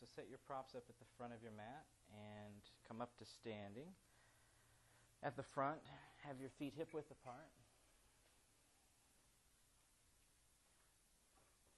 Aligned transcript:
So 0.00 0.08
set 0.16 0.32
your 0.32 0.40
props 0.48 0.72
up 0.74 0.84
at 0.88 0.96
the 0.96 1.04
front 1.20 1.36
of 1.36 1.42
your 1.44 1.52
mat 1.52 1.84
and 2.08 2.64
come 2.88 3.04
up 3.04 3.12
to 3.20 3.26
standing. 3.28 3.92
At 5.22 5.36
the 5.36 5.44
front, 5.44 5.84
have 6.24 6.40
your 6.40 6.48
feet 6.48 6.72
hip 6.74 6.88
width 6.94 7.10
apart. 7.10 7.52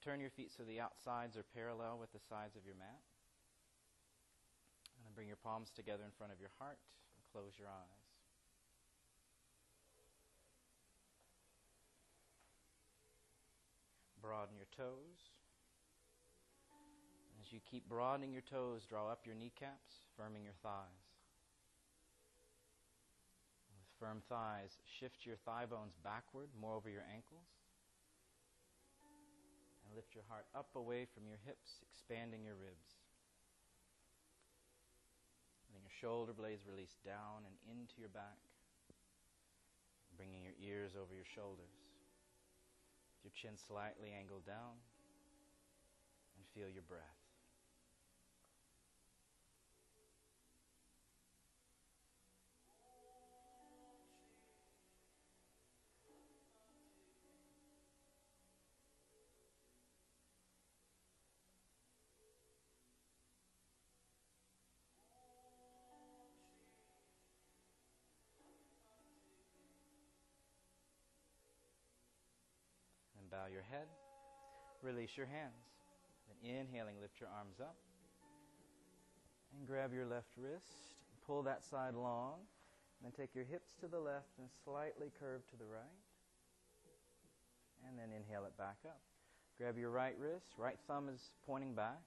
Turn 0.05 0.21
your 0.21 0.31
feet 0.31 0.53
so 0.57 0.63
the 0.63 0.79
outsides 0.79 1.37
are 1.37 1.43
parallel 1.51 1.99
with 1.99 2.13
the 2.13 2.23
sides 2.31 2.55
of 2.55 2.63
your 2.65 2.79
mat. 2.79 3.03
And 4.95 5.03
then 5.03 5.15
bring 5.19 5.27
your 5.27 5.43
palms 5.43 5.75
together 5.75 6.05
in 6.07 6.15
front 6.15 6.33
of 6.33 6.39
your 6.39 6.55
heart 6.61 6.79
and 6.79 7.27
close 7.35 7.59
your 7.59 7.67
eyes. 7.67 8.07
Broaden 14.23 14.55
your 14.55 14.71
toes. 14.71 15.32
You 17.53 17.61
keep 17.69 17.85
broadening 17.85 18.33
your 18.33 18.49
toes, 18.49 18.89
draw 18.89 19.13
up 19.13 19.29
your 19.29 19.37
kneecaps, 19.37 20.09
firming 20.17 20.49
your 20.49 20.57
thighs. 20.65 21.05
With 23.77 23.93
firm 24.01 24.25
thighs, 24.25 24.81
shift 24.89 25.29
your 25.29 25.37
thigh 25.45 25.69
bones 25.69 25.93
backward, 26.01 26.49
more 26.57 26.73
over 26.73 26.89
your 26.89 27.05
ankles. 27.13 27.45
And 29.85 29.93
lift 29.93 30.17
your 30.17 30.25
heart 30.33 30.49
up 30.57 30.73
away 30.73 31.05
from 31.13 31.29
your 31.29 31.37
hips, 31.45 31.85
expanding 31.93 32.41
your 32.41 32.57
ribs. 32.57 32.97
Letting 35.69 35.85
your 35.85 35.99
shoulder 36.01 36.33
blades 36.33 36.65
release 36.65 36.97
down 37.05 37.45
and 37.45 37.53
into 37.69 38.01
your 38.01 38.09
back, 38.17 38.41
bringing 40.17 40.41
your 40.41 40.57
ears 40.57 40.97
over 40.97 41.13
your 41.13 41.29
shoulders. 41.29 41.77
Your 43.21 43.33
chin 43.37 43.61
slightly 43.61 44.09
angled 44.17 44.49
down, 44.49 44.81
and 46.41 46.49
feel 46.57 46.73
your 46.73 46.89
breath. 46.89 47.22
Head. 73.73 73.89
Release 74.83 75.17
your 75.17 75.27
hands. 75.27 75.65
Then 76.29 76.61
inhaling, 76.61 77.01
lift 77.01 77.19
your 77.19 77.31
arms 77.33 77.57
up. 77.61 77.77
And 79.57 79.67
grab 79.67 79.93
your 79.93 80.07
left 80.07 80.29
wrist. 80.37 80.97
Pull 81.27 81.43
that 81.45 81.65
side 81.65 81.95
long. 81.95 82.45
Then 83.03 83.13
take 83.13 83.35
your 83.35 83.45
hips 83.45 83.73
to 83.81 83.89
the 83.89 83.99
left 83.99 84.39
and 84.39 84.49
slightly 84.65 85.11
curve 85.19 85.43
to 85.51 85.57
the 85.57 85.65
right. 85.65 85.99
And 87.89 87.99
then 87.99 88.17
inhale 88.17 88.45
it 88.45 88.57
back 88.57 88.77
up. 88.85 89.01
Grab 89.59 89.77
your 89.79 89.91
right 89.91 90.15
wrist. 90.19 90.47
Right 90.59 90.79
thumb 90.87 91.09
is 91.13 91.21
pointing 91.47 91.75
back. 91.75 92.03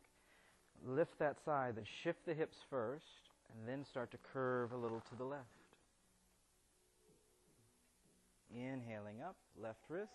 Lift 0.86 1.18
that 1.20 1.38
side. 1.44 1.76
Then 1.76 1.86
shift 2.04 2.26
the 2.26 2.34
hips 2.34 2.58
first. 2.70 3.06
And 3.54 3.68
then 3.68 3.86
start 3.86 4.12
to 4.12 4.18
curve 4.34 4.72
a 4.72 4.78
little 4.78 5.02
to 5.10 5.16
the 5.18 5.26
left. 5.26 5.44
Inhaling 8.54 9.22
up. 9.22 9.36
Left 9.62 9.80
wrist. 9.90 10.12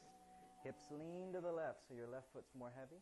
Hips 0.65 0.85
lean 0.93 1.33
to 1.33 1.41
the 1.41 1.53
left 1.53 1.89
so 1.89 1.95
your 1.95 2.09
left 2.09 2.29
foot's 2.33 2.53
more 2.59 2.73
heavy. 2.77 3.01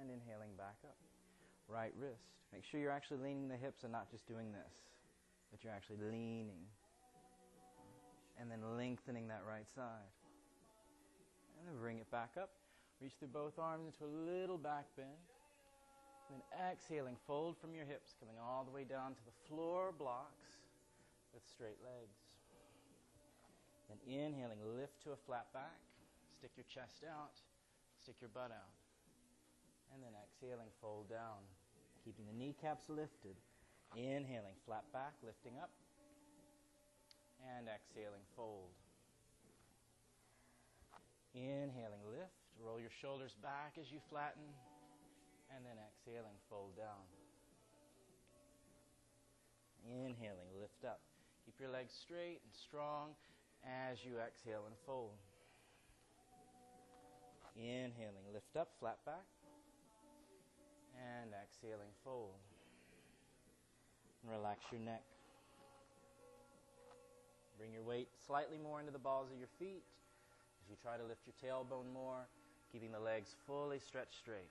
And 0.00 0.10
inhaling 0.10 0.56
back 0.56 0.80
up. 0.84 0.96
Right 1.68 1.92
wrist. 1.96 2.32
Make 2.52 2.64
sure 2.64 2.80
you're 2.80 2.94
actually 2.94 3.18
leaning 3.18 3.48
the 3.48 3.56
hips 3.56 3.84
and 3.84 3.92
not 3.92 4.10
just 4.10 4.26
doing 4.26 4.52
this, 4.52 4.72
but 5.50 5.62
you're 5.62 5.72
actually 5.72 6.00
leaning. 6.00 6.64
And 8.40 8.50
then 8.50 8.60
lengthening 8.76 9.28
that 9.28 9.42
right 9.46 9.68
side. 9.74 10.08
And 11.58 11.68
then 11.68 11.76
bring 11.80 11.98
it 11.98 12.10
back 12.10 12.30
up. 12.40 12.50
Reach 13.00 13.12
through 13.18 13.28
both 13.28 13.58
arms 13.58 13.92
into 13.92 14.04
a 14.04 14.12
little 14.12 14.58
back 14.58 14.86
bend. 14.96 15.08
Then 16.30 16.40
exhaling, 16.70 17.16
fold 17.26 17.56
from 17.60 17.74
your 17.74 17.84
hips, 17.84 18.14
coming 18.18 18.36
all 18.40 18.64
the 18.64 18.70
way 18.70 18.84
down 18.84 19.12
to 19.12 19.24
the 19.26 19.36
floor 19.48 19.92
blocks 19.92 20.56
with 21.34 21.42
straight 21.44 21.78
legs. 21.84 22.23
Then 23.88 24.00
inhaling, 24.08 24.60
lift 24.76 25.02
to 25.04 25.12
a 25.12 25.20
flat 25.26 25.52
back. 25.52 25.80
Stick 26.38 26.52
your 26.56 26.68
chest 26.68 27.04
out. 27.04 27.36
Stick 28.02 28.16
your 28.20 28.32
butt 28.32 28.52
out. 28.52 28.74
And 29.92 30.02
then 30.02 30.12
exhaling, 30.16 30.68
fold 30.80 31.08
down. 31.08 31.44
Keeping 32.04 32.26
the 32.26 32.36
kneecaps 32.36 32.88
lifted. 32.88 33.36
Inhaling, 33.96 34.56
flat 34.66 34.84
back, 34.92 35.14
lifting 35.22 35.56
up. 35.60 35.70
And 37.56 37.68
exhaling, 37.68 38.24
fold. 38.36 38.72
Inhaling, 41.34 42.04
lift. 42.08 42.40
Roll 42.60 42.80
your 42.80 42.92
shoulders 43.00 43.36
back 43.42 43.76
as 43.80 43.92
you 43.92 44.00
flatten. 44.08 44.48
And 45.54 45.64
then 45.64 45.76
exhaling, 45.78 46.36
fold 46.48 46.76
down. 46.76 47.04
Inhaling, 49.84 50.48
lift 50.58 50.84
up. 50.84 51.00
Keep 51.44 51.60
your 51.60 51.70
legs 51.70 51.92
straight 51.92 52.40
and 52.40 52.52
strong 52.52 53.12
as 53.64 54.04
you 54.04 54.12
exhale 54.18 54.64
and 54.66 54.76
fold. 54.86 55.16
Inhaling, 57.56 58.26
lift 58.32 58.56
up, 58.56 58.70
flat 58.80 58.98
back. 59.06 59.24
And 60.96 61.30
exhaling, 61.32 61.90
fold. 62.04 62.36
And 64.22 64.32
relax 64.32 64.60
your 64.70 64.80
neck. 64.80 65.02
Bring 67.58 67.72
your 67.72 67.82
weight 67.82 68.08
slightly 68.26 68.58
more 68.58 68.80
into 68.80 68.92
the 68.92 68.98
balls 68.98 69.30
of 69.30 69.38
your 69.38 69.48
feet 69.58 69.84
as 70.64 70.70
you 70.70 70.76
try 70.80 70.96
to 70.96 71.04
lift 71.04 71.22
your 71.26 71.36
tailbone 71.38 71.92
more, 71.92 72.26
keeping 72.72 72.90
the 72.90 72.98
legs 72.98 73.36
fully 73.46 73.78
stretched 73.78 74.16
straight. 74.16 74.50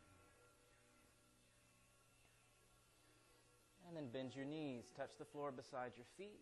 And 3.87 3.97
then 3.97 4.07
bend 4.13 4.35
your 4.35 4.45
knees, 4.45 4.85
touch 4.95 5.11
the 5.19 5.25
floor 5.25 5.51
beside 5.51 5.91
your 5.97 6.05
feet. 6.17 6.39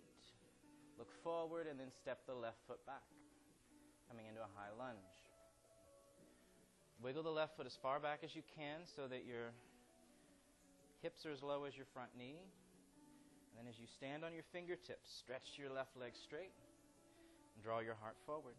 Look 1.02 1.10
forward 1.26 1.66
and 1.66 1.82
then 1.82 1.90
step 1.90 2.22
the 2.30 2.38
left 2.38 2.62
foot 2.70 2.78
back, 2.86 3.02
coming 4.06 4.30
into 4.30 4.38
a 4.38 4.52
high 4.54 4.70
lunge. 4.78 5.18
Wiggle 7.02 7.26
the 7.26 7.34
left 7.34 7.58
foot 7.58 7.66
as 7.66 7.74
far 7.82 7.98
back 7.98 8.22
as 8.22 8.36
you 8.38 8.46
can 8.54 8.86
so 8.86 9.10
that 9.10 9.26
your 9.26 9.50
hips 11.02 11.26
are 11.26 11.34
as 11.34 11.42
low 11.42 11.66
as 11.66 11.74
your 11.74 11.90
front 11.90 12.14
knee. 12.14 12.38
And 12.38 13.58
then 13.58 13.66
as 13.66 13.82
you 13.82 13.90
stand 13.90 14.22
on 14.22 14.30
your 14.30 14.46
fingertips, 14.54 15.10
stretch 15.10 15.58
your 15.58 15.74
left 15.74 15.98
leg 15.98 16.14
straight 16.14 16.54
and 17.58 17.66
draw 17.66 17.82
your 17.82 17.98
heart 17.98 18.22
forward. 18.30 18.54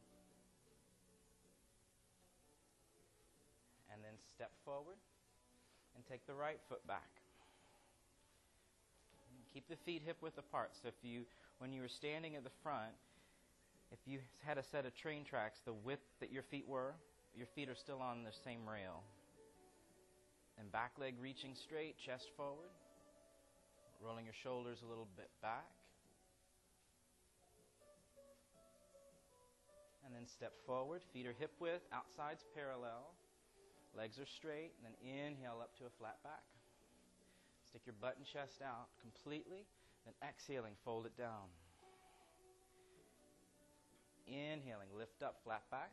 And 3.94 4.02
then 4.02 4.18
step 4.34 4.50
forward 4.64 4.98
and 5.94 6.02
take 6.10 6.26
the 6.26 6.34
right 6.34 6.58
foot 6.68 6.84
back. 6.90 7.22
Keep 9.54 9.68
the 9.68 9.76
feet 9.86 10.02
hip 10.04 10.16
width 10.22 10.38
apart. 10.38 10.70
So 10.82 10.88
if 10.88 10.98
you, 11.04 11.22
when 11.62 11.72
you 11.72 11.80
were 11.80 11.86
standing 11.86 12.34
at 12.34 12.42
the 12.42 12.50
front, 12.60 12.90
if 13.92 14.00
you 14.04 14.18
had 14.44 14.58
a 14.58 14.64
set 14.64 14.84
of 14.84 14.96
train 14.96 15.22
tracks, 15.22 15.60
the 15.64 15.72
width 15.72 16.02
that 16.18 16.32
your 16.32 16.42
feet 16.42 16.66
were, 16.66 16.90
your 17.38 17.46
feet 17.54 17.68
are 17.68 17.78
still 17.78 18.02
on 18.02 18.24
the 18.24 18.34
same 18.42 18.66
rail. 18.66 19.06
And 20.58 20.72
back 20.72 20.98
leg 20.98 21.14
reaching 21.22 21.54
straight, 21.54 21.94
chest 22.04 22.34
forward, 22.36 22.74
rolling 24.02 24.24
your 24.24 24.34
shoulders 24.42 24.82
a 24.84 24.88
little 24.90 25.06
bit 25.16 25.30
back. 25.40 25.70
And 30.04 30.12
then 30.12 30.26
step 30.26 30.54
forward, 30.66 31.02
feet 31.14 31.28
are 31.28 31.36
hip 31.38 31.52
width, 31.60 31.86
outsides 31.94 32.42
parallel, 32.56 33.14
legs 33.96 34.18
are 34.18 34.26
straight, 34.26 34.72
and 34.82 34.90
then 34.90 34.98
inhale 34.98 35.62
up 35.62 35.78
to 35.78 35.84
a 35.86 35.94
flat 36.00 36.18
back. 36.24 36.42
Stick 37.68 37.82
your 37.86 37.94
butt 38.00 38.16
and 38.18 38.26
chest 38.26 38.58
out 38.66 38.90
completely, 39.00 39.62
then 40.04 40.14
exhaling, 40.28 40.74
fold 40.84 41.06
it 41.06 41.16
down. 41.16 41.46
Inhaling, 44.26 44.88
lift 44.96 45.22
up, 45.22 45.40
flat 45.44 45.62
back. 45.70 45.90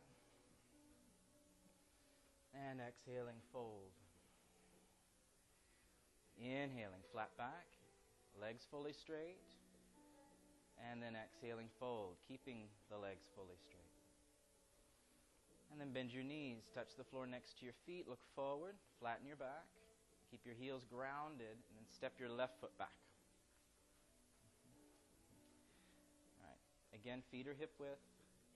And 2.54 2.80
exhaling, 2.80 3.38
fold. 3.52 3.92
Inhaling, 6.38 7.04
flat 7.12 7.30
back, 7.36 7.66
legs 8.40 8.66
fully 8.70 8.92
straight. 8.92 9.38
And 10.90 11.02
then 11.02 11.12
exhaling, 11.14 11.68
fold, 11.78 12.16
keeping 12.26 12.64
the 12.90 12.96
legs 12.96 13.28
fully 13.36 13.58
straight. 13.60 13.80
And 15.70 15.80
then 15.80 15.92
bend 15.92 16.12
your 16.12 16.24
knees, 16.24 16.66
touch 16.74 16.96
the 16.96 17.04
floor 17.04 17.26
next 17.26 17.58
to 17.58 17.64
your 17.64 17.74
feet, 17.86 18.08
look 18.08 18.24
forward, 18.34 18.74
flatten 18.98 19.26
your 19.26 19.36
back. 19.36 19.68
Keep 20.30 20.46
your 20.46 20.54
heels 20.54 20.86
grounded 20.86 21.58
and 21.58 21.74
then 21.74 21.86
step 21.90 22.14
your 22.18 22.30
left 22.30 22.60
foot 22.60 22.70
back. 22.78 22.94
All 26.38 26.46
right. 26.46 26.62
Again, 26.94 27.22
feet 27.34 27.48
are 27.48 27.54
hip 27.58 27.74
width, 27.80 27.98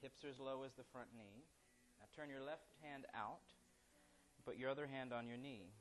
hips 0.04 0.20
are 0.20 0.28
as 0.28 0.36
low 0.36 0.68
as 0.68 0.76
the 0.76 0.84
front 0.92 1.08
knee. 1.16 1.48
Now 1.96 2.04
turn 2.12 2.28
your 2.28 2.44
left 2.44 2.68
hand 2.84 3.08
out, 3.16 3.40
put 4.44 4.60
your 4.60 4.68
other 4.68 4.84
hand 4.84 5.16
on 5.16 5.24
your 5.24 5.40
knee. 5.40 5.72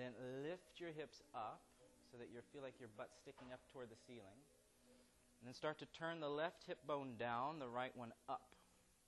Then 0.00 0.16
lift 0.40 0.80
your 0.80 0.88
hips 0.88 1.20
up 1.36 1.60
so 2.08 2.16
that 2.16 2.32
you 2.32 2.40
feel 2.56 2.64
like 2.64 2.80
your 2.80 2.88
butt's 2.96 3.20
sticking 3.20 3.52
up 3.52 3.60
toward 3.68 3.92
the 3.92 4.00
ceiling. 4.08 4.40
And 5.36 5.44
then 5.44 5.52
start 5.52 5.76
to 5.84 5.88
turn 5.92 6.24
the 6.24 6.32
left 6.32 6.64
hip 6.64 6.80
bone 6.88 7.20
down, 7.20 7.60
the 7.60 7.68
right 7.68 7.92
one 7.92 8.16
up. 8.32 8.56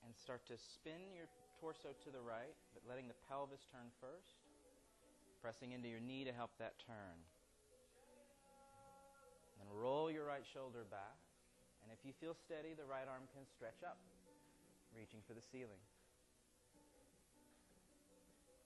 And 0.05 0.13
start 0.13 0.45
to 0.53 0.61
spin 0.61 1.17
your 1.17 1.33
torso 1.57 1.97
to 1.97 2.11
the 2.13 2.21
right, 2.21 2.53
but 2.77 2.85
letting 2.85 3.09
the 3.09 3.17
pelvis 3.25 3.65
turn 3.73 3.89
first. 4.03 4.37
Pressing 5.41 5.73
into 5.73 5.89
your 5.89 6.03
knee 6.03 6.29
to 6.29 6.33
help 6.33 6.51
that 6.59 6.77
turn. 6.85 7.17
Then 9.57 9.69
roll 9.73 10.11
your 10.11 10.27
right 10.27 10.45
shoulder 10.45 10.85
back. 10.91 11.22
If 11.93 12.01
you 12.09 12.17
feel 12.17 12.33
steady, 12.33 12.73
the 12.73 12.89
right 12.89 13.05
arm 13.05 13.29
can 13.37 13.45
stretch 13.45 13.85
up, 13.85 14.01
reaching 14.97 15.21
for 15.29 15.37
the 15.37 15.45
ceiling. 15.45 15.81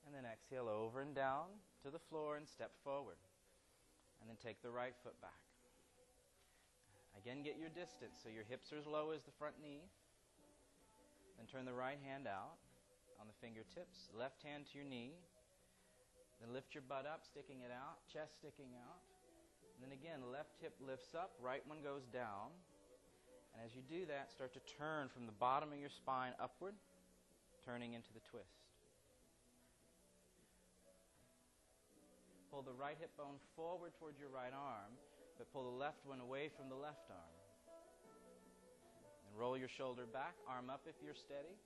And 0.07 0.15
then 0.15 0.23
exhale 0.23 0.71
over 0.71 1.03
and 1.03 1.11
down 1.11 1.51
to 1.83 1.91
the 1.91 1.99
floor 1.99 2.39
and 2.39 2.47
step 2.47 2.71
forward. 2.87 3.19
And 4.23 4.31
then 4.31 4.39
take 4.39 4.63
the 4.63 4.71
right 4.71 4.95
foot 5.03 5.19
back. 5.19 5.43
Again, 7.19 7.43
get 7.43 7.59
your 7.59 7.75
distance 7.75 8.23
so 8.23 8.31
your 8.31 8.47
hips 8.47 8.71
are 8.71 8.79
as 8.79 8.87
low 8.87 9.11
as 9.11 9.27
the 9.27 9.35
front 9.35 9.59
knee. 9.59 9.83
Then 11.35 11.51
turn 11.51 11.67
the 11.67 11.75
right 11.75 11.99
hand 12.07 12.31
out 12.31 12.63
on 13.19 13.27
the 13.27 13.37
fingertips, 13.43 14.07
left 14.15 14.47
hand 14.47 14.71
to 14.71 14.79
your 14.79 14.87
knee. 14.87 15.19
Then 16.39 16.55
lift 16.55 16.77
your 16.77 16.87
butt 16.87 17.09
up, 17.09 17.25
sticking 17.27 17.65
it 17.65 17.73
out, 17.75 17.99
chest 18.07 18.39
sticking 18.39 18.77
out. 18.79 19.03
And 19.75 19.83
then 19.83 19.93
again, 19.97 20.23
left 20.31 20.55
hip 20.61 20.77
lifts 20.79 21.17
up, 21.17 21.35
right 21.41 21.65
one 21.67 21.83
goes 21.83 22.07
down. 22.13 22.55
And 23.57 23.65
as 23.65 23.73
you 23.73 23.81
do 23.89 24.05
that, 24.13 24.29
start 24.31 24.53
to 24.53 24.61
turn 24.77 25.09
from 25.09 25.25
the 25.25 25.33
bottom 25.33 25.73
of 25.73 25.81
your 25.81 25.89
spine 25.89 26.37
upward, 26.37 26.75
turning 27.65 27.95
into 27.97 28.13
the 28.13 28.21
twist. 28.29 28.61
Pull 32.53 32.61
the 32.61 32.77
right 32.77 32.97
hip 33.01 33.17
bone 33.17 33.41
forward 33.57 33.97
towards 33.99 34.21
your 34.21 34.29
right 34.29 34.53
arm, 34.53 34.93
but 35.41 35.51
pull 35.53 35.65
the 35.65 35.77
left 35.77 36.05
one 36.05 36.21
away 36.21 36.51
from 36.53 36.69
the 36.69 36.77
left 36.77 37.09
arm. 37.09 37.37
And 39.25 39.41
roll 39.41 39.57
your 39.57 39.73
shoulder 39.73 40.05
back, 40.05 40.37
arm 40.47 40.69
up 40.69 40.85
if 40.85 40.95
you're 41.03 41.17
steady. 41.17 41.57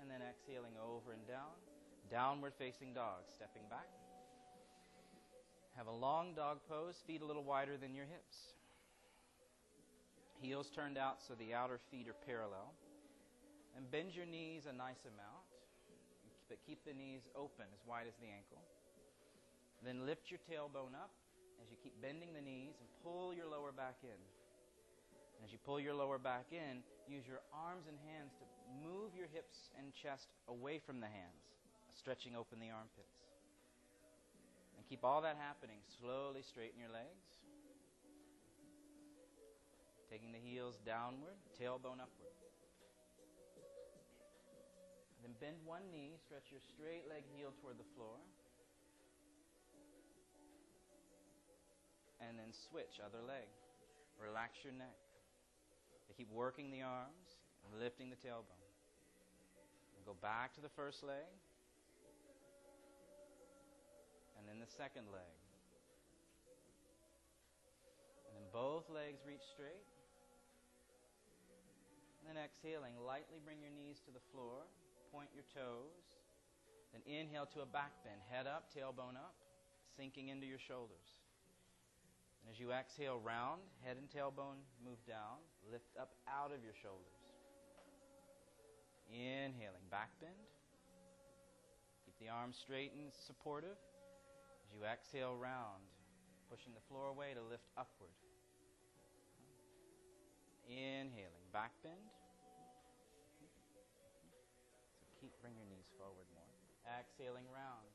And 0.00 0.08
then 0.08 0.24
exhaling 0.24 0.80
over 0.80 1.12
and 1.12 1.28
down. 1.28 1.52
Downward 2.10 2.54
facing 2.58 2.94
dog, 2.94 3.28
stepping 3.28 3.68
back. 3.68 3.86
Have 5.76 5.86
a 5.86 5.92
long 5.92 6.34
dog 6.34 6.58
pose, 6.68 6.96
feet 7.06 7.22
a 7.22 7.24
little 7.24 7.44
wider 7.44 7.76
than 7.76 7.94
your 7.94 8.06
hips. 8.06 8.54
Heels 10.40 10.70
turned 10.74 10.96
out 10.96 11.20
so 11.20 11.34
the 11.34 11.54
outer 11.54 11.78
feet 11.90 12.08
are 12.08 12.16
parallel. 12.26 12.72
And 13.76 13.90
bend 13.90 14.16
your 14.16 14.26
knees 14.26 14.66
a 14.66 14.74
nice 14.74 15.06
amount, 15.06 15.46
but 16.48 16.58
keep 16.66 16.82
the 16.84 16.92
knees 16.92 17.22
open 17.38 17.70
as 17.70 17.86
wide 17.86 18.10
as 18.10 18.18
the 18.18 18.26
ankle. 18.26 18.58
Then 19.84 20.04
lift 20.04 20.28
your 20.28 20.42
tailbone 20.50 20.98
up 20.98 21.14
as 21.62 21.70
you 21.70 21.76
keep 21.78 21.94
bending 22.02 22.34
the 22.34 22.42
knees 22.42 22.74
and 22.80 22.88
pull 23.04 23.32
your 23.32 23.46
lower 23.46 23.70
back 23.70 24.02
in. 24.02 24.20
And 25.38 25.46
as 25.46 25.52
you 25.52 25.58
pull 25.64 25.78
your 25.78 25.94
lower 25.94 26.18
back 26.18 26.50
in, 26.52 26.82
use 27.08 27.24
your 27.24 27.40
arms 27.54 27.86
and 27.88 27.96
hands 28.10 28.34
to 28.42 28.44
move 28.82 29.14
your 29.16 29.28
hips 29.32 29.70
and 29.78 29.94
chest 29.94 30.28
away 30.48 30.82
from 30.84 31.00
the 31.00 31.08
hands, 31.08 31.46
stretching 31.94 32.34
open 32.36 32.60
the 32.60 32.74
armpits. 32.74 33.29
And 34.80 34.88
keep 34.88 35.04
all 35.04 35.20
that 35.20 35.36
happening. 35.36 35.76
Slowly 36.00 36.40
straighten 36.40 36.80
your 36.80 36.88
legs. 36.88 37.20
Taking 40.08 40.32
the 40.32 40.40
heels 40.40 40.80
downward, 40.88 41.36
tailbone 41.52 42.00
upward. 42.00 42.32
Then 45.20 45.36
bend 45.36 45.60
one 45.68 45.84
knee, 45.92 46.16
stretch 46.16 46.48
your 46.48 46.64
straight 46.64 47.04
leg 47.12 47.28
heel 47.36 47.52
toward 47.60 47.76
the 47.76 47.84
floor. 47.92 48.16
And 52.24 52.40
then 52.40 52.48
switch, 52.56 53.04
other 53.04 53.20
leg. 53.20 53.52
Relax 54.16 54.64
your 54.64 54.72
neck. 54.72 54.96
Keep 56.16 56.32
working 56.32 56.72
the 56.72 56.80
arms 56.80 57.36
and 57.68 57.76
lifting 57.78 58.08
the 58.08 58.16
tailbone. 58.16 58.64
Go 60.06 60.16
back 60.20 60.54
to 60.54 60.60
the 60.64 60.72
first 60.72 61.04
leg. 61.04 61.28
And 64.40 64.48
then 64.48 64.56
the 64.56 64.72
second 64.72 65.04
leg. 65.12 65.36
And 68.24 68.32
then 68.40 68.48
both 68.48 68.88
legs 68.88 69.20
reach 69.28 69.44
straight. 69.52 69.84
And 72.16 72.24
then 72.24 72.40
exhaling, 72.40 72.96
lightly 73.04 73.36
bring 73.44 73.60
your 73.60 73.68
knees 73.76 74.00
to 74.08 74.10
the 74.16 74.24
floor. 74.32 74.64
Point 75.12 75.28
your 75.36 75.44
toes. 75.52 76.16
Then 76.96 77.04
inhale 77.04 77.44
to 77.52 77.60
a 77.60 77.68
back 77.68 77.92
bend. 78.00 78.24
Head 78.32 78.48
up, 78.48 78.72
tailbone 78.72 79.20
up, 79.20 79.36
sinking 80.00 80.32
into 80.32 80.48
your 80.48 80.58
shoulders. 80.58 81.20
And 82.40 82.48
as 82.48 82.56
you 82.56 82.72
exhale, 82.72 83.20
round, 83.20 83.60
head 83.84 84.00
and 84.00 84.08
tailbone 84.08 84.64
move 84.80 84.98
down. 85.04 85.44
Lift 85.68 85.92
up 86.00 86.16
out 86.24 86.48
of 86.48 86.64
your 86.64 86.72
shoulders. 86.80 87.20
Inhaling, 89.12 89.84
back 89.90 90.10
bend. 90.20 90.32
Keep 92.06 92.16
the 92.18 92.32
arms 92.32 92.56
straight 92.56 92.92
and 92.96 93.12
supportive. 93.26 93.76
As 94.70 94.78
you 94.78 94.86
exhale, 94.86 95.34
round, 95.34 95.82
pushing 96.46 96.70
the 96.78 96.84
floor 96.86 97.10
away 97.10 97.34
to 97.34 97.42
lift 97.42 97.66
upward. 97.74 98.14
Inhaling, 100.70 101.50
back 101.50 101.74
bend. 101.82 101.98
So 104.94 105.10
keep, 105.18 105.34
bring 105.42 105.58
your 105.58 105.66
knees 105.66 105.90
forward 105.98 106.30
more. 106.30 106.46
Exhaling, 106.86 107.50
round. 107.50 107.90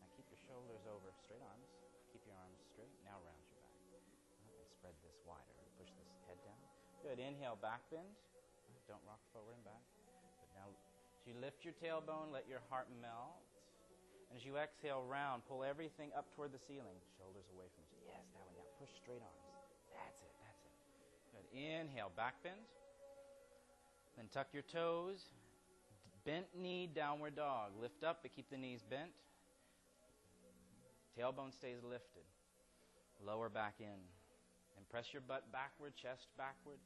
Now 0.00 0.08
keep 0.16 0.24
your 0.32 0.40
shoulders 0.48 0.80
over, 0.88 1.12
straight 1.20 1.44
arms. 1.44 1.68
Keep 2.16 2.24
your 2.24 2.40
arms 2.40 2.64
straight. 2.72 2.96
Now 3.04 3.20
round 3.20 3.44
your 3.52 3.60
back. 3.60 3.76
And 4.56 4.72
spread 4.72 4.96
this 5.04 5.20
wider. 5.28 5.52
Push 5.76 5.92
this 6.00 6.08
head 6.32 6.40
down. 6.48 6.64
Good. 7.04 7.20
Inhale, 7.20 7.60
back 7.60 7.84
bend. 7.92 8.08
Don't 8.88 9.04
rock 9.04 9.20
forward 9.36 9.52
and 9.52 9.68
back. 9.68 9.84
But 10.40 10.48
now, 10.56 10.72
as 10.72 11.28
you 11.28 11.36
lift 11.36 11.60
your 11.60 11.76
tailbone, 11.76 12.32
let 12.32 12.48
your 12.48 12.64
heart 12.72 12.88
melt. 13.04 13.44
And 14.30 14.38
as 14.38 14.46
you 14.46 14.54
exhale, 14.56 15.02
round, 15.10 15.42
pull 15.50 15.66
everything 15.66 16.14
up 16.14 16.30
toward 16.38 16.54
the 16.54 16.62
ceiling. 16.70 17.02
Shoulders 17.18 17.50
away 17.50 17.66
from 17.74 17.82
you. 17.90 17.98
Yes, 18.06 18.22
that 18.38 18.46
one. 18.46 18.62
Now 18.62 18.70
push 18.78 18.94
straight 19.02 19.18
arms. 19.18 19.42
That's 19.90 20.22
it. 20.22 20.32
That's 20.38 20.62
it. 20.62 20.74
Good. 21.34 21.46
Inhale, 21.50 22.14
back 22.14 22.38
bend. 22.46 22.62
Then 24.16 24.30
tuck 24.30 24.54
your 24.54 24.62
toes. 24.62 25.18
Bent 26.24 26.46
knee, 26.54 26.86
downward 26.86 27.34
dog. 27.34 27.74
Lift 27.80 28.04
up, 28.04 28.22
but 28.22 28.30
keep 28.30 28.48
the 28.50 28.56
knees 28.56 28.86
bent. 28.88 29.10
Tailbone 31.18 31.52
stays 31.52 31.82
lifted. 31.82 32.22
Lower 33.18 33.48
back 33.48 33.74
in. 33.80 33.98
And 34.76 34.88
press 34.88 35.06
your 35.12 35.22
butt 35.26 35.50
backward, 35.50 35.92
chest 35.96 36.28
backward. 36.38 36.78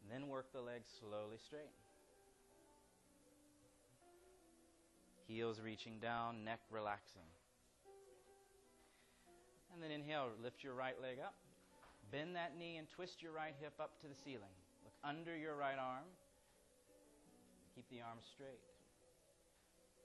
And 0.00 0.08
then 0.10 0.28
work 0.28 0.52
the 0.52 0.60
legs 0.60 0.88
slowly 0.98 1.36
straight. 1.44 1.74
Heels 5.32 5.64
reaching 5.64 5.96
down, 5.96 6.44
neck 6.44 6.60
relaxing. 6.68 7.24
And 9.72 9.80
then 9.80 9.88
inhale, 9.88 10.28
lift 10.44 10.60
your 10.60 10.76
right 10.76 11.00
leg 11.00 11.16
up. 11.24 11.32
Bend 12.12 12.36
that 12.36 12.52
knee 12.60 12.76
and 12.76 12.84
twist 12.84 13.24
your 13.24 13.32
right 13.32 13.56
hip 13.56 13.72
up 13.80 13.96
to 14.04 14.06
the 14.12 14.14
ceiling. 14.14 14.52
Look 14.84 14.92
under 15.00 15.32
your 15.32 15.56
right 15.56 15.80
arm. 15.80 16.04
Keep 17.74 17.88
the 17.88 18.04
arms 18.04 18.28
straight. 18.28 18.60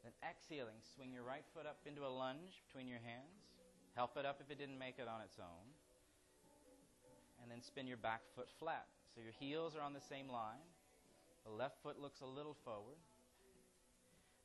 Then 0.08 0.16
exhaling, 0.24 0.80
swing 0.96 1.12
your 1.12 1.28
right 1.28 1.44
foot 1.52 1.68
up 1.68 1.84
into 1.84 2.08
a 2.08 2.12
lunge 2.12 2.64
between 2.64 2.88
your 2.88 3.04
hands. 3.04 3.52
Help 4.00 4.16
it 4.16 4.24
up 4.24 4.40
if 4.40 4.48
it 4.48 4.56
didn't 4.56 4.80
make 4.80 4.96
it 4.96 5.12
on 5.12 5.20
its 5.20 5.36
own. 5.44 5.68
And 7.44 7.52
then 7.52 7.60
spin 7.60 7.84
your 7.84 8.00
back 8.00 8.22
foot 8.34 8.48
flat. 8.64 8.88
So 9.12 9.20
your 9.20 9.36
heels 9.36 9.76
are 9.76 9.84
on 9.84 9.92
the 9.92 10.08
same 10.08 10.32
line. 10.32 10.64
The 11.44 11.52
left 11.52 11.84
foot 11.84 12.00
looks 12.00 12.22
a 12.22 12.26
little 12.26 12.56
forward. 12.64 12.96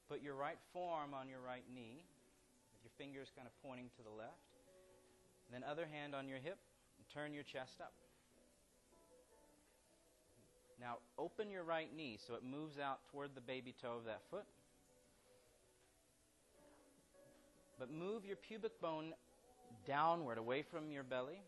Put 0.08 0.22
your 0.22 0.34
right 0.34 0.58
forearm 0.72 1.14
on 1.14 1.28
your 1.28 1.40
right 1.40 1.64
knee, 1.74 2.04
with 2.72 2.82
your 2.84 2.92
fingers 2.98 3.30
kind 3.34 3.46
of 3.46 3.52
pointing 3.62 3.90
to 3.96 4.02
the 4.02 4.10
left. 4.10 4.52
Then 5.50 5.64
other 5.64 5.86
hand 5.90 6.14
on 6.14 6.28
your 6.28 6.38
hip, 6.38 6.58
and 6.98 7.06
turn 7.12 7.34
your 7.34 7.44
chest 7.44 7.80
up. 7.80 7.92
Now 10.80 10.98
open 11.18 11.50
your 11.50 11.62
right 11.62 11.88
knee 11.94 12.18
so 12.26 12.34
it 12.34 12.42
moves 12.42 12.78
out 12.78 13.00
toward 13.12 13.34
the 13.34 13.40
baby 13.40 13.74
toe 13.80 13.96
of 13.98 14.04
that 14.06 14.22
foot. 14.30 14.46
But 17.78 17.90
move 17.90 18.24
your 18.24 18.36
pubic 18.36 18.80
bone 18.80 19.14
downward, 19.86 20.38
away 20.38 20.62
from 20.62 20.90
your 20.90 21.02
belly. 21.02 21.42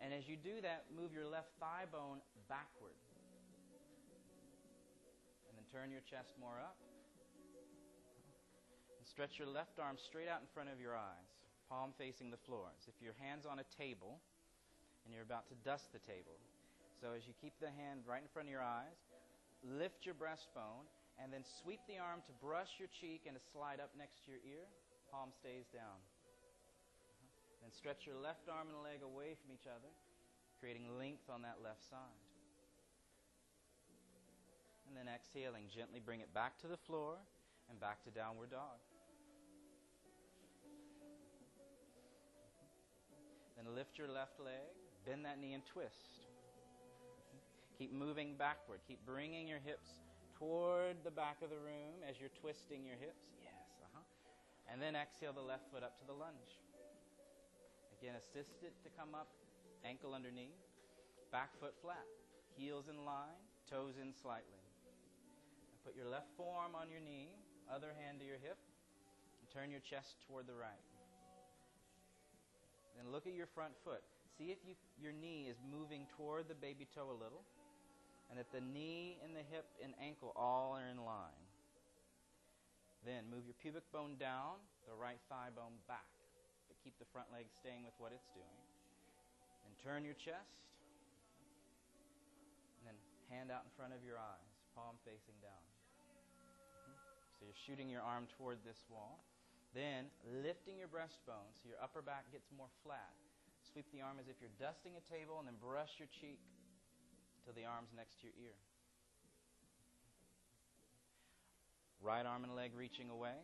And 0.00 0.12
as 0.12 0.28
you 0.28 0.36
do 0.36 0.60
that, 0.62 0.84
move 0.94 1.12
your 1.12 1.26
left 1.26 1.48
thigh 1.58 1.86
bone 1.90 2.18
backward. 2.48 2.98
And 5.48 5.56
then 5.58 5.64
turn 5.72 5.90
your 5.90 6.02
chest 6.02 6.34
more 6.40 6.58
up. 6.60 6.76
Stretch 9.14 9.38
your 9.38 9.46
left 9.46 9.78
arm 9.78 9.94
straight 9.94 10.26
out 10.26 10.42
in 10.42 10.50
front 10.50 10.66
of 10.74 10.82
your 10.82 10.98
eyes, 10.98 11.30
palm 11.70 11.94
facing 11.94 12.34
the 12.34 12.42
floor, 12.50 12.66
as 12.74 12.90
if 12.90 12.98
your 12.98 13.14
hand's 13.22 13.46
on 13.46 13.62
a 13.62 13.68
table 13.70 14.18
and 15.06 15.14
you're 15.14 15.22
about 15.22 15.46
to 15.46 15.54
dust 15.62 15.94
the 15.94 16.02
table. 16.02 16.34
So 16.98 17.14
as 17.14 17.22
you 17.22 17.30
keep 17.38 17.54
the 17.62 17.70
hand 17.70 18.02
right 18.10 18.18
in 18.18 18.26
front 18.34 18.50
of 18.50 18.52
your 18.58 18.66
eyes, 18.66 18.98
lift 19.62 20.02
your 20.02 20.18
breastbone 20.18 20.90
And 21.14 21.30
then 21.30 21.46
sweep 21.46 21.78
the 21.86 22.02
arm 22.02 22.26
to 22.26 22.34
brush 22.42 22.82
your 22.82 22.90
cheek 22.90 23.30
and 23.30 23.38
to 23.38 23.42
slide 23.54 23.78
up 23.78 23.94
next 23.94 24.26
to 24.26 24.34
your 24.34 24.42
ear. 24.42 24.66
Palm 25.14 25.30
stays 25.30 25.70
down. 25.70 25.94
Uh-huh. 25.94 27.62
Then 27.62 27.70
stretch 27.70 28.02
your 28.02 28.18
left 28.18 28.50
arm 28.50 28.66
and 28.66 28.82
leg 28.82 28.98
away 29.06 29.38
from 29.38 29.54
each 29.54 29.70
other, 29.70 29.94
creating 30.58 30.90
length 30.98 31.30
on 31.30 31.46
that 31.46 31.62
left 31.62 31.86
side. 31.86 32.18
And 34.90 34.98
then 34.98 35.06
exhaling, 35.06 35.70
gently 35.70 36.02
bring 36.02 36.18
it 36.18 36.34
back 36.34 36.58
to 36.66 36.66
the 36.66 36.82
floor 36.82 37.14
and 37.70 37.78
back 37.78 38.02
to 38.02 38.10
downward 38.10 38.50
dog. 38.50 38.82
Then 43.64 43.74
lift 43.74 43.96
your 43.98 44.08
left 44.08 44.40
leg, 44.40 44.76
bend 45.06 45.24
that 45.24 45.40
knee 45.40 45.54
and 45.54 45.64
twist. 45.64 46.28
Keep 47.78 47.92
moving 47.92 48.36
backward. 48.38 48.80
Keep 48.86 49.04
bringing 49.06 49.48
your 49.48 49.58
hips 49.58 49.88
toward 50.38 51.02
the 51.04 51.10
back 51.10 51.42
of 51.42 51.50
the 51.50 51.58
room 51.58 52.04
as 52.08 52.20
you're 52.20 52.32
twisting 52.40 52.84
your 52.84 52.96
hips. 52.96 53.24
Yes, 53.42 53.82
uh-huh. 53.82 54.04
And 54.70 54.80
then 54.80 54.94
exhale 54.94 55.32
the 55.32 55.42
left 55.42 55.70
foot 55.72 55.82
up 55.82 55.98
to 55.98 56.06
the 56.06 56.12
lunge. 56.12 56.60
Again, 57.98 58.14
assist 58.14 58.62
it 58.62 58.74
to 58.84 58.90
come 58.92 59.14
up, 59.14 59.28
ankle 59.84 60.14
under 60.14 60.30
knee, 60.30 60.54
back 61.32 61.50
foot 61.58 61.74
flat, 61.80 62.04
heels 62.56 62.86
in 62.88 63.04
line, 63.04 63.40
toes 63.70 63.96
in 64.00 64.12
slightly. 64.12 64.60
And 65.72 65.80
put 65.82 65.96
your 65.96 66.06
left 66.06 66.28
forearm 66.36 66.76
on 66.76 66.90
your 66.90 67.00
knee, 67.00 67.32
other 67.72 67.96
hand 67.96 68.20
to 68.20 68.26
your 68.26 68.38
hip, 68.38 68.60
and 69.40 69.48
turn 69.50 69.70
your 69.70 69.80
chest 69.80 70.20
toward 70.28 70.46
the 70.46 70.54
right. 70.54 70.93
Then 72.96 73.10
look 73.10 73.26
at 73.26 73.34
your 73.34 73.50
front 73.54 73.74
foot. 73.84 74.02
See 74.38 74.50
if 74.50 74.58
you, 74.66 74.74
your 74.98 75.12
knee 75.12 75.46
is 75.50 75.56
moving 75.62 76.06
toward 76.16 76.48
the 76.48 76.54
baby 76.54 76.86
toe 76.94 77.10
a 77.10 77.18
little, 77.18 77.42
and 78.30 78.38
that 78.38 78.50
the 78.50 78.62
knee 78.62 79.18
and 79.22 79.34
the 79.34 79.44
hip 79.50 79.66
and 79.82 79.94
ankle 80.02 80.32
all 80.34 80.74
are 80.74 80.86
in 80.90 80.98
line. 81.04 81.42
Then 83.06 83.28
move 83.30 83.44
your 83.44 83.54
pubic 83.60 83.84
bone 83.92 84.16
down, 84.18 84.58
the 84.88 84.94
right 84.96 85.20
thigh 85.28 85.52
bone 85.54 85.76
back 85.86 86.08
but 86.74 86.82
keep 86.82 86.98
the 86.98 87.06
front 87.14 87.30
leg 87.30 87.46
staying 87.54 87.86
with 87.86 87.94
what 88.02 88.10
it's 88.10 88.26
doing. 88.34 88.60
And 89.62 89.70
turn 89.78 90.02
your 90.02 90.18
chest. 90.18 90.58
And 92.82 92.90
then 92.90 92.98
hand 93.30 93.54
out 93.54 93.62
in 93.62 93.70
front 93.78 93.94
of 93.94 94.02
your 94.02 94.18
eyes, 94.18 94.50
palm 94.74 94.98
facing 95.06 95.38
down. 95.38 95.62
Mm-hmm. 95.62 96.98
So 97.38 97.40
you're 97.46 97.62
shooting 97.62 97.86
your 97.86 98.02
arm 98.02 98.26
toward 98.34 98.58
this 98.66 98.82
wall. 98.90 99.22
Then 99.74 100.06
lifting 100.22 100.78
your 100.78 100.86
breastbone 100.86 101.50
so 101.58 101.66
your 101.66 101.82
upper 101.82 102.00
back 102.00 102.30
gets 102.30 102.46
more 102.54 102.70
flat. 102.86 103.10
Sweep 103.74 103.90
the 103.90 104.06
arm 104.06 104.22
as 104.22 104.30
if 104.30 104.38
you're 104.38 104.54
dusting 104.62 104.94
a 104.94 105.02
table 105.10 105.42
and 105.42 105.50
then 105.50 105.58
brush 105.58 105.98
your 105.98 106.06
cheek 106.08 106.38
to 107.42 107.50
the 107.50 107.66
arms 107.66 107.90
next 107.90 108.22
to 108.22 108.30
your 108.30 108.38
ear. 108.38 108.58
Right 111.98 112.22
arm 112.22 112.44
and 112.44 112.54
leg 112.54 112.70
reaching 112.78 113.10
away. 113.10 113.34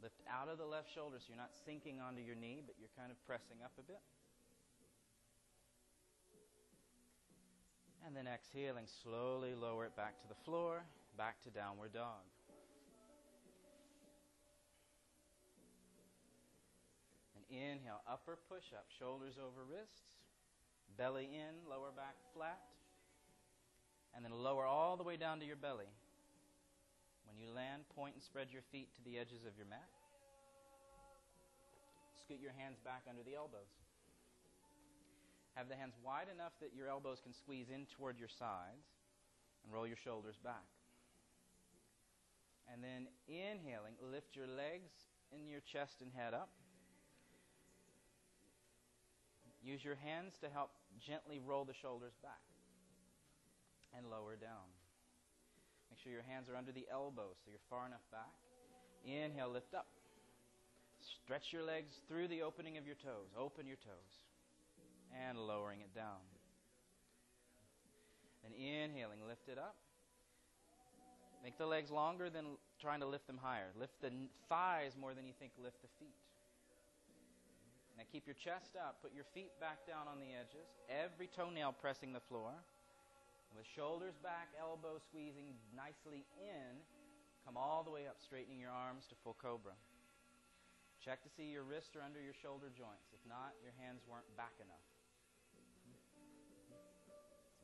Lift 0.00 0.20
out 0.24 0.48
of 0.48 0.56
the 0.56 0.64
left 0.64 0.88
shoulder 0.94 1.16
so 1.20 1.28
you're 1.28 1.40
not 1.40 1.52
sinking 1.64 2.00
onto 2.00 2.22
your 2.22 2.36
knee, 2.36 2.62
but 2.64 2.76
you're 2.80 2.92
kind 2.96 3.10
of 3.10 3.18
pressing 3.26 3.60
up 3.64 3.72
a 3.76 3.84
bit. 3.84 4.00
And 8.06 8.14
then 8.14 8.28
exhaling, 8.28 8.86
slowly 9.02 9.54
lower 9.54 9.84
it 9.84 9.96
back 9.96 10.20
to 10.22 10.28
the 10.28 10.38
floor, 10.44 10.84
back 11.18 11.42
to 11.42 11.50
downward 11.50 11.92
dog. 11.92 12.22
Inhale, 17.50 18.02
upper 18.10 18.38
push 18.48 18.72
up, 18.74 18.86
shoulders 18.98 19.34
over 19.38 19.64
wrists, 19.64 20.18
belly 20.96 21.28
in, 21.32 21.68
lower 21.68 21.90
back 21.94 22.16
flat. 22.34 22.60
And 24.14 24.24
then 24.24 24.32
lower 24.32 24.64
all 24.64 24.96
the 24.96 25.04
way 25.04 25.16
down 25.16 25.40
to 25.40 25.46
your 25.46 25.60
belly. 25.60 25.92
When 27.26 27.36
you 27.36 27.52
land, 27.52 27.84
point 27.94 28.14
and 28.14 28.22
spread 28.22 28.48
your 28.50 28.62
feet 28.72 28.94
to 28.96 29.04
the 29.04 29.18
edges 29.18 29.44
of 29.44 29.52
your 29.58 29.66
mat. 29.66 29.90
Scoot 32.16 32.40
your 32.40 32.56
hands 32.56 32.78
back 32.80 33.02
under 33.08 33.22
the 33.22 33.36
elbows. 33.36 33.68
Have 35.54 35.68
the 35.68 35.76
hands 35.76 35.94
wide 36.04 36.28
enough 36.32 36.52
that 36.60 36.72
your 36.74 36.88
elbows 36.88 37.20
can 37.20 37.32
squeeze 37.32 37.68
in 37.68 37.86
toward 37.96 38.18
your 38.18 38.28
sides 38.28 38.88
and 39.64 39.72
roll 39.72 39.86
your 39.86 39.96
shoulders 39.96 40.36
back. 40.42 40.64
And 42.72 42.82
then 42.82 43.08
inhaling, 43.28 43.94
lift 44.00 44.34
your 44.34 44.48
legs 44.48 44.90
in 45.30 45.46
your 45.46 45.60
chest 45.60 46.00
and 46.00 46.10
head 46.12 46.34
up. 46.34 46.50
Use 49.66 49.82
your 49.82 49.98
hands 49.98 50.38
to 50.38 50.48
help 50.48 50.70
gently 51.02 51.42
roll 51.42 51.64
the 51.66 51.74
shoulders 51.82 52.14
back 52.22 52.38
and 53.98 54.06
lower 54.06 54.38
down. 54.38 54.70
Make 55.90 55.98
sure 55.98 56.12
your 56.12 56.22
hands 56.22 56.46
are 56.48 56.54
under 56.54 56.70
the 56.70 56.86
elbows 56.86 57.34
so 57.42 57.50
you're 57.50 57.66
far 57.68 57.82
enough 57.82 58.06
back. 58.14 58.30
Inhale, 59.02 59.50
lift 59.50 59.74
up. 59.74 59.90
Stretch 61.24 61.50
your 61.50 61.66
legs 61.66 61.90
through 62.06 62.28
the 62.28 62.42
opening 62.42 62.78
of 62.78 62.86
your 62.86 62.94
toes. 62.94 63.26
Open 63.34 63.66
your 63.66 63.82
toes. 63.82 64.12
And 65.26 65.36
lowering 65.36 65.80
it 65.80 65.92
down. 65.94 66.22
Then 68.46 68.54
inhaling, 68.54 69.18
lift 69.26 69.48
it 69.50 69.58
up. 69.58 69.74
Make 71.42 71.58
the 71.58 71.66
legs 71.66 71.90
longer 71.90 72.30
than 72.30 72.54
trying 72.80 73.00
to 73.00 73.06
lift 73.06 73.26
them 73.26 73.38
higher. 73.42 73.74
Lift 73.78 74.00
the 74.00 74.10
thighs 74.48 74.92
more 75.00 75.14
than 75.14 75.26
you 75.26 75.32
think 75.40 75.52
lift 75.58 75.82
the 75.82 75.90
feet. 75.98 76.14
Now 77.96 78.04
keep 78.12 78.28
your 78.28 78.36
chest 78.36 78.76
up. 78.76 79.00
Put 79.00 79.16
your 79.16 79.24
feet 79.32 79.56
back 79.56 79.88
down 79.88 80.04
on 80.04 80.20
the 80.20 80.36
edges. 80.36 80.68
Every 80.92 81.32
toenail 81.32 81.72
pressing 81.80 82.12
the 82.12 82.20
floor. 82.28 82.52
With 83.56 83.64
shoulders 83.72 84.12
back, 84.20 84.52
elbows 84.60 85.00
squeezing 85.08 85.56
nicely 85.72 86.28
in, 86.36 86.76
come 87.48 87.56
all 87.56 87.80
the 87.80 87.88
way 87.90 88.04
up, 88.04 88.20
straightening 88.20 88.60
your 88.60 88.74
arms 88.74 89.08
to 89.08 89.16
full 89.24 89.32
cobra. 89.40 89.72
Check 91.00 91.24
to 91.24 91.30
see 91.32 91.48
your 91.48 91.64
wrists 91.64 91.96
are 91.96 92.04
under 92.04 92.20
your 92.20 92.36
shoulder 92.36 92.68
joints. 92.68 93.08
If 93.16 93.22
not, 93.24 93.56
your 93.64 93.72
hands 93.80 94.04
weren't 94.04 94.28
back 94.36 94.52
enough. 94.60 94.84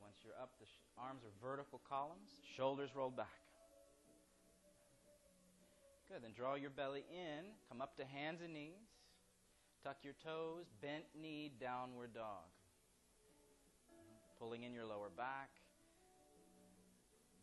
Once 0.00 0.16
you're 0.24 0.38
up, 0.40 0.56
the 0.56 0.64
sh- 0.64 0.80
arms 0.96 1.20
are 1.28 1.34
vertical 1.44 1.82
columns, 1.84 2.32
shoulders 2.56 2.94
rolled 2.96 3.16
back. 3.16 3.36
Good. 6.08 6.24
Then 6.24 6.32
draw 6.32 6.54
your 6.54 6.70
belly 6.70 7.04
in, 7.12 7.52
come 7.68 7.80
up 7.80 7.96
to 7.96 8.04
hands 8.04 8.40
and 8.40 8.54
knees, 8.54 8.84
tuck 9.82 9.98
your 10.06 10.14
toes, 10.22 10.70
bent 10.80 11.10
knee, 11.18 11.50
downward 11.58 12.14
dog. 12.14 12.46
Pulling 14.38 14.62
in 14.62 14.74
your 14.74 14.86
lower 14.86 15.10
back, 15.10 15.50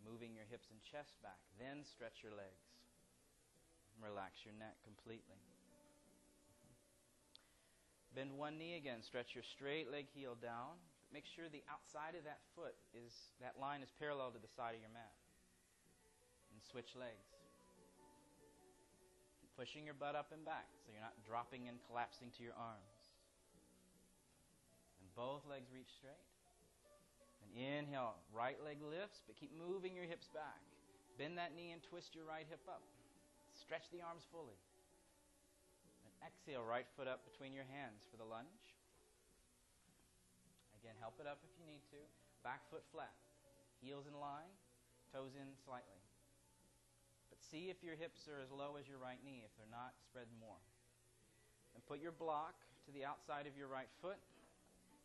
moving 0.03 0.36
your 0.36 0.48
hips 0.48 0.67
and 0.72 0.79
chest 0.84 1.15
back. 1.24 1.39
Then 1.60 1.84
stretch 1.84 2.24
your 2.24 2.36
legs. 2.36 2.63
Relax 4.00 4.43
your 4.48 4.55
neck 4.55 4.79
completely. 4.84 5.39
Bend 8.15 8.36
one 8.36 8.58
knee 8.58 8.75
again. 8.75 9.03
Stretch 9.03 9.36
your 9.36 9.43
straight 9.43 9.91
leg 9.91 10.08
heel 10.12 10.36
down. 10.39 10.79
Make 11.13 11.25
sure 11.25 11.46
the 11.48 11.63
outside 11.69 12.17
of 12.17 12.25
that 12.25 12.41
foot 12.55 12.75
is, 12.93 13.13
that 13.41 13.60
line 13.60 13.81
is 13.81 13.91
parallel 14.00 14.31
to 14.31 14.41
the 14.41 14.51
side 14.55 14.75
of 14.75 14.81
your 14.81 14.93
mat. 14.93 15.13
And 16.53 16.62
switch 16.63 16.98
legs. 16.98 17.28
Pushing 19.59 19.83
your 19.83 19.99
butt 19.99 20.15
up 20.15 20.31
and 20.31 20.47
back 20.47 20.71
so 20.79 20.95
you're 20.95 21.03
not 21.03 21.19
dropping 21.27 21.67
and 21.67 21.83
collapsing 21.83 22.31
to 22.31 22.41
your 22.47 22.55
arms. 22.55 22.95
And 25.03 25.11
both 25.19 25.43
legs 25.51 25.67
reach 25.75 25.91
straight. 25.99 26.23
And 27.43 27.51
inhale, 27.51 28.15
right 28.31 28.55
leg 28.63 28.79
lifts, 28.79 29.19
but 29.27 29.35
keep 29.35 29.51
moving 29.51 29.99
your 29.99 30.07
hips 30.07 30.31
back. 30.31 30.63
Bend 31.19 31.35
that 31.35 31.59
knee 31.59 31.75
and 31.75 31.83
twist 31.83 32.15
your 32.15 32.23
right 32.23 32.47
hip 32.47 32.63
up. 32.71 32.79
Stretch 33.51 33.83
the 33.91 33.99
arms 33.99 34.23
fully. 34.31 34.55
And 36.07 36.15
exhale, 36.23 36.63
right 36.63 36.87
foot 36.95 37.11
up 37.11 37.27
between 37.27 37.51
your 37.51 37.67
hands 37.67 38.07
for 38.07 38.15
the 38.15 38.23
lunge. 38.23 38.63
Again, 40.79 40.95
help 41.03 41.19
it 41.19 41.27
up 41.27 41.43
if 41.43 41.51
you 41.59 41.67
need 41.67 41.83
to. 41.91 41.99
Back 42.47 42.63
foot 42.71 42.87
flat. 42.95 43.11
Heels 43.83 44.07
in 44.07 44.15
line, 44.23 44.55
toes 45.11 45.35
in 45.35 45.51
slightly. 45.67 45.99
But 47.39 47.48
see 47.48 47.72
if 47.72 47.79
your 47.79 47.96
hips 47.96 48.27
are 48.27 48.43
as 48.43 48.51
low 48.51 48.75
as 48.75 48.84
your 48.84 49.00
right 49.00 49.19
knee. 49.24 49.48
If 49.48 49.55
they're 49.55 49.72
not, 49.72 49.96
spread 50.03 50.27
more. 50.43 50.60
And 51.72 51.79
put 51.88 52.03
your 52.03 52.12
block 52.12 52.60
to 52.84 52.91
the 52.91 53.08
outside 53.08 53.48
of 53.48 53.55
your 53.55 53.72
right 53.72 53.88
foot. 54.03 54.19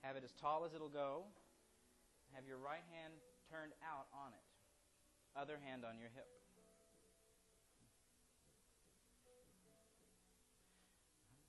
Have 0.03 0.19
it 0.19 0.27
as 0.27 0.35
tall 0.35 0.67
as 0.67 0.75
it'll 0.75 0.91
go. 0.91 1.31
Have 2.35 2.43
your 2.43 2.59
right 2.59 2.83
hand 2.91 3.15
turned 3.47 3.71
out 3.87 4.11
on 4.11 4.35
it, 4.35 4.43
other 5.39 5.63
hand 5.63 5.87
on 5.87 5.95
your 6.03 6.11
hip. 6.11 6.27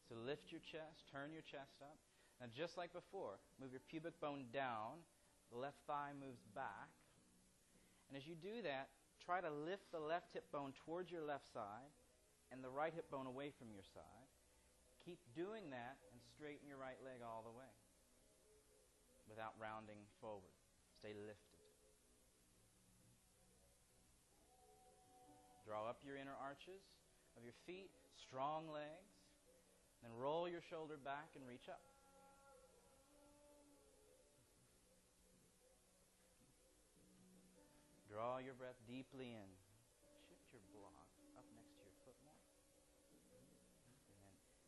So 0.06 0.13
lift 0.22 0.54
your 0.54 0.62
chest, 0.62 1.10
turn 1.10 1.34
your 1.34 1.42
chest 1.42 1.82
up. 1.82 1.98
Now, 2.38 2.46
just 2.54 2.77
like 2.77 2.94
before, 2.94 3.42
move 3.58 3.72
your 3.72 3.82
pubic 3.89 4.22
bone 4.22 4.46
down, 4.54 5.01
the 5.50 5.58
left 5.58 5.82
thigh 5.88 6.13
moves 6.13 6.46
back. 6.54 6.94
And 8.08 8.13
as 8.15 8.27
you 8.27 8.36
do 8.36 8.62
that, 8.62 8.94
try 9.24 9.41
to 9.41 9.50
lift 9.50 9.91
the 9.91 10.00
left 10.00 10.34
hip 10.34 10.51
bone 10.51 10.74
towards 10.86 11.12
your 11.12 11.24
left 11.24 11.51
side 11.51 11.93
and 12.51 12.63
the 12.63 12.69
right 12.69 12.93
hip 12.93 13.10
bone 13.10 13.27
away 13.27 13.51
from 13.57 13.72
your 13.72 13.84
side. 13.84 14.29
Keep 15.03 15.19
doing 15.36 15.69
that 15.69 15.98
and 16.12 16.19
straighten 16.34 16.67
your 16.67 16.81
right 16.81 16.98
leg 17.05 17.22
all 17.22 17.45
the 17.45 17.53
way 17.53 17.74
without 19.29 19.53
rounding 19.62 20.01
forward. 20.22 20.53
Stay 20.98 21.13
lifted. 21.13 21.62
Draw 25.65 25.89
up 25.89 26.01
your 26.05 26.17
inner 26.17 26.38
arches 26.38 26.81
of 27.38 27.43
your 27.43 27.57
feet, 27.65 27.89
strong 28.22 28.69
legs. 28.69 29.17
Then 30.05 30.13
roll 30.13 30.45
your 30.45 30.62
shoulder 30.62 30.98
back 31.01 31.34
and 31.34 31.41
reach 31.50 31.65
up. 31.69 31.81
Draw 38.15 38.39
your 38.48 38.55
breath 38.55 38.79
deeply 38.88 39.36
in. 39.36 39.50
Shift 40.24 40.48
your 40.55 40.63
block 40.72 41.03
up 41.36 41.43
next 41.51 41.75
to 41.75 41.84
your 41.84 42.00
foot 42.07 42.15
more. 42.24 42.39
And 43.12 43.19
then, 43.27 43.43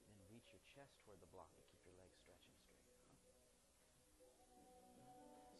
then 0.03 0.19
reach 0.27 0.51
your 0.51 0.59
chest 0.67 0.99
toward 1.07 1.23
the 1.23 1.31
block 1.31 1.47
and 1.55 1.63
keep 1.71 1.79
your 1.87 1.95
legs 1.95 2.11
stretching 2.19 2.51
straight. 2.59 3.07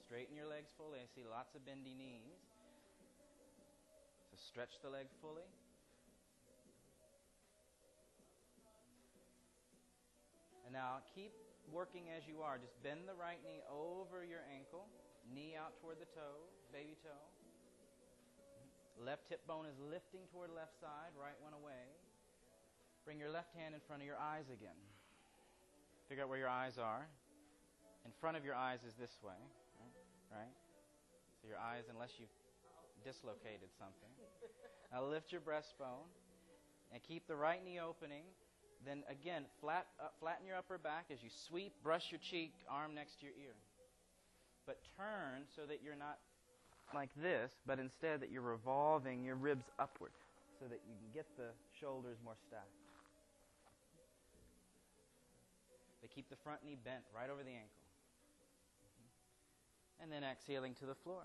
Straighten 0.04 0.36
your 0.36 0.52
legs 0.52 0.68
fully. 0.76 1.00
I 1.00 1.08
see 1.08 1.24
lots 1.24 1.56
of 1.56 1.64
bendy 1.64 1.96
knees. 1.96 2.44
So 4.28 4.36
stretch 4.36 4.84
the 4.84 4.92
leg 4.92 5.08
fully. 5.24 5.48
And 10.68 10.76
now 10.76 11.08
keep 11.16 11.32
working 11.72 12.12
as 12.12 12.28
you 12.28 12.44
are. 12.44 12.60
Just 12.60 12.76
bend 12.84 13.08
the 13.08 13.16
right 13.16 13.40
knee 13.48 13.64
over 13.72 14.28
your 14.28 14.44
ankle, 14.52 14.92
knee 15.32 15.56
out 15.56 15.80
toward 15.80 16.04
the 16.04 16.10
toe, 16.12 16.52
baby 16.76 17.00
toe. 17.00 17.37
Left 18.98 19.30
hip 19.30 19.46
bone 19.48 19.66
is 19.66 19.78
lifting 19.78 20.26
toward 20.34 20.50
left 20.50 20.74
side, 20.80 21.14
right 21.14 21.38
one 21.40 21.54
away. 21.54 21.94
Bring 23.06 23.20
your 23.20 23.30
left 23.30 23.54
hand 23.56 23.74
in 23.74 23.82
front 23.86 24.02
of 24.02 24.08
your 24.08 24.18
eyes 24.18 24.50
again. 24.50 24.78
Figure 26.10 26.24
out 26.24 26.30
where 26.30 26.40
your 26.40 26.50
eyes 26.50 26.78
are. 26.78 27.08
In 28.06 28.12
front 28.20 28.38
of 28.38 28.46
your 28.46 28.56
eyes 28.56 28.80
is 28.88 28.96
this 28.96 29.20
way, 29.22 29.38
right? 30.32 30.54
So 31.42 31.48
your 31.48 31.60
eyes, 31.60 31.86
unless 31.92 32.18
you've 32.18 32.34
dislocated 33.04 33.70
something. 33.78 34.12
Now 34.92 35.04
lift 35.04 35.32
your 35.32 35.42
breastbone 35.42 36.08
and 36.92 37.04
keep 37.04 37.28
the 37.28 37.36
right 37.36 37.64
knee 37.64 37.80
opening 37.80 38.24
then 38.86 39.04
again, 39.10 39.46
flat, 39.60 39.88
uh, 40.00 40.08
flatten 40.20 40.46
your 40.46 40.58
upper 40.58 40.78
back 40.78 41.12
as 41.12 41.24
you 41.24 41.30
sweep, 41.30 41.74
brush 41.82 42.12
your 42.12 42.20
cheek, 42.20 42.54
arm 42.70 42.94
next 42.94 43.20
to 43.20 43.26
your 43.26 43.36
ear. 43.36 43.56
But 44.66 44.80
turn 44.96 45.48
so 45.56 45.66
that 45.66 45.80
you're 45.82 45.98
not 45.98 46.20
like 46.94 47.10
this, 47.22 47.52
but 47.66 47.80
instead 47.80 48.22
that 48.22 48.32
you're 48.32 48.42
revolving 48.42 49.24
your 49.24 49.36
ribs 49.36 49.66
upward 49.80 50.12
so 50.60 50.66
that 50.66 50.80
you 50.88 50.96
can 50.96 51.12
get 51.14 51.26
the 51.38 51.50
shoulders 51.80 52.18
more 52.24 52.36
stacked. 52.48 52.66
They 56.02 56.08
keep 56.08 56.30
the 56.30 56.36
front 56.36 56.64
knee 56.66 56.78
bent 56.84 57.04
right 57.14 57.30
over 57.30 57.44
the 57.44 57.52
ankle. 57.52 57.84
Mm-hmm. 58.86 60.04
And 60.04 60.12
then 60.12 60.24
exhaling 60.24 60.74
to 60.76 60.86
the 60.86 60.96
floor. 60.96 61.22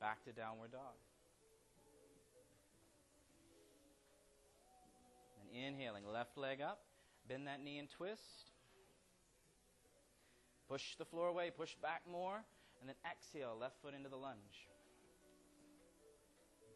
Back 0.00 0.24
to 0.24 0.32
downward 0.32 0.72
dog. 0.72 0.96
And 5.40 5.64
inhaling, 5.64 6.04
left 6.12 6.36
leg 6.36 6.60
up. 6.60 6.80
Bend 7.28 7.46
that 7.46 7.62
knee 7.62 7.78
and 7.78 7.88
twist. 7.88 8.50
Push 10.68 10.96
the 10.96 11.04
floor 11.04 11.28
away, 11.28 11.50
push 11.56 11.74
back 11.80 12.02
more, 12.10 12.42
and 12.80 12.88
then 12.88 12.96
exhale, 13.08 13.56
left 13.58 13.76
foot 13.82 13.94
into 13.94 14.08
the 14.08 14.16
lunge. 14.16 14.66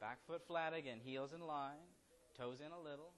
Back 0.01 0.25
foot 0.25 0.41
flat 0.49 0.73
again, 0.73 0.97
heels 1.05 1.37
in 1.37 1.45
line, 1.45 1.85
toes 2.33 2.65
in 2.65 2.73
a 2.73 2.81
little. 2.81 3.13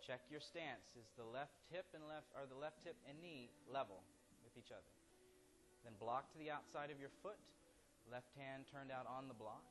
Check 0.00 0.24
your 0.32 0.40
stance. 0.40 0.96
Is 0.96 1.12
the 1.20 1.24
left 1.24 1.60
hip 1.68 1.84
and 1.92 2.04
left 2.08 2.32
or 2.32 2.48
the 2.48 2.56
left 2.56 2.80
hip 2.84 2.96
and 3.04 3.20
knee 3.20 3.52
level 3.68 4.00
with 4.40 4.56
each 4.56 4.72
other? 4.72 4.88
Then 5.84 5.92
block 6.00 6.32
to 6.32 6.38
the 6.40 6.48
outside 6.48 6.88
of 6.88 6.96
your 6.96 7.12
foot. 7.20 7.36
Left 8.08 8.32
hand 8.40 8.64
turned 8.72 8.88
out 8.88 9.04
on 9.04 9.28
the 9.28 9.36
block. 9.36 9.64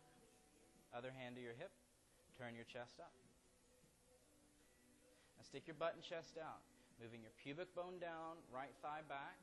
Other 0.93 1.09
hand 1.09 1.37
to 1.37 1.41
your 1.41 1.57
hip. 1.57 1.73
Turn 2.37 2.53
your 2.53 2.69
chest 2.69 3.01
up. 3.01 3.13
Now 5.37 5.45
stick 5.45 5.65
your 5.65 5.77
butt 5.77 5.97
and 5.97 6.05
chest 6.05 6.37
out, 6.37 6.61
moving 7.01 7.21
your 7.21 7.33
pubic 7.41 7.73
bone 7.73 7.97
down, 7.97 8.41
right 8.53 8.73
thigh 8.81 9.05
back. 9.09 9.37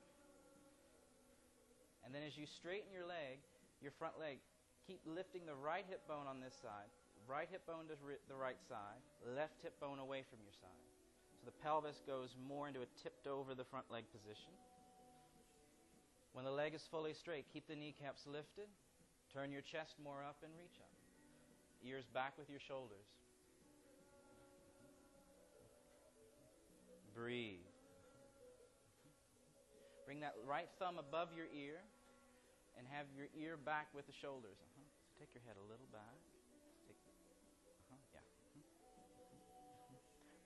And 2.06 2.14
then 2.14 2.22
as 2.22 2.38
you 2.38 2.46
straighten 2.46 2.90
your 2.94 3.06
leg, 3.06 3.42
your 3.82 3.94
front 3.98 4.18
leg, 4.18 4.38
keep 4.86 5.02
lifting 5.06 5.46
the 5.46 5.54
right 5.54 5.86
hip 5.86 6.02
bone 6.06 6.26
on 6.26 6.42
this 6.42 6.54
side, 6.58 6.90
right 7.30 7.46
hip 7.46 7.62
bone 7.66 7.86
to 7.86 7.94
the 7.94 8.34
right 8.34 8.58
side, 8.66 8.98
left 9.22 9.62
hip 9.62 9.78
bone 9.78 10.02
away 10.02 10.26
from 10.26 10.42
your 10.42 10.52
side. 10.58 10.82
So 11.38 11.46
the 11.46 11.56
pelvis 11.62 12.02
goes 12.02 12.34
more 12.34 12.66
into 12.66 12.82
a 12.82 12.90
tipped 12.98 13.30
over 13.30 13.54
the 13.54 13.64
front 13.64 13.86
leg 13.86 14.04
position. 14.10 14.50
When 16.34 16.44
the 16.44 16.50
leg 16.50 16.74
is 16.74 16.82
fully 16.90 17.14
straight, 17.14 17.46
keep 17.52 17.66
the 17.70 17.78
kneecaps 17.78 18.26
lifted. 18.26 18.66
Turn 19.32 19.54
your 19.54 19.62
chest 19.62 19.94
more 20.02 20.26
up 20.26 20.42
and 20.42 20.50
reach 20.58 20.74
up. 20.82 20.90
Ears 21.86 22.04
back 22.12 22.34
with 22.36 22.50
your 22.50 22.60
shoulders. 22.60 23.06
Breathe. 27.14 27.62
Bring 30.04 30.20
that 30.20 30.34
right 30.46 30.68
thumb 30.78 30.98
above 30.98 31.30
your 31.34 31.46
ear 31.54 31.78
and 32.76 32.86
have 32.90 33.06
your 33.14 33.30
ear 33.38 33.56
back 33.56 33.86
with 33.94 34.06
the 34.06 34.16
shoulders. 34.18 34.58
Uh-huh. 34.58 34.82
So 34.82 35.22
take 35.22 35.30
your 35.34 35.42
head 35.46 35.54
a 35.54 35.66
little 35.70 35.86
back. 35.94 36.18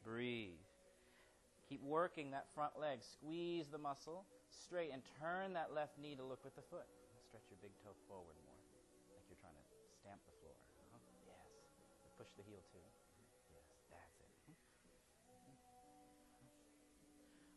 Breathe. 0.05 0.61
Keep 1.69 1.83
working 1.83 2.31
that 2.33 2.47
front 2.55 2.77
leg. 2.79 3.01
Squeeze 3.01 3.69
the 3.73 3.81
muscle 3.81 4.27
straight 4.53 4.93
and 4.93 5.03
turn 5.19 5.57
that 5.57 5.73
left 5.73 5.97
knee 5.99 6.15
to 6.15 6.23
look 6.23 6.45
with 6.45 6.55
the 6.55 6.63
foot. 6.69 6.87
Stretch 7.27 7.49
your 7.49 7.59
big 7.65 7.73
toe 7.83 7.97
forward 8.07 8.37
more, 8.45 8.61
like 9.17 9.25
you're 9.27 9.41
trying 9.41 9.57
to 9.57 9.67
stamp 9.99 10.21
the 10.29 10.35
floor. 10.39 10.55
Uh-huh. 10.55 11.01
Yes. 11.27 11.49
Push 12.21 12.31
the 12.37 12.45
heel 12.45 12.61
too. 12.71 12.85
Yes, 13.91 14.07
that's 14.21 14.45
it. 14.47 14.55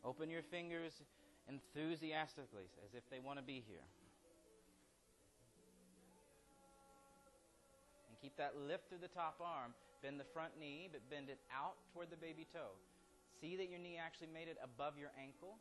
Open 0.07 0.31
your 0.31 0.41
fingers 0.41 1.03
enthusiastically 1.51 2.71
as 2.81 2.95
if 2.95 3.03
they 3.11 3.19
want 3.19 3.37
to 3.39 3.45
be 3.45 3.61
here. 3.67 3.83
And 8.07 8.15
keep 8.23 8.35
that 8.37 8.55
lift 8.55 8.87
through 8.89 9.03
the 9.03 9.11
top 9.11 9.37
arm. 9.43 9.75
Bend 10.01 10.19
the 10.19 10.29
front 10.29 10.53
knee, 10.59 10.89
but 10.91 11.01
bend 11.09 11.29
it 11.29 11.41
out 11.49 11.77
toward 11.93 12.09
the 12.13 12.17
baby 12.17 12.45
toe. 12.53 12.77
See 13.41 13.57
that 13.57 13.69
your 13.69 13.79
knee 13.79 13.97
actually 13.97 14.29
made 14.33 14.47
it 14.47 14.57
above 14.61 14.97
your 14.97 15.09
ankle, 15.17 15.57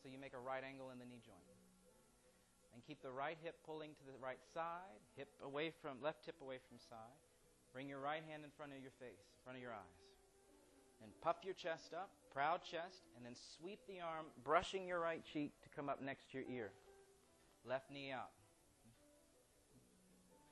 so 0.00 0.08
you 0.08 0.18
make 0.18 0.32
a 0.32 0.40
right 0.40 0.64
angle 0.64 0.88
in 0.92 0.98
the 0.98 1.08
knee 1.08 1.20
joint. 1.24 1.44
And 2.72 2.84
keep 2.84 3.00
the 3.00 3.12
right 3.12 3.36
hip 3.40 3.56
pulling 3.64 3.96
to 3.96 4.04
the 4.04 4.16
right 4.20 4.40
side, 4.52 5.00
hip 5.16 5.32
away 5.40 5.72
from 5.80 5.96
left 6.04 6.24
hip 6.28 6.36
away 6.40 6.60
from 6.68 6.76
side. 6.76 7.16
Bring 7.72 7.88
your 7.88 8.00
right 8.00 8.24
hand 8.28 8.44
in 8.44 8.50
front 8.56 8.72
of 8.72 8.80
your 8.80 8.92
face, 9.00 9.20
in 9.20 9.40
front 9.44 9.56
of 9.56 9.62
your 9.62 9.72
eyes. 9.72 10.00
And 11.02 11.12
puff 11.20 11.36
your 11.44 11.52
chest 11.52 11.92
up, 11.92 12.08
proud 12.32 12.60
chest, 12.64 13.04
and 13.16 13.24
then 13.24 13.36
sweep 13.56 13.80
the 13.88 14.00
arm, 14.00 14.26
brushing 14.44 14.88
your 14.88 15.00
right 15.00 15.24
cheek 15.24 15.52
to 15.62 15.68
come 15.68 15.88
up 15.88 16.00
next 16.00 16.30
to 16.32 16.38
your 16.38 16.48
ear. 16.48 16.72
Left 17.68 17.90
knee 17.90 18.12
out. 18.12 18.32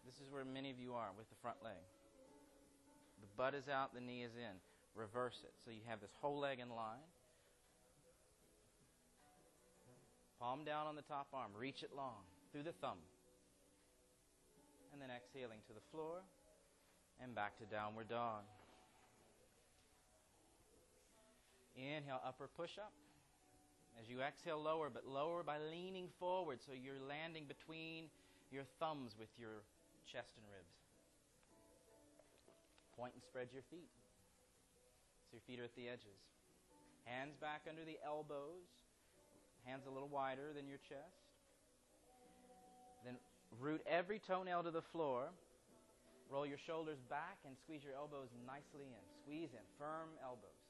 This 0.04 0.20
is 0.20 0.30
where 0.30 0.44
many 0.44 0.70
of 0.70 0.78
you 0.78 0.92
are 0.92 1.08
with 1.16 1.28
the 1.28 1.36
front 1.40 1.56
leg. 1.64 1.80
Butt 3.36 3.54
is 3.54 3.68
out, 3.68 3.94
the 3.94 4.00
knee 4.00 4.22
is 4.22 4.36
in. 4.36 4.56
Reverse 4.94 5.40
it. 5.42 5.52
So 5.64 5.70
you 5.70 5.82
have 5.88 6.00
this 6.00 6.12
whole 6.20 6.38
leg 6.38 6.60
in 6.60 6.68
line. 6.68 7.02
Palm 10.38 10.64
down 10.64 10.86
on 10.86 10.94
the 10.94 11.02
top 11.02 11.26
arm. 11.32 11.50
Reach 11.58 11.82
it 11.82 11.90
long 11.96 12.22
through 12.52 12.62
the 12.62 12.72
thumb. 12.72 12.98
And 14.92 15.02
then 15.02 15.08
exhaling 15.10 15.58
to 15.66 15.72
the 15.72 15.82
floor 15.90 16.22
and 17.22 17.34
back 17.34 17.58
to 17.58 17.64
downward 17.64 18.08
dog. 18.08 18.42
Inhale, 21.76 22.20
upper 22.24 22.48
push 22.56 22.78
up. 22.78 22.92
As 24.00 24.08
you 24.08 24.20
exhale, 24.20 24.60
lower, 24.60 24.90
but 24.90 25.06
lower 25.06 25.42
by 25.42 25.58
leaning 25.58 26.08
forward 26.18 26.58
so 26.64 26.72
you're 26.72 27.02
landing 27.08 27.44
between 27.46 28.06
your 28.50 28.64
thumbs 28.78 29.14
with 29.18 29.28
your 29.38 29.62
chest 30.06 30.30
and 30.36 30.46
ribs. 30.50 30.83
Point 32.96 33.14
and 33.14 33.22
spread 33.22 33.48
your 33.52 33.62
feet. 33.70 33.90
So 35.30 35.38
your 35.38 35.44
feet 35.46 35.60
are 35.60 35.66
at 35.66 35.74
the 35.74 35.88
edges. 35.88 36.20
Hands 37.04 37.34
back 37.40 37.66
under 37.68 37.84
the 37.84 37.98
elbows. 38.04 38.70
Hands 39.64 39.82
a 39.86 39.90
little 39.90 40.08
wider 40.08 40.52
than 40.54 40.68
your 40.68 40.78
chest. 40.78 41.24
Then 43.04 43.16
root 43.60 43.82
every 43.86 44.18
toenail 44.18 44.62
to 44.64 44.70
the 44.70 44.82
floor. 44.82 45.28
Roll 46.30 46.46
your 46.46 46.58
shoulders 46.58 46.98
back 47.10 47.38
and 47.44 47.56
squeeze 47.58 47.84
your 47.84 47.94
elbows 47.94 48.28
nicely 48.46 48.88
in. 48.88 49.04
Squeeze 49.22 49.52
in. 49.52 49.64
Firm 49.78 50.08
elbows. 50.22 50.64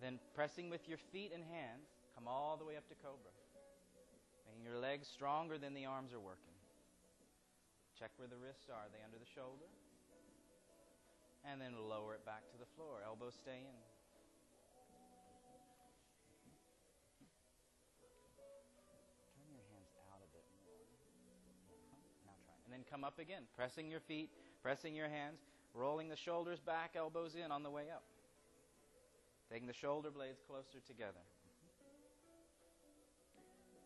Then 0.00 0.18
pressing 0.34 0.70
with 0.70 0.88
your 0.88 0.98
feet 1.12 1.32
and 1.34 1.44
hands, 1.44 1.90
come 2.14 2.26
all 2.26 2.56
the 2.56 2.64
way 2.64 2.76
up 2.76 2.88
to 2.88 2.96
cobra. 3.04 3.34
Making 4.48 4.64
your 4.64 4.78
legs 4.78 5.08
stronger 5.08 5.58
than 5.58 5.74
the 5.74 5.84
arms 5.84 6.12
are 6.12 6.20
working. 6.20 6.56
Check 7.98 8.10
where 8.16 8.28
the 8.28 8.40
wrists 8.40 8.72
are. 8.72 8.88
Are 8.88 8.92
they 8.92 9.04
under 9.04 9.18
the 9.18 9.28
shoulder? 9.28 9.68
And 11.44 11.60
then 11.60 11.72
lower 11.88 12.14
it 12.14 12.24
back 12.24 12.44
to 12.52 12.58
the 12.58 12.68
floor. 12.76 13.00
Elbows 13.04 13.34
stay 13.34 13.64
in. 13.64 13.78
Turn 19.34 19.48
your 19.50 19.64
hands 19.72 19.92
out 20.12 20.20
a 20.20 20.28
bit 20.32 20.44
more. 20.62 20.84
Now 22.26 22.36
try. 22.44 22.54
And 22.64 22.72
then 22.72 22.84
come 22.88 23.04
up 23.04 23.18
again, 23.18 23.48
pressing 23.56 23.90
your 23.90 24.00
feet, 24.00 24.30
pressing 24.62 24.94
your 24.94 25.08
hands. 25.08 25.40
Rolling 25.72 26.08
the 26.08 26.16
shoulders 26.16 26.58
back, 26.58 26.94
elbows 26.96 27.36
in 27.38 27.52
on 27.52 27.62
the 27.62 27.70
way 27.70 27.90
up. 27.94 28.02
Taking 29.50 29.66
the 29.66 29.72
shoulder 29.72 30.10
blades 30.10 30.42
closer 30.46 30.82
together. 30.86 31.22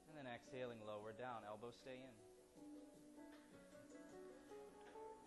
And 0.08 0.16
then 0.16 0.24
exhaling 0.32 0.78
lower 0.86 1.12
down, 1.12 1.44
elbows 1.46 1.76
stay 1.76 2.00
in. 2.00 2.33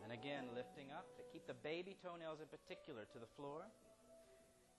And 0.08 0.15
again, 0.15 0.48
lifting 0.56 0.88
up. 0.96 1.04
Keep 1.36 1.52
the 1.52 1.60
baby 1.67 1.91
toenails 2.00 2.39
in 2.39 2.48
particular 2.48 3.04
to 3.12 3.20
the 3.20 3.28
floor. 3.36 3.67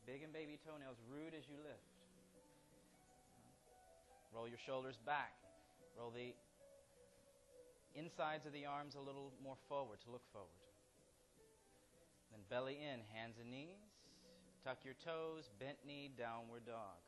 Big 0.08 0.24
and 0.24 0.32
baby 0.32 0.56
toenails 0.56 0.96
root 1.04 1.36
as 1.36 1.44
you 1.44 1.60
lift. 1.60 1.84
Roll 4.32 4.48
your 4.48 4.56
shoulders 4.64 4.96
back. 5.04 5.36
Roll 6.00 6.08
the 6.08 6.32
insides 7.92 8.48
of 8.48 8.56
the 8.56 8.64
arms 8.64 8.96
a 8.96 9.04
little 9.04 9.36
more 9.44 9.60
forward 9.68 10.00
to 10.00 10.08
look 10.08 10.24
forward. 10.32 10.64
Then 12.32 12.40
belly 12.48 12.80
in, 12.80 13.04
hands 13.12 13.36
and 13.36 13.52
knees. 13.52 13.84
Tuck 14.64 14.80
your 14.80 14.96
toes, 14.96 15.52
bent 15.60 15.76
knee, 15.84 16.08
downward 16.08 16.64
dog. 16.64 17.04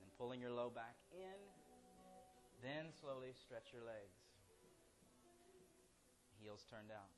And 0.00 0.08
pulling 0.16 0.40
your 0.40 0.56
low 0.56 0.72
back 0.72 0.96
in. 1.12 1.36
Then 2.64 2.88
slowly 2.96 3.36
stretch 3.36 3.68
your 3.68 3.84
legs. 3.84 4.23
Heels 6.44 6.68
turned 6.68 6.92
out. 6.92 7.08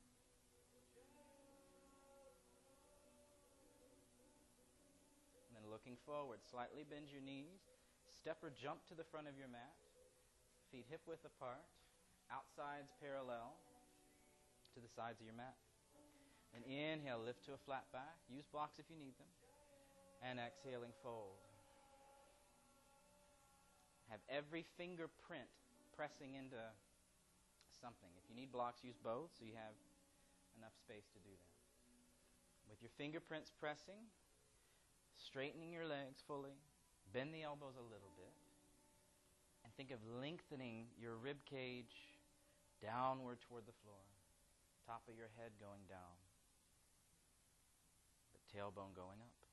And 5.51 5.59
then 5.59 5.67
looking 5.67 5.99
forward, 6.07 6.39
slightly 6.47 6.87
bend 6.87 7.11
your 7.11 7.27
knees. 7.27 7.59
Step 8.07 8.39
or 8.47 8.55
jump 8.55 8.87
to 8.87 8.95
the 8.95 9.03
front 9.03 9.27
of 9.27 9.35
your 9.35 9.51
mat. 9.51 9.75
Feet 10.71 10.87
hip 10.87 11.03
width 11.11 11.27
apart. 11.27 11.67
Outsides 12.31 12.95
parallel 13.03 13.59
to 14.75 14.79
the 14.79 14.87
sides 14.95 15.19
of 15.19 15.27
your 15.27 15.35
mat. 15.35 15.59
And 16.55 16.63
inhale, 16.63 17.19
lift 17.19 17.43
to 17.51 17.59
a 17.59 17.61
flat 17.67 17.91
back. 17.91 18.23
Use 18.31 18.47
blocks 18.47 18.79
if 18.79 18.87
you 18.87 18.95
need 18.95 19.19
them. 19.19 19.31
And 20.23 20.39
exhaling, 20.39 20.95
fold. 21.03 21.43
Have 24.07 24.23
every 24.31 24.63
fingerprint 24.79 25.51
pressing 25.99 26.39
into 26.39 26.63
something. 27.87 28.11
If 28.19 28.27
you 28.27 28.35
need 28.35 28.51
blocks, 28.51 28.83
use 28.83 28.99
both 28.99 29.31
so 29.39 29.47
you 29.47 29.55
have 29.55 29.79
enough 30.59 30.75
space 30.75 31.07
to 31.15 31.23
do 31.23 31.31
that. 31.31 31.55
With 32.67 32.83
your 32.83 32.91
fingerprints 32.99 33.55
pressing, 33.55 34.11
straightening 35.15 35.71
your 35.71 35.87
legs 35.87 36.19
fully, 36.27 36.59
bend 37.15 37.31
the 37.31 37.47
elbows 37.47 37.79
a 37.79 37.87
little 37.87 38.11
bit, 38.19 38.35
and 39.63 39.71
think 39.79 39.95
of 39.95 40.03
lengthening 40.19 40.91
your 40.99 41.15
rib 41.15 41.39
cage 41.47 42.19
downward 42.83 43.39
toward 43.47 43.71
the 43.71 43.79
floor, 43.87 44.03
top 44.83 45.07
of 45.07 45.15
your 45.15 45.31
head 45.39 45.55
going 45.63 45.87
down, 45.87 46.19
the 48.35 48.43
tailbone 48.51 48.99
going 48.99 49.23
up. 49.23 49.46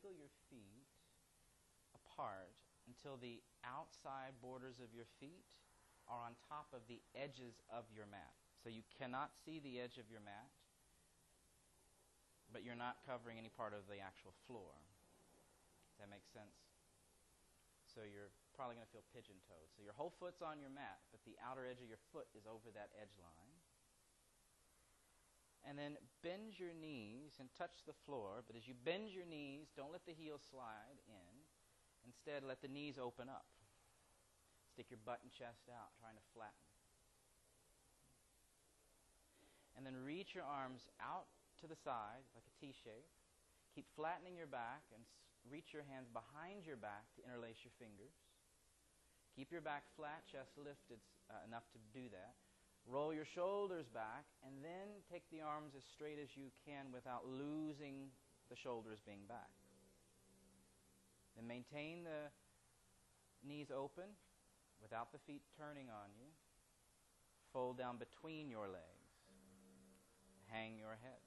Wiggle 0.00 0.16
your 0.16 0.32
feet 0.48 0.88
apart 1.92 2.56
until 2.88 3.20
the 3.20 3.44
outside 3.60 4.32
borders 4.40 4.80
of 4.80 4.96
your 4.96 5.04
feet 5.20 5.60
are 6.08 6.24
on 6.24 6.32
top 6.48 6.72
of 6.72 6.80
the 6.88 7.04
edges 7.12 7.60
of 7.68 7.84
your 7.92 8.08
mat. 8.08 8.32
So 8.64 8.72
you 8.72 8.80
cannot 8.96 9.36
see 9.44 9.60
the 9.60 9.76
edge 9.76 10.00
of 10.00 10.08
your 10.08 10.24
mat, 10.24 10.48
but 12.48 12.64
you're 12.64 12.80
not 12.80 13.04
covering 13.04 13.36
any 13.36 13.52
part 13.52 13.76
of 13.76 13.84
the 13.92 14.00
actual 14.00 14.32
floor. 14.48 14.72
Does 15.92 16.00
that 16.00 16.08
make 16.08 16.24
sense? 16.32 16.56
So 17.84 18.00
you're 18.08 18.32
probably 18.56 18.80
going 18.80 18.88
to 18.88 18.94
feel 18.96 19.04
pigeon 19.12 19.36
toed. 19.44 19.68
So 19.76 19.84
your 19.84 19.92
whole 19.92 20.16
foot's 20.16 20.40
on 20.40 20.56
your 20.64 20.72
mat, 20.72 21.04
but 21.12 21.20
the 21.28 21.36
outer 21.44 21.68
edge 21.68 21.84
of 21.84 21.92
your 21.92 22.00
foot 22.08 22.28
is 22.32 22.48
over 22.48 22.72
that 22.72 22.88
edge 22.96 23.12
line. 23.20 23.59
And 25.68 25.76
then 25.76 26.00
bend 26.24 26.56
your 26.56 26.72
knees 26.72 27.36
and 27.36 27.52
touch 27.54 27.84
the 27.84 27.96
floor, 28.08 28.40
but 28.48 28.56
as 28.56 28.64
you 28.64 28.72
bend 28.72 29.12
your 29.12 29.28
knees, 29.28 29.68
don't 29.76 29.92
let 29.92 30.08
the 30.08 30.16
heels 30.16 30.40
slide 30.48 30.98
in. 31.04 31.34
Instead, 32.08 32.42
let 32.48 32.64
the 32.64 32.72
knees 32.72 32.96
open 32.96 33.28
up. 33.28 33.44
Stick 34.72 34.88
your 34.88 35.02
butt 35.04 35.20
and 35.20 35.28
chest 35.28 35.68
out, 35.68 35.92
trying 36.00 36.16
to 36.16 36.24
flatten. 36.32 36.64
And 39.76 39.84
then 39.84 40.00
reach 40.00 40.32
your 40.32 40.48
arms 40.48 40.88
out 40.96 41.28
to 41.60 41.68
the 41.68 41.76
side, 41.76 42.24
like 42.32 42.44
a 42.48 42.54
T 42.56 42.72
shape. 42.72 43.08
Keep 43.76 43.86
flattening 43.94 44.36
your 44.36 44.48
back 44.48 44.82
and 44.96 45.04
reach 45.48 45.72
your 45.76 45.84
hands 45.88 46.08
behind 46.10 46.64
your 46.64 46.80
back 46.80 47.08
to 47.16 47.24
interlace 47.24 47.60
your 47.64 47.72
fingers. 47.76 48.12
Keep 49.36 49.52
your 49.52 49.62
back 49.62 49.84
flat, 49.96 50.24
chest 50.26 50.56
lifted 50.58 51.00
uh, 51.30 51.40
enough 51.46 51.64
to 51.72 51.78
do 51.94 52.10
that. 52.10 52.34
Roll 52.86 53.14
your 53.14 53.24
shoulders 53.24 53.86
back, 53.92 54.24
and 54.44 54.64
then 54.64 55.02
take 55.10 55.22
the 55.30 55.40
arms 55.40 55.72
as 55.76 55.82
straight 55.94 56.18
as 56.22 56.36
you 56.36 56.50
can 56.66 56.92
without 56.92 57.22
losing 57.26 58.10
the 58.50 58.56
shoulders 58.56 58.98
being 59.06 59.26
back. 59.28 59.50
Then 61.36 61.46
maintain 61.46 62.02
the 62.02 62.32
knees 63.46 63.70
open 63.70 64.10
without 64.82 65.12
the 65.12 65.18
feet 65.26 65.42
turning 65.56 65.88
on 65.88 66.10
you. 66.18 66.26
Fold 67.52 67.78
down 67.78 67.96
between 67.98 68.50
your 68.50 68.66
legs. 68.66 69.10
Hang 70.48 70.76
your 70.76 70.98
head. 71.02 71.22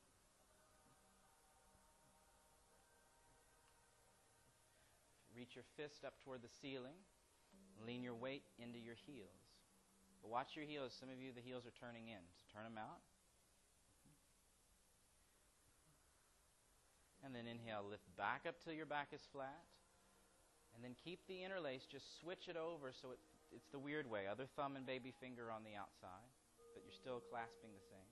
Reach 5.35 5.55
your 5.55 5.65
fist 5.75 6.05
up 6.05 6.13
toward 6.23 6.41
the 6.41 6.49
ceiling. 6.61 6.95
Lean 7.85 8.03
your 8.03 8.15
weight 8.15 8.43
into 8.59 8.79
your 8.79 8.95
heels. 9.05 9.42
But 10.23 10.31
watch 10.31 10.55
your 10.55 10.63
heels. 10.63 10.95
Some 10.95 11.11
of 11.11 11.19
you, 11.19 11.35
the 11.35 11.43
heels 11.43 11.67
are 11.67 11.75
turning 11.75 12.07
in. 12.07 12.23
So 12.31 12.47
turn 12.55 12.63
them 12.63 12.79
out. 12.79 13.03
And 17.23 17.35
then 17.35 17.47
inhale, 17.47 17.83
lift 17.87 18.07
back 18.15 18.43
up 18.47 18.59
till 18.63 18.75
your 18.75 18.87
back 18.87 19.11
is 19.11 19.23
flat. 19.31 19.63
And 20.75 20.83
then 20.83 20.95
keep 20.99 21.23
the 21.27 21.43
interlace, 21.43 21.85
just 21.85 22.19
switch 22.19 22.49
it 22.49 22.57
over 22.57 22.91
so 22.91 23.13
it, 23.15 23.21
it's 23.53 23.69
the 23.71 23.79
weird 23.79 24.09
way. 24.09 24.25
Other 24.25 24.49
thumb 24.57 24.75
and 24.75 24.83
baby 24.83 25.13
finger 25.21 25.47
on 25.53 25.63
the 25.63 25.77
outside, 25.77 26.27
but 26.73 26.81
you're 26.83 26.97
still 26.97 27.21
clasping 27.31 27.71
the 27.71 27.85
same. 27.87 28.11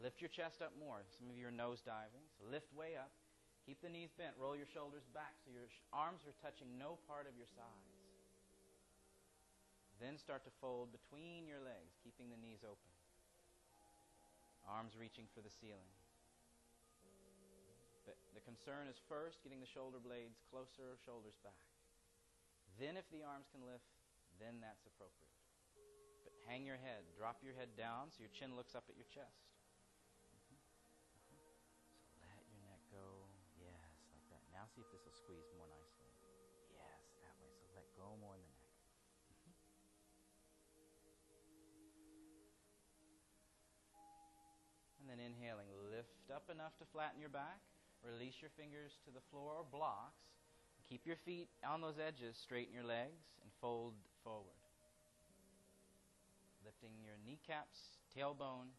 Lift 0.00 0.22
your 0.24 0.32
chest 0.32 0.64
up 0.64 0.72
more. 0.78 1.04
Some 1.18 1.28
of 1.28 1.36
you 1.36 1.44
are 1.50 1.52
nose 1.52 1.84
diving. 1.84 2.24
So 2.40 2.48
lift 2.48 2.72
way 2.72 2.96
up. 2.96 3.12
Keep 3.68 3.82
the 3.84 3.92
knees 3.92 4.10
bent. 4.16 4.34
Roll 4.40 4.56
your 4.56 4.70
shoulders 4.70 5.04
back 5.12 5.36
so 5.44 5.52
your 5.52 5.68
arms 5.92 6.24
are 6.24 6.34
touching 6.40 6.78
no 6.80 6.98
part 7.06 7.28
of 7.28 7.36
your 7.36 7.50
sides. 7.50 8.01
Then 10.02 10.18
start 10.18 10.42
to 10.50 10.50
fold 10.58 10.90
between 10.90 11.46
your 11.46 11.62
legs, 11.62 11.94
keeping 12.02 12.26
the 12.26 12.36
knees 12.42 12.66
open. 12.66 12.90
Arms 14.66 14.98
reaching 14.98 15.30
for 15.30 15.42
the 15.46 15.50
ceiling. 15.50 15.94
But 18.02 18.18
the 18.34 18.42
concern 18.42 18.90
is 18.90 18.98
first 19.06 19.42
getting 19.46 19.62
the 19.62 19.70
shoulder 19.70 20.02
blades 20.02 20.42
closer, 20.50 20.98
shoulders 21.06 21.38
back. 21.46 21.54
Then, 22.82 22.98
if 22.98 23.06
the 23.14 23.22
arms 23.22 23.46
can 23.52 23.62
lift, 23.62 23.86
then 24.42 24.58
that's 24.58 24.82
appropriate. 24.90 25.30
But 26.26 26.34
hang 26.50 26.66
your 26.66 26.82
head, 26.82 27.06
drop 27.14 27.38
your 27.46 27.54
head 27.54 27.78
down 27.78 28.10
so 28.10 28.26
your 28.26 28.34
chin 28.34 28.56
looks 28.58 28.74
up 28.74 28.90
at 28.90 28.96
your 28.98 29.06
chest. 29.06 29.54
Mhm. 30.34 30.58
Mhm. 31.14 31.38
So 32.18 32.26
let 32.34 32.46
your 32.50 32.58
neck 32.66 32.80
go. 32.90 33.28
Yes, 33.54 34.02
like 34.10 34.26
that. 34.30 34.42
Now 34.50 34.66
see 34.66 34.80
if 34.80 34.90
this 34.90 35.04
will 35.04 35.12
squeeze 35.12 35.46
more 35.54 35.61
then 45.12 45.20
inhaling, 45.20 45.68
lift 45.92 46.32
up 46.32 46.48
enough 46.48 46.72
to 46.80 46.88
flatten 46.88 47.20
your 47.20 47.28
back. 47.28 47.60
Release 48.00 48.40
your 48.40 48.48
fingers 48.56 48.96
to 49.04 49.12
the 49.12 49.20
floor 49.28 49.60
or 49.60 49.66
blocks. 49.68 50.24
Keep 50.88 51.04
your 51.04 51.20
feet 51.20 51.52
on 51.60 51.84
those 51.84 52.00
edges, 52.00 52.40
straighten 52.40 52.72
your 52.72 52.88
legs, 52.88 53.20
and 53.44 53.52
fold 53.60 53.92
forward. 54.24 54.56
Lifting 56.64 56.96
your 57.04 57.20
kneecaps, 57.28 58.00
tailbone 58.08 58.72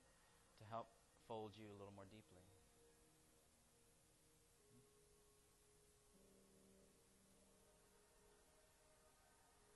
to 0.57 0.63
help 0.73 0.89
fold 1.29 1.53
you 1.53 1.69
a 1.69 1.77
little 1.77 1.93
more 1.93 2.09
deeply. 2.09 2.41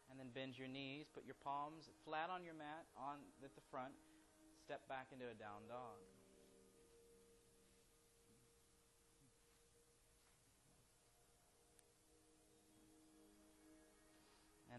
And 0.10 0.18
then 0.18 0.34
bend 0.34 0.58
your 0.58 0.68
knees, 0.68 1.06
put 1.14 1.30
your 1.30 1.38
palms 1.46 1.94
flat 2.02 2.34
on 2.34 2.42
your 2.42 2.58
mat 2.58 2.90
on 2.98 3.22
at 3.46 3.54
the 3.54 3.62
front. 3.70 3.94
Step 4.66 4.82
back 4.90 5.14
into 5.14 5.30
a 5.30 5.38
down 5.38 5.70
dog. 5.70 6.17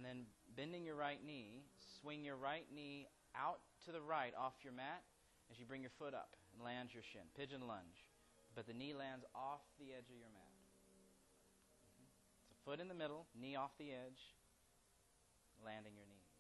Then 0.09 0.25
bending 0.57 0.89
your 0.89 0.97
right 0.97 1.21
knee, 1.21 1.69
swing 2.01 2.25
your 2.25 2.37
right 2.37 2.65
knee 2.75 3.07
out 3.37 3.61
to 3.85 3.93
the 3.93 4.01
right 4.01 4.33
off 4.33 4.55
your 4.65 4.73
mat 4.73 5.05
as 5.53 5.61
you 5.61 5.67
bring 5.67 5.83
your 5.83 5.93
foot 5.99 6.15
up 6.15 6.33
and 6.55 6.65
land 6.65 6.89
your 6.95 7.03
shin. 7.13 7.29
Pigeon 7.37 7.69
lunge. 7.69 8.09
But 8.57 8.67
the 8.67 8.73
knee 8.73 8.95
lands 8.95 9.27
off 9.35 9.61
the 9.79 9.93
edge 9.93 10.09
of 10.09 10.17
your 10.17 10.33
mat. 10.33 10.57
Mhm. 10.89 12.09
So 12.49 12.55
foot 12.65 12.81
in 12.81 12.89
the 12.89 12.95
middle, 12.95 13.29
knee 13.35 13.55
off 13.55 13.77
the 13.77 13.93
edge, 13.93 14.35
landing 15.63 15.95
your 15.95 16.07
knees. 16.07 16.33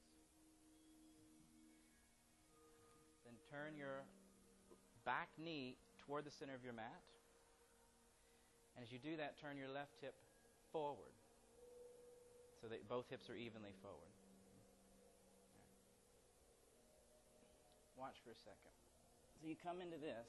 Then 3.24 3.36
turn 3.50 3.76
your 3.76 4.06
back 5.04 5.28
knee 5.36 5.76
toward 5.98 6.24
the 6.24 6.30
center 6.30 6.54
of 6.54 6.64
your 6.64 6.72
mat. 6.72 7.02
And 8.74 8.82
as 8.82 8.90
you 8.90 8.98
do 8.98 9.16
that, 9.18 9.36
turn 9.36 9.58
your 9.58 9.68
left 9.68 10.00
hip 10.00 10.14
forward 10.72 11.17
so 12.60 12.66
that 12.68 12.82
both 12.90 13.06
hips 13.08 13.30
are 13.30 13.38
evenly 13.38 13.72
forward. 13.80 14.12
Watch 17.98 18.22
for 18.22 18.30
a 18.30 18.38
second. 18.38 18.74
So 19.42 19.46
you 19.46 19.58
come 19.58 19.82
into 19.82 19.98
this. 19.98 20.26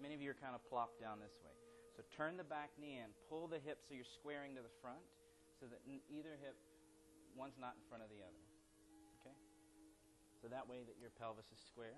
Many 0.00 0.12
of 0.12 0.20
you 0.20 0.32
are 0.32 0.40
kind 0.40 0.52
of 0.52 0.60
plopped 0.68 1.00
down 1.00 1.20
this 1.20 1.32
way. 1.40 1.56
So 1.96 2.04
turn 2.12 2.36
the 2.36 2.44
back 2.44 2.76
knee 2.76 3.00
in. 3.00 3.08
Pull 3.32 3.48
the 3.48 3.56
hip 3.56 3.80
so 3.80 3.96
you're 3.96 4.08
squaring 4.20 4.52
to 4.56 4.60
the 4.60 4.72
front 4.84 5.00
so 5.56 5.64
that 5.64 5.80
either 5.88 6.36
hip, 6.44 6.56
one's 7.32 7.56
not 7.56 7.72
in 7.80 7.84
front 7.88 8.04
of 8.04 8.12
the 8.12 8.20
other. 8.20 8.42
Okay? 9.20 9.36
So 10.44 10.52
that 10.52 10.68
way 10.68 10.84
that 10.84 11.00
your 11.00 11.08
pelvis 11.16 11.48
is 11.48 11.60
square. 11.64 11.96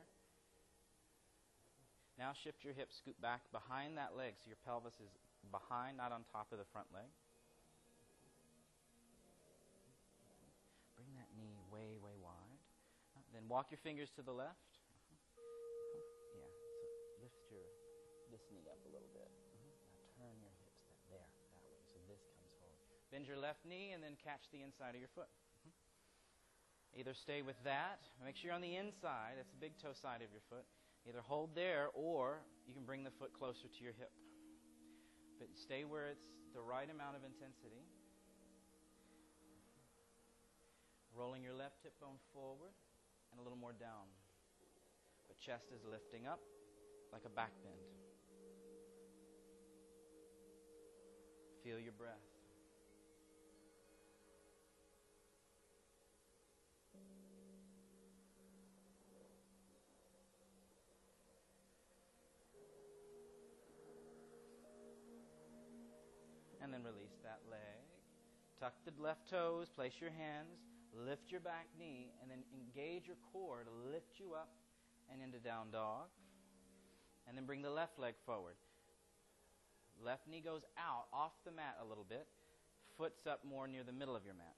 Now 2.15 2.31
shift 2.35 2.63
your 2.63 2.75
hip, 2.75 2.95
scoop 2.95 3.19
back 3.19 3.43
behind 3.51 3.99
that 3.99 4.15
leg 4.15 4.39
so 4.39 4.47
your 4.47 4.63
pelvis 4.63 4.95
is 5.03 5.11
behind, 5.51 5.99
not 5.99 6.15
on 6.15 6.23
top 6.31 6.55
of 6.55 6.63
the 6.63 6.69
front 6.71 6.87
leg. 6.95 7.11
Bring 10.95 11.11
that 11.19 11.31
knee 11.35 11.59
way, 11.71 11.99
way 11.99 12.15
wide. 12.23 12.59
Walk 13.49 13.73
your 13.73 13.81
fingers 13.81 14.13
to 14.13 14.21
the 14.21 14.37
left. 14.37 14.77
Yeah, 16.37 16.45
so 16.53 17.17
lift 17.25 17.41
your 17.49 17.65
this 18.29 18.45
knee 18.53 18.69
up 18.69 18.77
a 18.85 18.93
little 18.93 19.09
bit. 19.17 19.25
Mm-hmm. 19.25 19.73
Now 19.89 20.05
turn 20.21 20.37
your 20.45 20.53
hips 20.61 20.85
that, 20.85 21.01
there, 21.09 21.25
that 21.25 21.65
way, 21.65 21.81
so 21.89 21.97
this 22.13 22.21
comes 22.37 22.53
forward. 22.61 22.77
Bend 23.09 23.25
your 23.25 23.41
left 23.41 23.65
knee 23.65 23.97
and 23.97 24.05
then 24.05 24.21
catch 24.21 24.53
the 24.53 24.61
inside 24.61 24.93
of 24.93 25.01
your 25.01 25.09
foot. 25.17 25.33
Mm-hmm. 25.65 27.01
Either 27.01 27.17
stay 27.17 27.41
with 27.41 27.57
that, 27.65 28.05
make 28.21 28.37
sure 28.37 28.53
you're 28.53 28.59
on 28.61 28.61
the 28.61 28.77
inside, 28.77 29.41
that's 29.41 29.49
the 29.49 29.65
big 29.65 29.81
toe 29.81 29.97
side 29.97 30.21
of 30.21 30.29
your 30.29 30.45
foot. 30.53 30.69
Either 31.09 31.25
hold 31.25 31.57
there 31.57 31.89
or 31.97 32.45
you 32.69 32.77
can 32.77 32.85
bring 32.85 33.01
the 33.01 33.17
foot 33.17 33.33
closer 33.33 33.65
to 33.65 33.81
your 33.81 33.97
hip. 33.97 34.13
But 35.41 35.49
stay 35.57 35.89
where 35.89 36.13
it's 36.13 36.29
the 36.53 36.61
right 36.61 36.85
amount 36.85 37.17
of 37.17 37.25
intensity. 37.25 37.81
Rolling 41.17 41.41
your 41.41 41.57
left 41.57 41.81
hip 41.81 41.97
bone 41.97 42.21
forward 42.37 42.77
and 43.39 43.47
a 43.47 43.49
little 43.49 43.59
more 43.59 43.73
down. 43.73 44.11
But 45.29 45.39
chest 45.39 45.67
is 45.73 45.81
lifting 45.89 46.27
up 46.27 46.41
like 47.13 47.23
a 47.25 47.29
back 47.29 47.53
bend. 47.63 47.77
Feel 51.63 51.79
your 51.79 51.93
breath. 51.93 52.15
And 66.61 66.73
then 66.73 66.83
release 66.83 67.17
that 67.23 67.39
leg. 67.49 67.61
Tuck 68.59 68.75
the 68.85 68.93
left 69.01 69.31
toes, 69.31 69.69
place 69.69 69.93
your 70.01 70.11
hands, 70.11 70.59
lift 71.07 71.31
your 71.31 71.41
back 71.41 71.67
knee, 71.79 72.11
and 72.21 72.31
then 72.31 72.43
engage 72.55 73.07
your 73.07 73.17
core 73.33 73.65
to 73.65 73.91
lift 73.91 74.19
you 74.19 74.35
up 74.35 74.51
and 75.13 75.23
into 75.23 75.39
down 75.39 75.71
dog. 75.71 76.09
And 77.27 77.37
then 77.37 77.45
bring 77.45 77.61
the 77.61 77.71
left 77.71 77.99
leg 77.99 78.15
forward. 78.25 78.57
Left 80.03 80.27
knee 80.27 80.41
goes 80.41 80.63
out 80.79 81.07
off 81.13 81.33
the 81.45 81.53
mat 81.53 81.77
a 81.83 81.85
little 81.85 82.07
bit. 82.09 82.27
Foot's 82.97 83.27
up 83.27 83.45
more 83.45 83.69
near 83.69 83.85
the 83.85 83.93
middle 83.93 84.17
of 84.17 84.25
your 84.25 84.35
mat. 84.35 84.57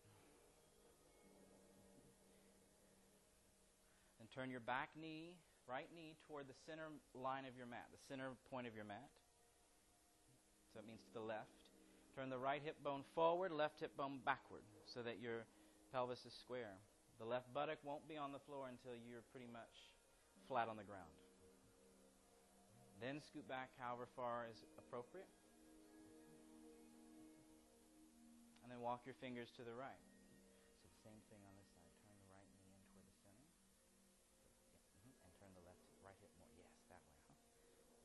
Then 4.19 4.29
turn 4.35 4.51
your 4.51 4.61
back 4.61 4.91
knee, 4.95 5.35
right 5.67 5.89
knee, 5.95 6.15
toward 6.29 6.47
the 6.47 6.55
center 6.67 6.89
line 7.15 7.45
of 7.45 7.57
your 7.57 7.67
mat, 7.67 7.87
the 7.91 7.99
center 8.09 8.31
point 8.51 8.67
of 8.67 8.75
your 8.77 8.85
mat. 8.85 9.11
So 10.73 10.79
it 10.79 10.87
means 10.87 11.01
to 11.09 11.13
the 11.15 11.25
left. 11.25 11.75
Turn 12.15 12.31
the 12.31 12.39
right 12.39 12.63
hip 12.65 12.77
bone 12.85 13.03
forward, 13.15 13.51
left 13.51 13.81
hip 13.81 13.97
bone 13.97 14.21
backward, 14.25 14.63
so 14.87 15.03
that 15.03 15.21
your 15.21 15.45
pelvis 15.93 16.25
is 16.25 16.33
square. 16.35 16.79
The 17.19 17.25
left 17.25 17.53
buttock 17.53 17.79
won't 17.85 18.09
be 18.09 18.17
on 18.17 18.33
the 18.33 18.39
floor 18.39 18.69
until 18.69 18.97
you're 18.97 19.23
pretty 19.31 19.47
much 19.47 19.91
flat 20.49 20.69
on 20.69 20.77
the 20.77 20.85
ground. 20.85 21.11
Then 23.01 23.21
scoot 23.21 23.49
back 23.49 23.71
however 23.79 24.07
far 24.15 24.47
is 24.51 24.65
appropriate. 24.79 25.29
And 28.63 28.71
then 28.71 28.81
walk 28.81 29.03
your 29.07 29.15
fingers 29.21 29.51
to 29.57 29.63
the 29.65 29.75
right. 29.75 30.01
So 30.81 30.87
the 30.87 30.93
same 31.03 31.21
thing 31.29 31.41
on 31.49 31.55
this 31.57 31.69
side. 31.75 31.91
Turn 32.07 32.17
the 32.21 32.29
right 32.31 32.47
knee 32.55 32.85
in 32.95 33.03
toward 33.23 33.37
the 33.41 33.47
center. 33.49 33.49
Yeah, 33.99 35.09
mhm, 35.09 35.13
And 35.25 35.33
turn 35.41 35.53
the 35.55 35.65
left 35.65 35.83
right 36.05 36.17
hip 36.21 36.31
more. 36.39 36.49
Yes, 36.57 36.71
that 36.89 37.03
way, 37.09 37.17
huh? 37.27 37.35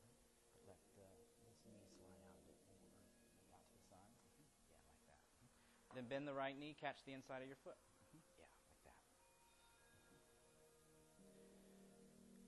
Mhm. 0.02 0.12
Let 0.66 0.78
uh, 0.98 1.14
this 1.40 1.62
knee 1.64 1.86
slide 1.94 2.16
out 2.18 2.34
a 2.34 2.42
bit 2.46 2.56
more. 2.66 2.80
Out 3.54 3.62
to 3.66 3.72
the 3.72 3.80
side. 3.88 4.10
Mhm. 4.34 4.46
Yeah, 4.66 4.80
like 4.88 5.04
that. 5.06 5.22
Then 6.06 6.22
bend 6.22 6.28
the 6.28 6.34
right 6.34 6.56
knee, 6.56 6.76
catch 6.80 7.02
the 7.04 7.12
inside 7.12 7.42
of 7.42 7.48
your 7.48 7.56
foot. 7.64 7.74
Mhm. 8.14 8.20
Yeah, 8.38 8.44
like 8.70 8.82
that. 8.84 8.94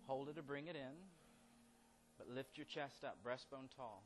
Hold 0.06 0.28
it 0.28 0.38
or 0.38 0.42
bring 0.42 0.68
it 0.68 0.76
in. 0.76 1.10
But 2.18 2.28
lift 2.28 2.56
your 2.56 2.66
chest 2.66 3.04
up, 3.04 3.22
breastbone 3.24 3.68
tall. 3.74 4.04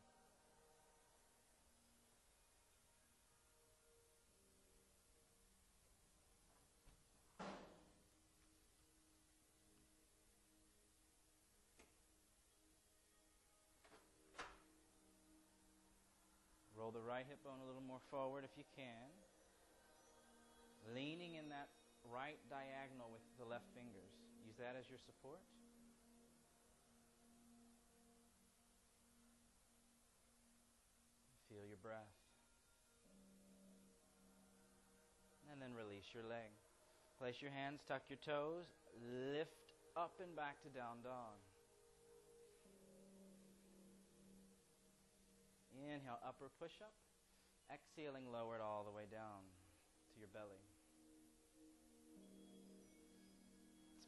Roll 16.74 16.90
the 16.90 17.00
right 17.00 17.24
hip 17.28 17.44
bone 17.44 17.60
a 17.62 17.66
little 17.66 17.82
more 17.82 18.00
forward 18.10 18.44
if 18.44 18.56
you 18.56 18.64
can. 18.74 19.31
Leaning 20.90 21.38
in 21.38 21.46
that 21.54 21.70
right 22.10 22.38
diagonal 22.50 23.06
with 23.14 23.22
the 23.38 23.46
left 23.46 23.70
fingers. 23.70 24.10
Use 24.42 24.58
that 24.58 24.74
as 24.74 24.90
your 24.90 24.98
support. 24.98 25.38
Feel 31.46 31.62
your 31.68 31.78
breath. 31.78 32.10
And 35.52 35.60
then 35.60 35.76
release 35.76 36.08
your 36.16 36.24
leg. 36.24 36.50
Place 37.20 37.38
your 37.38 37.52
hands, 37.52 37.84
tuck 37.86 38.02
your 38.08 38.18
toes, 38.24 38.66
lift 39.30 39.76
up 39.94 40.18
and 40.18 40.34
back 40.34 40.58
to 40.64 40.68
down 40.72 41.04
dog. 41.04 41.38
Inhale, 45.76 46.18
upper 46.26 46.48
push 46.58 46.72
up. 46.80 46.94
Exhaling, 47.68 48.24
lower 48.32 48.56
it 48.56 48.62
all 48.62 48.84
the 48.84 48.90
way 48.90 49.04
down 49.10 49.44
to 50.12 50.18
your 50.18 50.28
belly. 50.32 50.71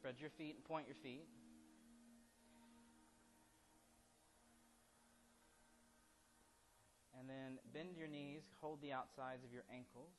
Spread 0.05 0.21
your 0.21 0.29
feet 0.37 0.53
and 0.53 0.63
point 0.63 0.85
your 0.85 1.01
feet. 1.01 1.25
And 7.19 7.27
then 7.27 7.57
bend 7.73 7.97
your 7.97 8.07
knees, 8.07 8.43
hold 8.61 8.83
the 8.83 8.93
outsides 8.93 9.43
of 9.43 9.51
your 9.51 9.63
ankles. 9.73 10.13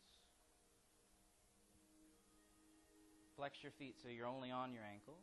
Flex 3.36 3.62
your 3.62 3.70
feet 3.78 3.94
so 4.02 4.08
you're 4.08 4.26
only 4.26 4.50
on 4.50 4.72
your 4.72 4.82
ankles. 4.82 5.22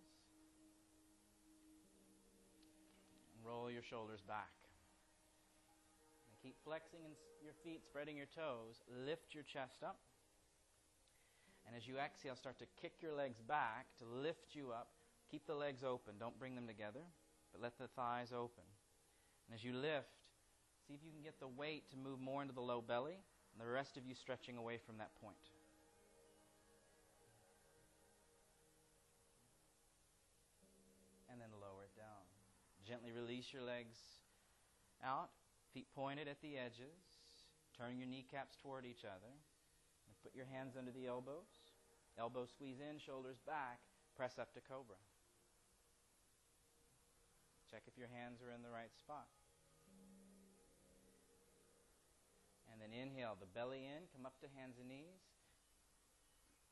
Roll 3.45 3.69
your 3.69 3.83
shoulders 3.83 4.21
back. 4.25 4.55
And 6.29 6.39
keep 6.41 6.55
flexing 6.63 7.01
your 7.43 7.51
feet, 7.65 7.83
spreading 7.83 8.15
your 8.15 8.31
toes. 8.33 8.79
Lift 8.87 9.35
your 9.35 9.43
chest 9.43 9.83
up. 9.83 9.99
And 11.65 11.75
as 11.75 11.87
you 11.87 11.97
exhale, 11.97 12.35
start 12.35 12.59
to 12.59 12.65
kick 12.81 12.93
your 13.01 13.13
legs 13.13 13.39
back 13.47 13.87
to 13.99 14.05
lift 14.05 14.53
you 14.53 14.71
up. 14.71 14.89
Keep 15.31 15.47
the 15.47 15.55
legs 15.55 15.83
open. 15.83 16.15
Don't 16.19 16.37
bring 16.37 16.55
them 16.55 16.67
together, 16.67 17.01
but 17.51 17.61
let 17.61 17.77
the 17.77 17.87
thighs 17.87 18.31
open. 18.31 18.63
And 19.47 19.55
as 19.55 19.63
you 19.63 19.73
lift, 19.73 20.13
see 20.87 20.93
if 20.93 20.99
you 21.03 21.11
can 21.11 21.23
get 21.23 21.39
the 21.39 21.47
weight 21.47 21.89
to 21.91 21.97
move 21.97 22.19
more 22.19 22.41
into 22.41 22.53
the 22.53 22.61
low 22.61 22.81
belly, 22.81 23.17
and 23.53 23.57
the 23.61 23.71
rest 23.71 23.97
of 23.97 24.05
you 24.05 24.13
stretching 24.15 24.57
away 24.57 24.77
from 24.77 24.97
that 24.97 25.15
point. 25.21 25.37
And 31.31 31.41
then 31.41 31.49
lower 31.57 31.85
it 31.85 31.95
down. 31.97 32.23
Gently 32.85 33.11
release 33.11 33.51
your 33.51 33.63
legs 33.63 33.97
out, 35.03 35.29
feet 35.73 35.87
pointed 35.95 36.27
at 36.27 36.41
the 36.41 36.57
edges. 36.57 37.01
Turn 37.77 37.97
your 37.97 38.07
kneecaps 38.07 38.55
toward 38.61 38.85
each 38.85 39.03
other. 39.03 39.33
Put 40.23 40.33
your 40.33 40.47
hands 40.47 40.79
under 40.79 40.91
the 40.91 41.05
elbows. 41.05 41.51
Elbows 42.17 42.49
squeeze 42.49 42.79
in, 42.79 42.97
shoulders 42.97 43.37
back. 43.45 43.83
Press 44.15 44.39
up 44.39 44.53
to 44.55 44.61
cobra. 44.63 44.97
Check 47.69 47.83
if 47.85 47.97
your 47.97 48.07
hands 48.07 48.39
are 48.39 48.53
in 48.53 48.63
the 48.63 48.71
right 48.71 48.93
spot. 48.95 49.27
And 52.71 52.81
then 52.81 52.93
inhale, 52.95 53.37
the 53.37 53.49
belly 53.49 53.85
in, 53.85 54.09
come 54.15 54.25
up 54.25 54.39
to 54.41 54.47
hands 54.57 54.77
and 54.79 54.89
knees. 54.89 55.21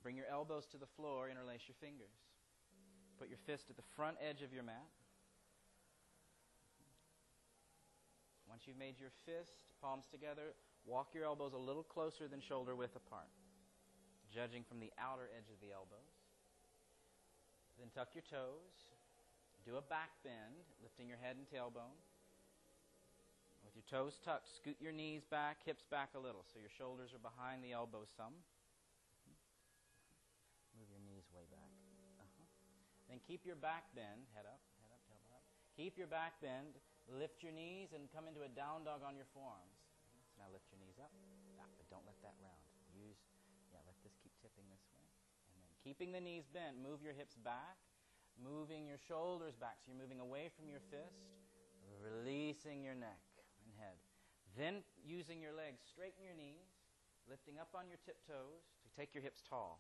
Bring 0.02 0.18
your 0.18 0.26
elbows 0.26 0.66
to 0.72 0.78
the 0.78 0.90
floor, 0.98 1.30
interlace 1.30 1.62
your 1.68 1.78
fingers. 1.78 2.14
Put 3.20 3.30
your 3.30 3.38
fist 3.46 3.70
at 3.70 3.78
the 3.78 3.86
front 3.96 4.18
edge 4.18 4.42
of 4.42 4.54
your 4.54 4.64
mat. 4.64 4.90
Once 8.50 8.64
you've 8.66 8.78
made 8.78 9.00
your 9.00 9.14
fist, 9.26 9.62
palms 9.82 10.06
together, 10.12 10.54
walk 10.86 11.14
your 11.14 11.24
elbows 11.24 11.54
a 11.54 11.58
little 11.58 11.84
closer 11.84 12.28
than 12.28 12.42
shoulder 12.42 12.76
width 12.76 12.96
apart, 12.96 13.30
judging 14.34 14.64
from 14.64 14.80
the 14.80 14.90
outer 14.98 15.28
edge 15.36 15.52
of 15.52 15.60
the 15.60 15.76
elbows. 15.76 16.16
Then 17.78 17.92
tuck 17.92 18.16
your 18.16 18.26
toes. 18.26 18.96
Do 19.62 19.78
a 19.78 19.86
back 19.86 20.10
bend, 20.26 20.66
lifting 20.82 21.06
your 21.06 21.22
head 21.22 21.38
and 21.38 21.46
tailbone. 21.46 21.94
With 23.62 23.78
your 23.78 23.86
toes 23.86 24.18
tucked, 24.26 24.50
scoot 24.50 24.76
your 24.82 24.92
knees 24.92 25.22
back, 25.30 25.62
hips 25.64 25.86
back 25.88 26.18
a 26.18 26.22
little, 26.22 26.42
so 26.50 26.58
your 26.58 26.74
shoulders 26.74 27.14
are 27.14 27.22
behind 27.22 27.62
the 27.62 27.72
elbows 27.72 28.10
some. 28.18 28.34
Move 30.76 30.90
your 30.90 31.04
knees 31.06 31.30
way 31.30 31.46
back. 31.54 31.70
Uh-huh. 32.20 32.48
Then 33.06 33.22
keep 33.22 33.46
your 33.46 33.56
back 33.56 33.86
bend, 33.94 34.26
head 34.34 34.50
up, 34.50 34.60
head 34.82 34.90
up, 34.90 35.02
tailbone 35.06 35.38
up. 35.38 35.46
Keep 35.78 35.96
your 35.96 36.10
back 36.10 36.42
bend, 36.42 36.74
lift 37.06 37.46
your 37.46 37.54
knees, 37.54 37.94
and 37.94 38.10
come 38.12 38.26
into 38.26 38.42
a 38.42 38.52
down 38.52 38.84
dog 38.84 39.06
on 39.06 39.14
your 39.14 39.30
forearms. 39.30 39.78
So 40.34 40.42
now 40.42 40.50
lift 40.52 40.66
your 40.74 40.82
knees 40.82 40.98
up, 40.98 41.14
but 41.78 41.88
don't 41.88 42.04
let 42.10 42.18
that 42.26 42.36
round. 42.42 42.66
Use, 42.92 43.24
yeah, 43.72 43.80
let 43.88 43.96
this 44.04 44.18
keep 44.20 44.36
tipping 44.44 44.68
this 44.68 44.84
way. 44.92 45.06
And 45.48 45.56
then 45.64 45.71
keeping 45.84 46.12
the 46.12 46.22
knees 46.22 46.46
bent, 46.48 46.78
move 46.78 47.02
your 47.02 47.14
hips 47.14 47.36
back, 47.36 47.78
moving 48.38 48.88
your 48.88 48.98
shoulders 48.98 49.56
back. 49.58 49.78
So 49.82 49.92
you're 49.92 50.02
moving 50.02 50.20
away 50.20 50.50
from 50.54 50.70
your 50.70 50.82
fist, 50.90 51.26
releasing 52.02 52.84
your 52.84 52.96
neck 52.96 53.22
and 53.66 53.74
head. 53.78 53.98
Then 54.58 54.84
using 55.04 55.42
your 55.42 55.54
legs, 55.54 55.82
straighten 55.90 56.24
your 56.24 56.36
knees, 56.36 56.70
lifting 57.30 57.58
up 57.60 57.70
on 57.74 57.88
your 57.88 57.98
tiptoes 58.06 58.66
to 58.84 58.90
take 59.00 59.14
your 59.14 59.24
hips 59.24 59.42
tall. 59.48 59.80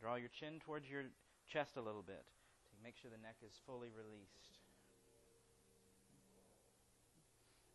Draw 0.00 0.16
your 0.16 0.28
chin 0.28 0.60
towards 0.60 0.90
your 0.90 1.08
chest 1.48 1.76
a 1.76 1.80
little 1.80 2.04
bit 2.04 2.28
to 2.68 2.76
make 2.84 2.92
sure 3.00 3.10
the 3.10 3.22
neck 3.22 3.40
is 3.40 3.56
fully 3.64 3.88
released. 3.88 4.60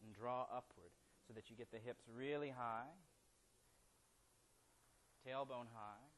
And 0.06 0.14
draw 0.14 0.46
upward 0.54 0.94
so 1.30 1.38
that 1.38 1.46
you 1.46 1.54
get 1.54 1.70
the 1.70 1.78
hips 1.78 2.10
really 2.10 2.50
high, 2.50 2.90
tailbone 5.22 5.70
high. 5.70 6.10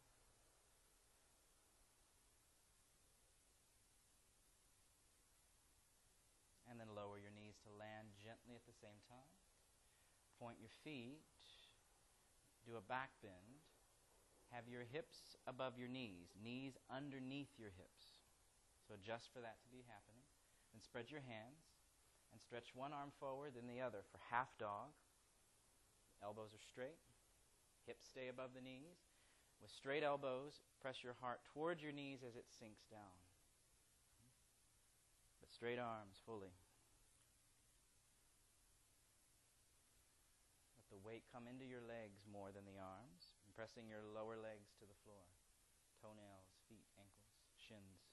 And 6.72 6.80
then 6.80 6.88
lower 6.96 7.20
your 7.20 7.36
knees 7.36 7.60
to 7.68 7.70
land 7.76 8.16
gently 8.24 8.56
at 8.56 8.64
the 8.64 8.72
same 8.80 9.04
time. 9.12 9.36
Point 10.40 10.64
your 10.64 10.72
feet. 10.88 11.28
Do 12.64 12.80
a 12.80 12.88
back 12.88 13.12
bend. 13.20 13.68
Have 14.56 14.72
your 14.72 14.88
hips 14.88 15.36
above 15.44 15.76
your 15.76 15.92
knees, 15.92 16.32
knees 16.40 16.80
underneath 16.88 17.52
your 17.60 17.76
hips. 17.76 18.16
So 18.88 18.96
adjust 18.96 19.28
for 19.36 19.44
that 19.44 19.60
to 19.60 19.68
be 19.68 19.84
happening. 19.92 20.24
Then 20.72 20.80
spread 20.80 21.12
your 21.12 21.24
hands 21.28 21.71
and 22.32 22.40
stretch 22.40 22.72
one 22.74 22.94
arm 22.96 23.12
forward, 23.20 23.54
then 23.56 23.68
the 23.68 23.84
other 23.84 24.04
for 24.12 24.20
half 24.32 24.50
dog. 24.58 24.96
Elbows 26.24 26.54
are 26.54 26.64
straight, 26.64 27.02
hips 27.86 28.08
stay 28.08 28.28
above 28.30 28.52
the 28.56 28.62
knees. 28.64 29.12
With 29.62 29.70
straight 29.70 30.02
elbows, 30.02 30.58
press 30.82 31.04
your 31.04 31.14
heart 31.22 31.42
towards 31.54 31.84
your 31.84 31.94
knees 31.94 32.26
as 32.26 32.34
it 32.34 32.50
sinks 32.50 32.86
down. 32.90 33.22
But 35.38 35.54
straight 35.54 35.78
arms 35.78 36.18
fully. 36.26 36.54
Let 40.78 40.90
the 40.90 41.02
weight 41.06 41.30
come 41.30 41.46
into 41.46 41.66
your 41.66 41.86
legs 41.86 42.26
more 42.26 42.50
than 42.50 42.66
the 42.66 42.82
arms 42.82 43.38
pressing 43.62 43.86
your 43.86 44.02
lower 44.02 44.42
legs 44.42 44.74
to 44.80 44.90
the 44.90 44.98
floor, 45.06 45.22
toenails, 46.02 46.50
feet, 46.66 46.88
ankles, 46.98 47.30
shins. 47.62 48.10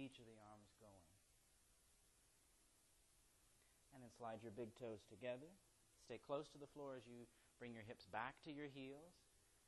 Reach 0.00 0.16
of 0.16 0.24
the 0.24 0.40
arms 0.48 0.72
going. 0.80 1.12
And 3.92 4.00
then 4.00 4.08
slide 4.16 4.40
your 4.40 4.56
big 4.56 4.72
toes 4.72 5.04
together. 5.04 5.52
Stay 6.00 6.16
close 6.16 6.48
to 6.56 6.58
the 6.58 6.72
floor 6.72 6.96
as 6.96 7.04
you 7.04 7.28
bring 7.60 7.76
your 7.76 7.84
hips 7.84 8.08
back 8.08 8.40
to 8.48 8.50
your 8.50 8.72
heels 8.72 9.12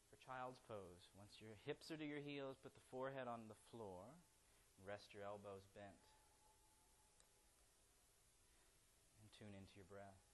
for 0.09 0.17
child's 0.17 0.65
pose. 0.65 1.13
Once 1.21 1.37
your 1.37 1.61
hips 1.69 1.93
are 1.93 2.01
to 2.01 2.09
your 2.09 2.25
heels, 2.25 2.57
put 2.65 2.73
the 2.73 2.89
forehead 2.89 3.29
on 3.29 3.45
the 3.53 3.61
floor. 3.69 4.09
Rest 4.81 5.13
your 5.13 5.21
elbows 5.21 5.69
bent. 5.77 6.01
And 9.21 9.29
tune 9.37 9.53
into 9.53 9.77
your 9.77 9.85
breath. 9.93 10.25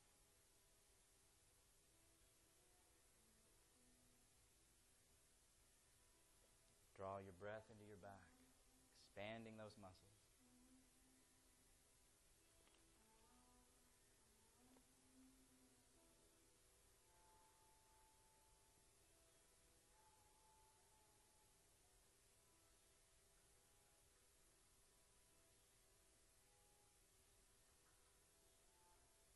Draw 6.94 7.18
your 7.26 7.34
breath 7.42 7.66
into 7.66 7.82
your 7.82 7.97
expanding 9.18 9.59
those 9.59 9.74
muscles. 9.83 10.14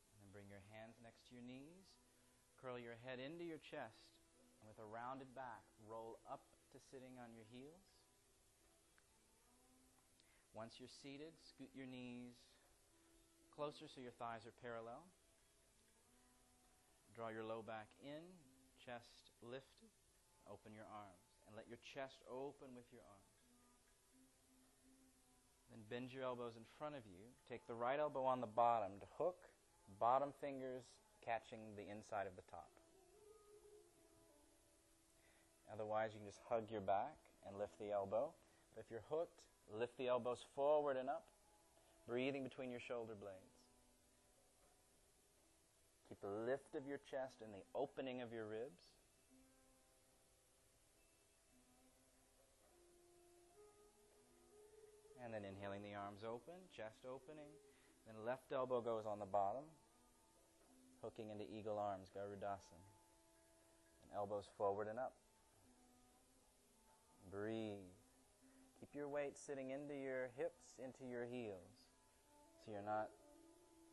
And 0.07 0.23
then 0.23 0.31
bring 0.31 0.47
your 0.47 0.63
hands 0.71 0.95
next 1.03 1.27
to 1.27 1.35
your 1.35 1.43
knees. 1.43 1.91
Curl 2.55 2.79
your 2.79 2.95
head 3.03 3.19
into 3.19 3.43
your 3.43 3.59
chest. 3.59 4.15
And 4.63 4.71
with 4.71 4.79
a 4.79 4.87
rounded 4.87 5.35
back, 5.35 5.67
roll 5.83 6.23
up 6.23 6.47
to 6.71 6.79
sitting 6.79 7.19
on 7.19 7.35
your 7.35 7.43
heels. 7.51 7.92
Once 10.53 10.77
you're 10.77 10.91
seated, 11.01 11.33
scoot 11.41 11.69
your 11.73 11.89
knees 11.89 12.37
closer 13.49 13.85
so 13.89 14.01
your 14.01 14.13
thighs 14.17 14.45
are 14.45 14.55
parallel. 14.61 15.05
Draw 17.13 17.29
your 17.29 17.45
low 17.45 17.61
back 17.61 17.89
in, 18.01 18.21
chest 18.81 19.33
lifted. 19.41 19.93
Open 20.49 20.73
your 20.73 20.89
arms 20.89 21.29
and 21.45 21.55
let 21.55 21.69
your 21.69 21.79
chest 21.81 22.25
open 22.29 22.73
with 22.73 22.89
your 22.91 23.05
arms. 23.05 23.33
Then 25.69 25.81
bend 25.89 26.13
your 26.13 26.23
elbows 26.23 26.57
in 26.57 26.65
front 26.77 26.93
of 26.93 27.05
you. 27.05 27.33
Take 27.49 27.65
the 27.65 27.73
right 27.73 27.99
elbow 27.99 28.25
on 28.25 28.41
the 28.41 28.49
bottom 28.49 28.99
to 28.99 29.07
hook, 29.17 29.49
bottom 29.99 30.33
fingers 30.41 30.83
catching 31.23 31.73
the 31.77 31.89
inside 31.89 32.27
of 32.27 32.35
the 32.35 32.45
top. 32.49 32.69
Otherwise, 35.71 36.11
you 36.13 36.19
can 36.19 36.27
just 36.27 36.41
hug 36.49 36.69
your 36.69 36.81
back 36.81 37.17
and 37.47 37.57
lift 37.57 37.79
the 37.79 37.89
elbow. 37.89 38.29
But 38.75 38.85
if 38.85 38.91
you're 38.91 39.05
hooked, 39.09 39.41
lift 39.71 39.97
the 39.97 40.07
elbows 40.07 40.39
forward 40.55 40.97
and 40.97 41.09
up, 41.09 41.25
breathing 42.07 42.43
between 42.43 42.71
your 42.71 42.79
shoulder 42.79 43.13
blades. 43.19 43.37
Keep 46.09 46.21
the 46.21 46.27
lift 46.45 46.75
of 46.75 46.85
your 46.85 46.99
chest 47.09 47.41
and 47.43 47.53
the 47.53 47.63
opening 47.73 48.21
of 48.21 48.31
your 48.31 48.45
ribs. 48.45 48.83
And 55.23 55.33
then 55.33 55.43
inhaling 55.45 55.81
the 55.81 55.95
arms 55.95 56.21
open, 56.27 56.53
chest 56.75 56.99
opening. 57.07 57.47
Then 58.05 58.15
left 58.25 58.51
elbow 58.51 58.81
goes 58.81 59.05
on 59.07 59.19
the 59.19 59.25
bottom, 59.25 59.63
hooking 61.01 61.29
into 61.29 61.45
eagle 61.45 61.79
arms, 61.79 62.09
Garudasana. 62.15 62.83
And 64.03 64.11
elbows 64.15 64.45
forward 64.57 64.87
and 64.89 64.99
up. 64.99 65.15
Breathe. 67.31 68.02
Keep 68.83 68.99
your 68.99 69.07
weight 69.07 69.39
sitting 69.39 69.71
into 69.71 69.95
your 69.95 70.27
hips, 70.35 70.75
into 70.75 71.07
your 71.07 71.23
heels. 71.23 71.87
So 72.59 72.75
you're 72.75 72.83
not 72.83 73.07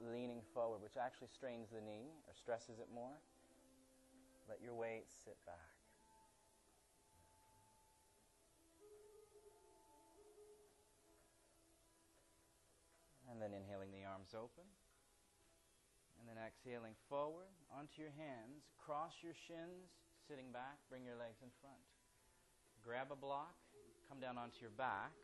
leaning 0.02 0.42
forward, 0.50 0.82
which 0.82 0.98
actually 0.98 1.30
strains 1.30 1.70
the 1.70 1.78
knee 1.78 2.10
or 2.26 2.34
stresses 2.34 2.82
it 2.82 2.90
more. 2.90 3.14
Let 4.50 4.58
your 4.58 4.74
weight 4.74 5.06
sit 5.06 5.38
back. 5.46 5.78
And 13.30 13.38
then 13.38 13.54
inhaling 13.54 13.94
the 13.94 14.02
arms 14.02 14.34
open. 14.34 14.66
And 16.18 16.26
then 16.26 16.34
exhaling 16.42 16.98
forward 17.06 17.54
onto 17.70 18.02
your 18.02 18.10
hands. 18.18 18.74
Cross 18.74 19.22
your 19.22 19.38
shins, 19.38 19.94
sitting 20.26 20.50
back. 20.50 20.82
Bring 20.90 21.06
your 21.06 21.14
legs 21.14 21.46
in 21.46 21.54
front. 21.62 21.78
Grab 22.82 23.14
a 23.14 23.16
block, 23.16 23.59
come 24.10 24.18
down 24.18 24.34
onto 24.36 24.58
your 24.60 24.74
back, 24.74 25.14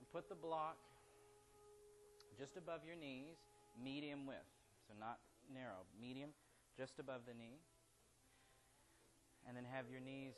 and 0.00 0.08
put 0.08 0.32
the 0.32 0.34
block 0.34 0.80
just 2.40 2.56
above 2.56 2.80
your 2.88 2.96
knees, 2.96 3.36
medium 3.76 4.24
width. 4.24 4.48
So 4.88 4.94
not 4.98 5.20
narrow, 5.52 5.84
medium, 6.00 6.30
just 6.76 6.98
above 6.98 7.28
the 7.28 7.34
knee. 7.36 7.60
And 9.46 9.54
then 9.54 9.64
have 9.70 9.84
your 9.92 10.00
knees 10.00 10.32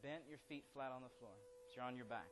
bent, 0.00 0.22
your 0.30 0.38
feet 0.48 0.62
flat 0.72 0.92
on 0.94 1.02
the 1.02 1.10
floor. 1.18 1.34
So 1.66 1.82
you're 1.82 1.84
on 1.86 1.96
your 1.96 2.06
back. 2.06 2.30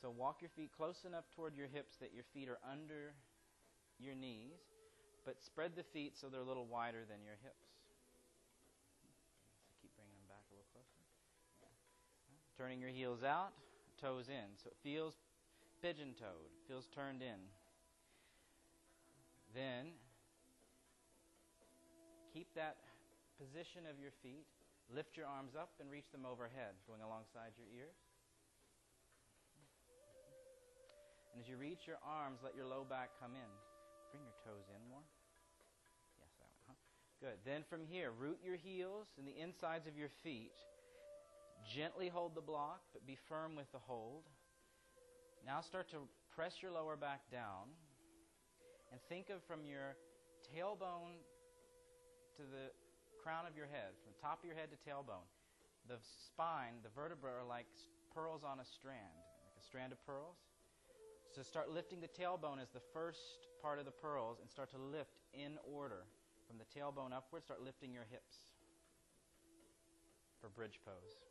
So 0.00 0.08
walk 0.08 0.40
your 0.40 0.50
feet 0.56 0.70
close 0.74 1.04
enough 1.04 1.24
toward 1.36 1.54
your 1.54 1.66
hips 1.66 1.96
that 2.00 2.14
your 2.14 2.24
feet 2.32 2.48
are 2.48 2.58
under 2.64 3.12
your 3.98 4.14
knees, 4.14 4.56
but 5.26 5.42
spread 5.42 5.72
the 5.76 5.82
feet 5.82 6.16
so 6.16 6.28
they're 6.28 6.40
a 6.40 6.46
little 6.46 6.66
wider 6.66 7.04
than 7.06 7.18
your 7.22 7.36
hips. 7.42 7.67
Turning 12.58 12.80
your 12.80 12.90
heels 12.90 13.22
out, 13.22 13.54
toes 14.02 14.26
in. 14.26 14.58
So 14.58 14.66
it 14.66 14.76
feels 14.82 15.14
pigeon 15.80 16.18
toed, 16.18 16.50
feels 16.66 16.88
turned 16.90 17.22
in. 17.22 17.38
Then 19.54 19.94
keep 22.34 22.50
that 22.58 22.82
position 23.38 23.86
of 23.86 24.02
your 24.02 24.10
feet. 24.26 24.50
Lift 24.90 25.14
your 25.14 25.30
arms 25.30 25.54
up 25.54 25.70
and 25.78 25.86
reach 25.86 26.10
them 26.10 26.26
overhead, 26.26 26.74
going 26.90 27.04
alongside 27.04 27.54
your 27.54 27.70
ears. 27.70 27.94
And 31.30 31.38
as 31.38 31.46
you 31.46 31.54
reach 31.54 31.86
your 31.86 32.02
arms, 32.02 32.42
let 32.42 32.58
your 32.58 32.66
low 32.66 32.82
back 32.82 33.14
come 33.22 33.38
in. 33.38 33.52
Bring 34.10 34.26
your 34.26 34.34
toes 34.42 34.66
in 34.66 34.82
more. 34.90 35.04
Yes, 36.18 36.34
that 36.42 36.50
one, 36.66 36.74
huh? 36.74 36.78
Good. 37.22 37.38
Then 37.46 37.62
from 37.70 37.86
here, 37.86 38.10
root 38.10 38.42
your 38.42 38.58
heels 38.58 39.06
and 39.14 39.28
the 39.28 39.36
insides 39.38 39.86
of 39.86 39.94
your 39.94 40.10
feet. 40.24 40.56
Gently 41.66 42.08
hold 42.08 42.34
the 42.34 42.40
block, 42.40 42.80
but 42.92 43.06
be 43.06 43.16
firm 43.28 43.56
with 43.56 43.70
the 43.72 43.78
hold. 43.78 44.24
Now 45.46 45.60
start 45.60 45.90
to 45.90 46.08
press 46.34 46.62
your 46.62 46.72
lower 46.72 46.96
back 46.96 47.30
down. 47.30 47.72
And 48.90 49.00
think 49.08 49.28
of 49.28 49.42
from 49.44 49.64
your 49.64 49.96
tailbone 50.48 51.20
to 52.36 52.42
the 52.42 52.72
crown 53.22 53.44
of 53.44 53.56
your 53.56 53.66
head, 53.66 53.92
from 54.00 54.12
the 54.14 54.20
top 54.22 54.40
of 54.40 54.46
your 54.46 54.56
head 54.56 54.70
to 54.72 54.78
tailbone. 54.80 55.28
The 55.88 56.00
spine, 56.00 56.80
the 56.82 56.88
vertebrae 56.94 57.32
are 57.32 57.44
like 57.44 57.66
pearls 58.14 58.42
on 58.44 58.60
a 58.60 58.64
strand, 58.64 59.12
like 59.44 59.56
a 59.60 59.64
strand 59.64 59.92
of 59.92 60.00
pearls. 60.06 60.36
So 61.34 61.42
start 61.42 61.68
lifting 61.68 62.00
the 62.00 62.08
tailbone 62.08 62.60
as 62.60 62.70
the 62.70 62.80
first 62.94 63.48
part 63.60 63.78
of 63.78 63.84
the 63.84 63.92
pearls 63.92 64.38
and 64.40 64.48
start 64.48 64.70
to 64.70 64.78
lift 64.78 65.20
in 65.34 65.58
order. 65.64 66.08
From 66.46 66.56
the 66.56 66.64
tailbone 66.64 67.12
upward, 67.12 67.44
start 67.44 67.62
lifting 67.62 67.92
your 67.92 68.06
hips 68.10 68.36
for 70.40 70.48
bridge 70.48 70.80
pose. 70.84 71.27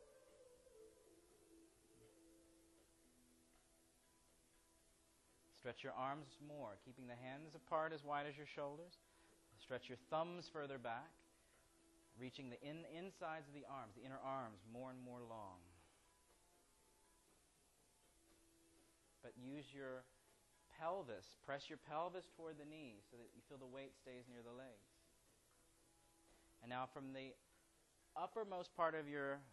Stretch 5.68 5.84
your 5.84 6.00
arms 6.00 6.32
more, 6.48 6.80
keeping 6.88 7.12
the 7.12 7.20
hands 7.20 7.52
apart 7.52 7.92
as 7.92 8.00
wide 8.00 8.24
as 8.24 8.40
your 8.40 8.48
shoulders. 8.48 9.04
Stretch 9.60 9.92
your 9.92 10.00
thumbs 10.08 10.48
further 10.48 10.80
back, 10.80 11.12
reaching 12.16 12.48
the 12.48 12.56
in, 12.64 12.88
insides 12.96 13.52
of 13.52 13.54
the 13.54 13.68
arms, 13.68 13.92
the 14.00 14.08
inner 14.08 14.24
arms, 14.24 14.64
more 14.72 14.88
and 14.88 15.04
more 15.04 15.20
long. 15.20 15.60
but 19.28 19.36
use 19.36 19.68
your 19.76 20.08
pelvis. 20.80 21.36
Press 21.44 21.68
your 21.68 21.84
pelvis 21.84 22.32
toward 22.40 22.56
the 22.56 22.64
knees 22.64 23.04
so 23.12 23.20
that 23.20 23.28
you 23.36 23.44
feel 23.52 23.60
the 23.60 23.68
weight 23.68 23.92
stays 24.00 24.24
near 24.32 24.40
the 24.40 24.56
legs. 24.56 24.88
And 26.64 26.72
now 26.72 26.88
from 26.96 27.12
the 27.12 27.36
uppermost 28.16 28.72
part 28.80 28.96
of 28.96 29.12
your 29.12 29.44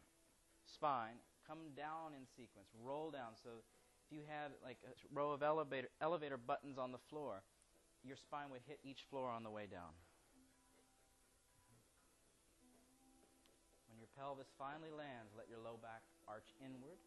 spine, 0.63 1.19
come 1.43 1.75
down 1.75 2.15
in 2.15 2.23
sequence. 2.39 2.71
Roll 2.79 3.11
down. 3.11 3.35
So 3.43 3.67
if 4.05 4.13
you 4.13 4.23
had 4.29 4.53
like 4.63 4.79
a 4.85 4.93
row 5.13 5.33
of 5.33 5.43
elevator, 5.43 5.89
elevator 6.01 6.37
buttons 6.37 6.79
on 6.79 6.93
the 6.93 7.01
floor, 7.11 7.43
your 8.05 8.17
spine 8.17 8.51
would 8.51 8.61
hit 8.67 8.79
each 8.85 9.07
floor 9.09 9.31
on 9.31 9.43
the 9.43 9.51
way 9.51 9.67
down. 9.71 9.97
When 13.89 13.99
your 13.99 14.09
pelvis 14.19 14.53
finally 14.59 14.93
lands, 14.93 15.33
let 15.37 15.49
your 15.49 15.59
low 15.59 15.79
back 15.81 16.03
arch 16.29 16.53
inward. 16.61 16.99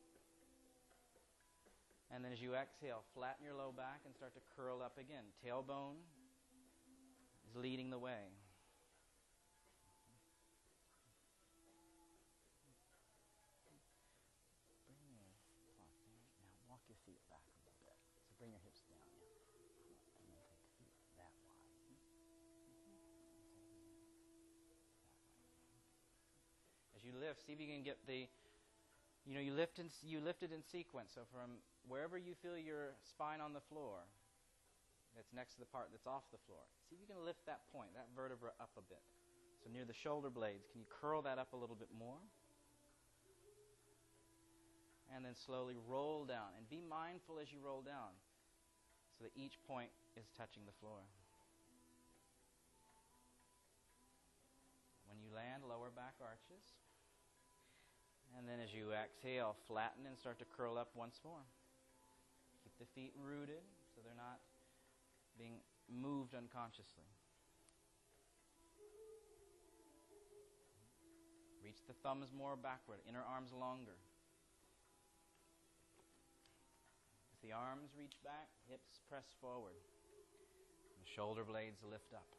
And 2.09 2.23
then 2.23 2.31
as 2.31 2.41
you 2.41 2.55
exhale, 2.55 3.03
flatten 3.13 3.43
your 3.43 3.53
low 3.53 3.75
back 3.75 4.01
and 4.07 4.15
start 4.15 4.33
to 4.33 4.41
curl 4.55 4.81
up 4.81 4.97
again. 4.97 5.27
Tailbone 5.43 5.99
is 7.45 7.53
leading 7.53 7.91
the 7.91 7.99
way. 7.99 8.31
Bring 14.87 15.03
your 15.03 15.27
Now 16.39 16.55
walk 16.71 16.79
your 16.87 16.95
feet 17.03 17.19
back 17.27 17.43
a 17.43 17.51
little 17.59 17.75
bit. 17.83 17.99
So 18.23 18.31
bring 18.39 18.55
your 18.55 18.63
hips 18.63 18.87
down, 18.87 19.03
yeah. 19.19 19.27
And 19.59 19.83
then 19.83 19.83
take 19.99 20.15
feet 20.15 20.31
that 21.19 21.35
wide. 21.43 21.59
As 26.95 27.03
you 27.03 27.11
see 27.45 27.53
if 27.53 27.59
you 27.59 27.67
can 27.67 27.83
get 27.83 27.97
the 28.07 28.27
you 29.27 29.35
know, 29.35 29.43
you 29.43 29.51
lift 29.51 29.75
in, 29.75 29.91
you 30.07 30.23
lift 30.23 30.39
it 30.39 30.55
in 30.55 30.63
sequence. 30.63 31.11
So 31.11 31.27
from 31.27 31.59
wherever 31.91 32.15
you 32.15 32.31
feel 32.39 32.55
your 32.55 32.95
spine 33.03 33.43
on 33.43 33.51
the 33.51 33.59
floor, 33.67 34.07
that's 35.11 35.35
next 35.35 35.59
to 35.59 35.59
the 35.59 35.67
part 35.67 35.91
that's 35.91 36.07
off 36.07 36.23
the 36.31 36.39
floor. 36.47 36.63
See 36.87 36.95
if 36.95 37.03
you 37.03 37.11
can 37.11 37.19
lift 37.27 37.43
that 37.43 37.67
point, 37.75 37.91
that 37.99 38.07
vertebra 38.15 38.55
up 38.55 38.71
a 38.79 38.85
bit. 38.87 39.03
So 39.59 39.67
near 39.67 39.83
the 39.83 39.91
shoulder 39.93 40.31
blades, 40.31 40.63
can 40.71 40.79
you 40.79 40.87
curl 40.87 41.19
that 41.27 41.35
up 41.35 41.51
a 41.51 41.59
little 41.59 41.75
bit 41.75 41.91
more? 41.91 42.23
And 45.11 45.27
then 45.27 45.35
slowly 45.35 45.75
roll 45.75 46.23
down. 46.23 46.55
And 46.55 46.63
be 46.71 46.79
mindful 46.79 47.35
as 47.43 47.51
you 47.51 47.59
roll 47.59 47.83
down 47.83 48.15
so 49.19 49.27
that 49.27 49.35
each 49.35 49.59
point 49.67 49.91
is 50.15 50.31
touching 50.39 50.63
the 50.63 50.75
floor. 50.79 51.03
When 55.11 55.19
you 55.19 55.27
land, 55.35 55.67
lower 55.67 55.91
back 55.91 56.15
arches. 56.23 56.46
And 58.37 58.45
then 58.45 58.61
as 58.61 58.69
you 58.69 58.93
exhale, 58.93 59.57
flatten 59.67 60.05
and 60.05 60.13
start 60.13 60.37
to 60.39 60.45
curl 60.45 60.77
up 60.77 60.93
once 60.93 61.19
more. 61.25 61.41
Keep 62.61 62.77
the 62.77 62.85
feet 62.93 63.13
rooted 63.17 63.65
so 63.89 64.05
they're 64.05 64.13
not 64.13 64.37
being 65.41 65.57
moved 65.89 66.35
unconsciously. 66.37 67.09
Reach 71.65 71.81
the 71.87 71.97
thumbs 72.05 72.29
more 72.29 72.55
backward, 72.55 72.99
inner 73.09 73.25
arms 73.25 73.49
longer. 73.51 73.97
As 77.33 77.41
the 77.41 77.51
arms 77.51 77.89
reach 77.97 78.21
back, 78.23 78.53
hips 78.69 79.01
press 79.09 79.25
forward. 79.41 79.81
The 81.01 81.09
shoulder 81.09 81.43
blades 81.43 81.81
lift 81.83 82.13
up. 82.13 82.29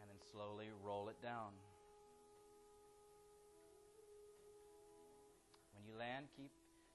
And 0.00 0.08
then 0.08 0.18
slowly 0.32 0.72
roll 0.82 1.08
it 1.08 1.20
down. 1.22 1.52
You 5.92 5.98
land, 6.00 6.32
keep 6.36 6.50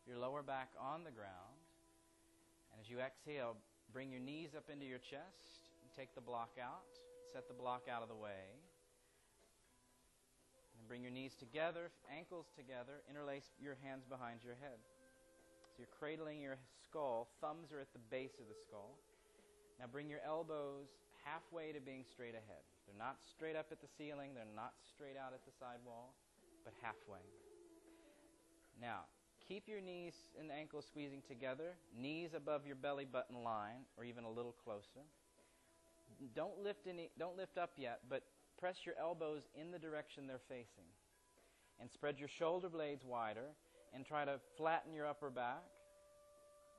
your 0.10 0.18
lower 0.18 0.42
back 0.42 0.74
on 0.82 1.06
the 1.06 1.14
ground. 1.14 1.62
And 2.74 2.82
as 2.82 2.90
you 2.90 2.98
exhale, 2.98 3.54
bring 3.94 4.10
your 4.10 4.22
knees 4.22 4.58
up 4.58 4.74
into 4.74 4.86
your 4.86 5.00
chest 5.00 5.68
take 5.98 6.14
the 6.14 6.22
block 6.22 6.54
out. 6.62 6.86
Set 7.34 7.50
the 7.50 7.58
block 7.58 7.90
out 7.90 8.06
of 8.06 8.08
the 8.08 8.16
way. 8.16 8.54
And 10.78 10.86
bring 10.88 11.02
your 11.02 11.12
knees 11.12 11.34
together, 11.34 11.90
ankles 12.06 12.46
together, 12.54 13.02
interlace 13.10 13.50
your 13.58 13.76
hands 13.82 14.06
behind 14.06 14.46
your 14.46 14.54
head. 14.62 14.78
So 15.74 15.82
you're 15.82 15.98
cradling 15.98 16.40
your 16.40 16.62
skull, 16.86 17.34
thumbs 17.42 17.74
are 17.74 17.82
at 17.82 17.92
the 17.92 18.06
base 18.14 18.38
of 18.38 18.46
the 18.46 18.56
skull. 18.70 19.02
Now 19.82 19.90
bring 19.90 20.08
your 20.08 20.22
elbows 20.22 20.94
halfway 21.26 21.74
to 21.74 21.82
being 21.82 22.06
straight 22.06 22.38
ahead. 22.38 22.64
They're 22.86 22.98
not 22.98 23.18
straight 23.26 23.58
up 23.58 23.74
at 23.74 23.82
the 23.82 23.90
ceiling, 23.98 24.38
they're 24.38 24.56
not 24.56 24.78
straight 24.86 25.18
out 25.18 25.34
at 25.34 25.44
the 25.44 25.54
side 25.58 25.82
wall, 25.84 26.14
but 26.64 26.74
halfway. 26.82 27.26
Now, 28.80 29.02
keep 29.48 29.68
your 29.68 29.82
knees 29.82 30.14
and 30.40 30.52
ankles 30.52 30.86
squeezing 30.86 31.22
together, 31.28 31.76
knees 31.98 32.32
above 32.36 32.66
your 32.66 32.76
belly 32.76 33.06
button 33.06 33.44
line, 33.44 33.86
or 33.98 34.04
even 34.04 34.24
a 34.24 34.30
little 34.30 34.56
closer. 34.64 35.06
Don't 36.36 36.60
lift 36.64 36.88
any, 36.88 37.10
don't 37.18 37.38
lift 37.38 37.58
up 37.58 37.72
yet, 37.78 38.02
but 38.10 38.24
press 38.60 38.78
your 38.86 38.96
elbows 39.00 39.44
in 39.60 39.72
the 39.72 39.80
direction 39.80 40.28
they're 40.28 40.40
facing. 40.48 40.86
And 41.80 41.92
spread 41.92 42.18
your 42.20 42.28
shoulder 42.28 42.70
blades 42.70 43.04
wider 43.06 43.54
and 43.94 44.06
try 44.06 44.26
to 44.26 44.40
flatten 44.58 44.94
your 44.94 45.08
upper 45.08 45.30
back 45.30 45.64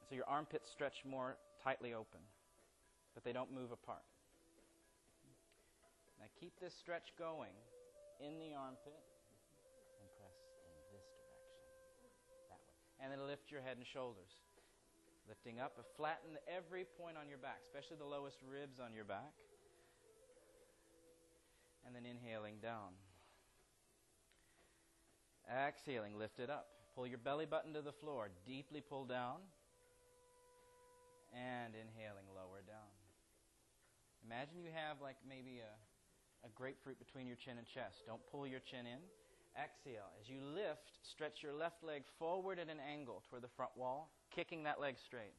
so 0.09 0.15
your 0.15 0.25
armpits 0.29 0.71
stretch 0.71 1.05
more 1.05 1.37
tightly 1.63 1.95
open, 1.95 2.21
but 3.15 3.25
they 3.25 3.33
don't 3.33 3.53
move 3.53 3.71
apart. 3.71 4.03
Now 6.19 6.27
keep 6.41 6.59
this 6.61 6.75
stretch 6.75 7.13
going 7.19 7.55
in 8.21 8.39
the 8.41 8.57
armpit 8.57 8.99
and 13.01 13.13
then 13.13 13.27
lift 13.27 13.51
your 13.51 13.63
head 13.63 13.77
and 13.77 13.87
shoulders. 13.87 14.31
Lifting 15.29 15.61
up, 15.61 15.77
flatten 15.97 16.41
every 16.49 16.87
point 16.99 17.17
on 17.21 17.29
your 17.29 17.39
back, 17.39 17.61
especially 17.63 17.97
the 17.99 18.09
lowest 18.09 18.39
ribs 18.43 18.81
on 18.81 18.95
your 18.95 19.05
back. 19.05 19.37
And 21.87 21.95
then 21.95 22.05
inhaling 22.05 22.57
down. 22.63 22.97
Exhaling, 25.49 26.19
lift 26.19 26.41
it 26.41 26.51
up. 26.51 26.69
Pull 26.95 27.07
your 27.07 27.19
belly 27.19 27.47
button 27.47 27.73
to 27.75 27.83
the 27.83 27.93
floor. 27.93 28.29
Deeply 28.47 28.81
pull 28.81 29.05
down. 29.05 29.37
And 31.33 31.75
inhaling, 31.77 32.25
lower 32.35 32.65
down. 32.67 32.93
Imagine 34.25 34.61
you 34.61 34.71
have 34.75 35.01
like 35.01 35.17
maybe 35.29 35.61
a, 35.61 35.73
a 36.47 36.51
grapefruit 36.57 36.99
between 36.99 37.27
your 37.27 37.37
chin 37.37 37.57
and 37.57 37.67
chest. 37.67 38.05
Don't 38.07 38.21
pull 38.33 38.47
your 38.47 38.61
chin 38.61 38.85
in. 38.85 39.01
Exhale. 39.59 40.15
As 40.23 40.29
you 40.29 40.41
lift, 40.41 40.91
stretch 41.03 41.43
your 41.43 41.53
left 41.53 41.83
leg 41.83 42.03
forward 42.19 42.59
at 42.59 42.69
an 42.69 42.79
angle 42.79 43.23
toward 43.29 43.43
the 43.43 43.49
front 43.57 43.77
wall, 43.77 44.11
kicking 44.35 44.63
that 44.63 44.81
leg 44.81 44.97
straight. 45.05 45.35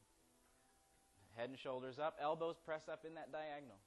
Head 1.36 1.48
and 1.48 1.58
shoulders 1.58 1.98
up, 1.98 2.16
elbows 2.20 2.56
press 2.64 2.82
up 2.90 3.04
in 3.06 3.14
that 3.14 3.32
diagonal. 3.32 3.78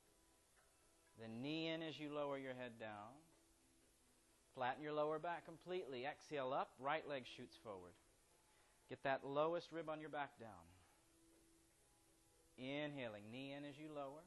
Then 1.20 1.42
knee 1.42 1.68
in 1.68 1.84
as 1.84 2.00
you 2.00 2.12
lower 2.14 2.38
your 2.38 2.54
head 2.54 2.80
down. 2.80 3.14
Flatten 4.56 4.82
your 4.82 4.94
lower 4.94 5.20
back 5.20 5.46
completely. 5.46 6.06
Exhale 6.06 6.54
up, 6.54 6.72
right 6.80 7.08
leg 7.08 7.24
shoots 7.38 7.56
forward. 7.64 7.94
Get 8.90 9.04
that 9.04 9.26
lowest 9.26 9.72
rib 9.72 9.90
on 9.90 10.00
your 10.00 10.10
back 10.10 10.40
down. 10.40 10.50
Inhaling, 12.58 13.24
knee 13.32 13.54
in 13.58 13.66
as 13.66 13.78
you 13.78 13.90
lower. 13.94 14.22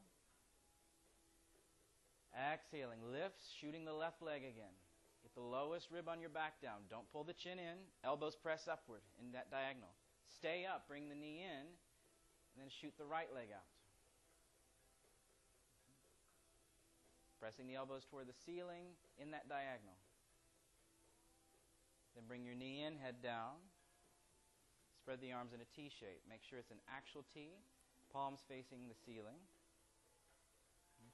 Exhaling, 2.53 2.99
lifts, 3.11 3.43
shooting 3.59 3.85
the 3.85 3.93
left 3.93 4.21
leg 4.21 4.43
again. 4.43 4.75
The 5.37 5.45
lowest 5.45 5.93
rib 5.93 6.09
on 6.09 6.19
your 6.19 6.33
back 6.33 6.57
down. 6.65 6.89
Don't 6.89 7.05
pull 7.13 7.23
the 7.23 7.37
chin 7.37 7.61
in. 7.61 7.77
Elbows 8.03 8.33
press 8.33 8.65
upward 8.65 9.05
in 9.21 9.31
that 9.37 9.51
diagonal. 9.53 9.93
Stay 10.25 10.65
up, 10.65 10.89
bring 10.89 11.09
the 11.09 11.15
knee 11.15 11.45
in, 11.45 11.61
and 11.61 12.57
then 12.57 12.73
shoot 12.73 12.97
the 12.97 13.05
right 13.05 13.29
leg 13.29 13.53
out. 13.53 13.69
Pressing 17.39 17.67
the 17.67 17.75
elbows 17.75 18.01
toward 18.09 18.25
the 18.25 18.33
ceiling 18.33 18.97
in 19.21 19.29
that 19.29 19.47
diagonal. 19.47 20.01
Then 22.15 22.25
bring 22.27 22.43
your 22.43 22.55
knee 22.55 22.81
in, 22.81 22.97
head 22.97 23.21
down. 23.21 23.61
Spread 24.97 25.21
the 25.21 25.33
arms 25.33 25.53
in 25.53 25.61
a 25.61 25.69
T 25.69 25.93
shape. 25.93 26.25
Make 26.27 26.41
sure 26.49 26.57
it's 26.57 26.73
an 26.73 26.81
actual 26.89 27.23
T, 27.31 27.61
palms 28.11 28.41
facing 28.49 28.89
the 28.89 28.97
ceiling. 29.05 29.37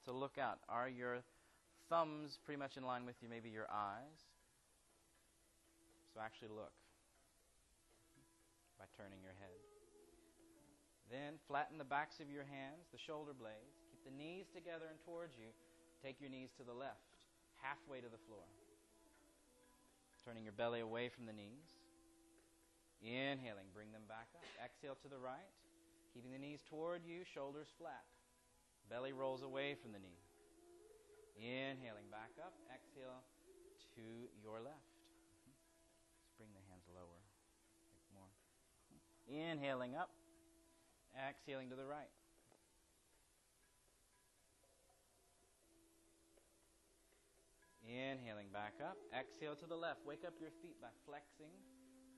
So 0.00 0.16
look 0.16 0.38
out. 0.38 0.60
Are 0.66 0.88
your 0.88 1.20
thumbs 1.88 2.38
pretty 2.44 2.58
much 2.58 2.76
in 2.76 2.84
line 2.84 3.04
with 3.06 3.16
you, 3.22 3.28
maybe 3.28 3.48
your 3.50 3.68
eyes? 3.70 4.20
So 6.12 6.20
actually 6.22 6.54
look 6.54 6.72
by 8.78 8.86
turning 8.94 9.18
your 9.22 9.34
head. 9.38 9.58
Then 11.10 11.36
flatten 11.46 11.76
the 11.76 11.86
backs 11.86 12.18
of 12.20 12.30
your 12.30 12.48
hands, 12.48 12.88
the 12.90 12.98
shoulder 12.98 13.36
blades. 13.36 13.76
Keep 13.92 14.06
the 14.08 14.16
knees 14.16 14.48
together 14.54 14.88
and 14.88 14.98
towards 15.04 15.36
you. 15.36 15.52
Take 16.00 16.20
your 16.20 16.30
knees 16.30 16.50
to 16.56 16.64
the 16.64 16.72
left, 16.72 17.28
halfway 17.60 18.00
to 18.00 18.08
the 18.08 18.20
floor. 18.28 18.44
Turning 20.24 20.44
your 20.44 20.56
belly 20.56 20.80
away 20.80 21.12
from 21.12 21.26
the 21.26 21.36
knees. 21.36 21.68
Inhaling, 23.04 23.68
bring 23.76 23.92
them 23.92 24.08
back 24.08 24.32
up. 24.32 24.44
Exhale 24.64 24.96
to 25.04 25.08
the 25.12 25.20
right, 25.20 25.52
keeping 26.16 26.32
the 26.32 26.40
knees 26.40 26.64
toward 26.64 27.04
you, 27.04 27.20
shoulders 27.28 27.68
flat. 27.76 28.08
Belly 28.88 29.12
rolls 29.12 29.42
away 29.42 29.76
from 29.76 29.92
the 29.92 30.00
knee. 30.00 30.23
Inhaling 31.36 32.06
back 32.10 32.30
up. 32.38 32.54
Exhale 32.70 33.22
to 33.96 34.04
your 34.42 34.62
left. 34.62 34.90
Just 36.22 36.38
bring 36.38 36.50
the 36.54 36.62
hands 36.70 36.86
lower. 36.94 37.22
more. 38.14 38.30
Inhaling 39.26 39.94
up. 39.94 40.10
Exhaling 41.14 41.70
to 41.70 41.76
the 41.76 41.86
right. 41.86 42.10
Inhaling 47.84 48.48
back 48.52 48.74
up. 48.82 48.96
Exhale 49.12 49.54
to 49.56 49.66
the 49.66 49.76
left. 49.76 50.00
Wake 50.06 50.24
up 50.26 50.34
your 50.40 50.50
feet 50.62 50.80
by 50.80 50.88
flexing 51.06 51.52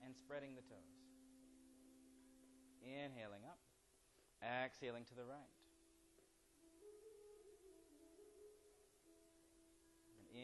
and 0.04 0.14
spreading 0.14 0.54
the 0.54 0.62
toes. 0.62 0.94
Inhaling 2.80 3.42
up. 3.44 3.58
Exhaling 4.40 5.04
to 5.06 5.14
the 5.14 5.24
right. 5.24 5.55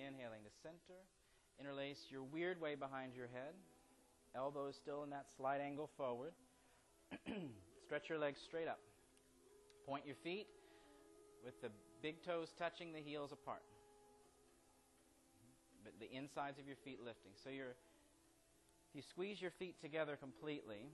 Inhaling 0.01 0.43
to 0.45 0.51
center. 0.63 1.01
Interlace 1.61 2.07
your 2.11 2.23
weird 2.23 2.61
way 2.61 2.75
behind 2.75 3.15
your 3.15 3.29
head. 3.29 3.55
Elbows 4.35 4.77
still 4.77 5.03
in 5.03 5.11
that 5.11 5.27
slight 5.37 5.61
angle 5.61 5.91
forward. 5.97 6.33
Stretch 7.85 8.09
your 8.09 8.19
legs 8.19 8.41
straight 8.43 8.69
up. 8.69 8.81
Point 9.87 10.07
your 10.07 10.17
feet 10.23 10.47
with 11.45 11.61
the 11.61 11.69
big 12.01 12.25
toes 12.25 12.49
touching 12.59 12.93
the 12.93 13.01
heels 13.01 13.33
apart. 13.33 13.63
But 15.85 15.93
the 16.01 16.11
insides 16.17 16.59
of 16.59 16.67
your 16.67 16.77
feet 16.85 17.01
lifting. 17.05 17.33
So 17.45 17.51
you're 17.51 17.77
if 18.93 18.97
you 18.97 19.03
squeeze 19.09 19.41
your 19.41 19.53
feet 19.53 19.81
together 19.81 20.17
completely 20.21 20.93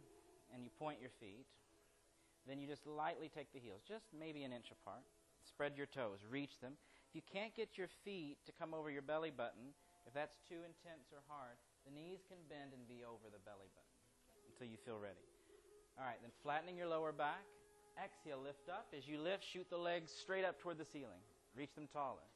and 0.54 0.62
you 0.62 0.70
point 0.78 1.00
your 1.00 1.10
feet, 1.18 1.46
then 2.46 2.60
you 2.60 2.68
just 2.68 2.86
lightly 2.86 3.28
take 3.28 3.52
the 3.52 3.58
heels, 3.58 3.82
just 3.86 4.06
maybe 4.16 4.44
an 4.44 4.52
inch 4.52 4.70
apart. 4.70 5.02
Spread 5.42 5.72
your 5.76 5.86
toes, 5.86 6.22
reach 6.30 6.60
them. 6.62 6.74
If 7.08 7.16
you 7.16 7.24
can't 7.24 7.56
get 7.56 7.80
your 7.80 7.88
feet 8.04 8.36
to 8.44 8.52
come 8.52 8.76
over 8.76 8.92
your 8.92 9.00
belly 9.00 9.32
button, 9.32 9.72
if 10.04 10.12
that's 10.12 10.36
too 10.44 10.60
intense 10.60 11.08
or 11.08 11.24
hard, 11.24 11.56
the 11.88 11.92
knees 11.92 12.20
can 12.28 12.36
bend 12.52 12.76
and 12.76 12.84
be 12.84 13.00
over 13.00 13.32
the 13.32 13.40
belly 13.48 13.72
button 13.72 13.96
until 14.52 14.68
you 14.68 14.76
feel 14.84 15.00
ready. 15.00 15.24
All 15.96 16.04
right, 16.04 16.20
then 16.20 16.30
flattening 16.44 16.76
your 16.76 16.86
lower 16.86 17.12
back. 17.12 17.48
Exhale, 17.96 18.38
lift 18.44 18.68
up. 18.68 18.92
As 18.92 19.08
you 19.08 19.18
lift, 19.18 19.42
shoot 19.42 19.66
the 19.72 19.80
legs 19.80 20.12
straight 20.12 20.44
up 20.44 20.60
toward 20.60 20.76
the 20.76 20.84
ceiling. 20.84 21.24
Reach 21.56 21.74
them 21.74 21.88
taller. 21.90 22.28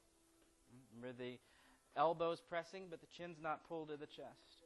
Mm-hmm. 0.72 1.04
Remember 1.04 1.14
the 1.20 1.36
elbows 1.94 2.40
pressing, 2.40 2.88
but 2.88 3.00
the 3.04 3.12
chin's 3.12 3.38
not 3.38 3.68
pulled 3.68 3.92
to 3.92 4.00
the 4.00 4.08
chest. 4.08 4.64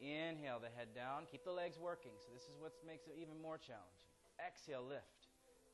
Inhale 0.00 0.58
the 0.58 0.72
head 0.74 0.90
down. 0.96 1.28
Keep 1.30 1.44
the 1.44 1.54
legs 1.54 1.76
working. 1.78 2.16
So 2.24 2.32
this 2.32 2.48
is 2.48 2.56
what 2.58 2.72
makes 2.82 3.06
it 3.06 3.14
even 3.20 3.36
more 3.40 3.60
challenging. 3.60 4.10
Exhale, 4.40 4.82
lift. 4.82 5.28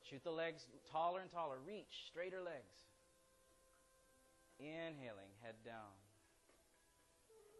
Shoot 0.05 0.23
the 0.25 0.35
legs 0.35 0.67
taller 0.91 1.23
and 1.23 1.31
taller. 1.31 1.57
Reach, 1.65 2.11
straighter 2.11 2.43
legs. 2.43 2.90
Inhaling, 4.61 5.33
head 5.43 5.57
down. 5.65 5.97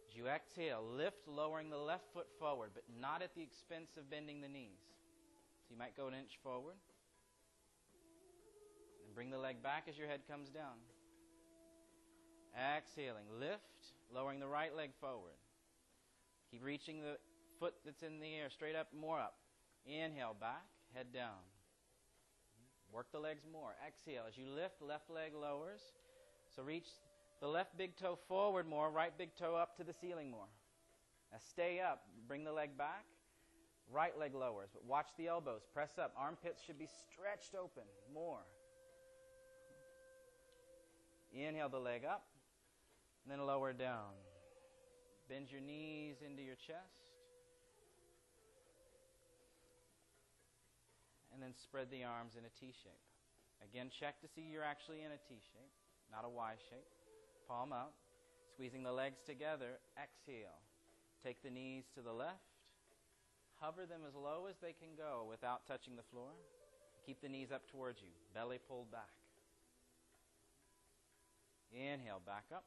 As 0.07 0.15
you 0.15 0.27
exhale, 0.27 0.83
lift, 0.95 1.27
lowering 1.27 1.69
the 1.69 1.77
left 1.77 2.05
foot 2.13 2.27
forward, 2.37 2.71
but 2.73 2.83
not 2.99 3.21
at 3.21 3.33
the 3.33 3.41
expense 3.41 3.97
of 3.97 4.09
bending 4.09 4.41
the 4.41 4.47
knees. 4.47 4.85
So 5.65 5.73
you 5.73 5.79
might 5.79 5.97
go 5.97 6.07
an 6.07 6.13
inch 6.13 6.37
forward. 6.43 6.75
And 9.05 9.15
bring 9.15 9.31
the 9.31 9.37
leg 9.39 9.63
back 9.63 9.87
as 9.89 9.97
your 9.97 10.07
head 10.07 10.21
comes 10.29 10.49
down. 10.49 10.77
Exhaling, 12.53 13.25
lift, 13.39 13.95
lowering 14.13 14.39
the 14.39 14.47
right 14.47 14.75
leg 14.75 14.91
forward. 14.99 15.39
Keep 16.51 16.63
reaching 16.63 17.01
the 17.01 17.17
foot 17.59 17.73
that's 17.83 18.03
in 18.03 18.19
the 18.19 18.35
air, 18.35 18.49
straight 18.49 18.75
up, 18.75 18.87
more 18.93 19.19
up. 19.19 19.35
Inhale, 19.85 20.35
back, 20.39 20.67
head 20.93 21.07
down. 21.13 21.41
Work 22.91 23.11
the 23.11 23.19
legs 23.19 23.43
more. 23.49 23.71
Exhale. 23.87 24.23
As 24.27 24.37
you 24.37 24.45
lift, 24.45 24.81
left 24.81 25.09
leg 25.09 25.31
lowers. 25.33 25.81
So 26.55 26.63
reach 26.63 26.87
the 27.39 27.47
left 27.47 27.77
big 27.77 27.95
toe 27.95 28.17
forward 28.27 28.67
more, 28.67 28.89
right 28.89 29.17
big 29.17 29.35
toe 29.35 29.55
up 29.55 29.77
to 29.77 29.83
the 29.83 29.93
ceiling 29.93 30.29
more. 30.29 30.49
Now 31.31 31.39
stay 31.49 31.79
up. 31.79 32.03
Bring 32.27 32.43
the 32.43 32.51
leg 32.51 32.77
back. 32.77 33.05
Right 33.91 34.17
leg 34.17 34.33
lowers, 34.33 34.69
but 34.73 34.85
watch 34.85 35.07
the 35.17 35.27
elbows. 35.27 35.61
Press 35.73 35.97
up. 35.97 36.13
Armpits 36.17 36.61
should 36.63 36.79
be 36.79 36.87
stretched 36.87 37.55
open 37.55 37.83
more. 38.13 38.45
Inhale 41.33 41.69
the 41.69 41.79
leg 41.79 42.03
up, 42.05 42.23
and 43.23 43.31
then 43.31 43.45
lower 43.45 43.73
down. 43.73 44.11
Bend 45.29 45.51
your 45.51 45.61
knees 45.61 46.17
into 46.25 46.41
your 46.41 46.55
chest. 46.55 47.07
And 51.33 51.41
then 51.41 51.53
spread 51.55 51.87
the 51.89 52.03
arms 52.03 52.33
in 52.37 52.43
a 52.43 52.51
T 52.59 52.73
shape. 52.83 53.07
Again, 53.63 53.89
check 53.89 54.19
to 54.21 54.27
see 54.27 54.41
you're 54.41 54.63
actually 54.63 55.01
in 55.01 55.11
a 55.11 55.19
T 55.27 55.39
shape, 55.51 55.71
not 56.11 56.25
a 56.25 56.29
Y 56.29 56.53
shape. 56.69 56.87
Palm 57.47 57.71
up. 57.71 57.93
Squeezing 58.53 58.83
the 58.83 58.91
legs 58.91 59.19
together. 59.25 59.79
Exhale. 59.95 60.59
Take 61.23 61.41
the 61.43 61.49
knees 61.49 61.85
to 61.95 62.01
the 62.01 62.11
left. 62.11 62.43
Hover 63.59 63.85
them 63.85 64.01
as 64.07 64.15
low 64.15 64.47
as 64.49 64.55
they 64.61 64.73
can 64.73 64.97
go 64.97 65.25
without 65.29 65.67
touching 65.67 65.95
the 65.95 66.07
floor. 66.11 66.33
Keep 67.05 67.21
the 67.21 67.29
knees 67.29 67.51
up 67.53 67.61
towards 67.71 68.01
you. 68.01 68.09
Belly 68.33 68.59
pulled 68.67 68.91
back. 68.91 69.13
Inhale, 71.71 72.21
back 72.25 72.45
up. 72.53 72.65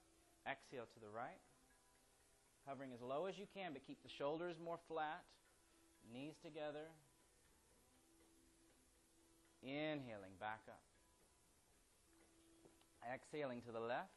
Exhale 0.49 0.87
to 0.95 1.01
the 1.01 1.11
right. 1.11 1.43
Hovering 2.67 2.93
as 2.95 3.03
low 3.03 3.27
as 3.27 3.37
you 3.37 3.47
can, 3.53 3.73
but 3.73 3.87
keep 3.87 4.03
the 4.03 4.09
shoulders 4.09 4.57
more 4.63 4.79
flat. 4.89 5.25
Knees 6.13 6.35
together. 6.43 6.89
Inhaling, 9.63 10.37
back 10.41 10.61
up. 10.69 10.81
Exhaling 13.13 13.61
to 13.63 13.73
the 13.73 13.81
left. 13.81 14.09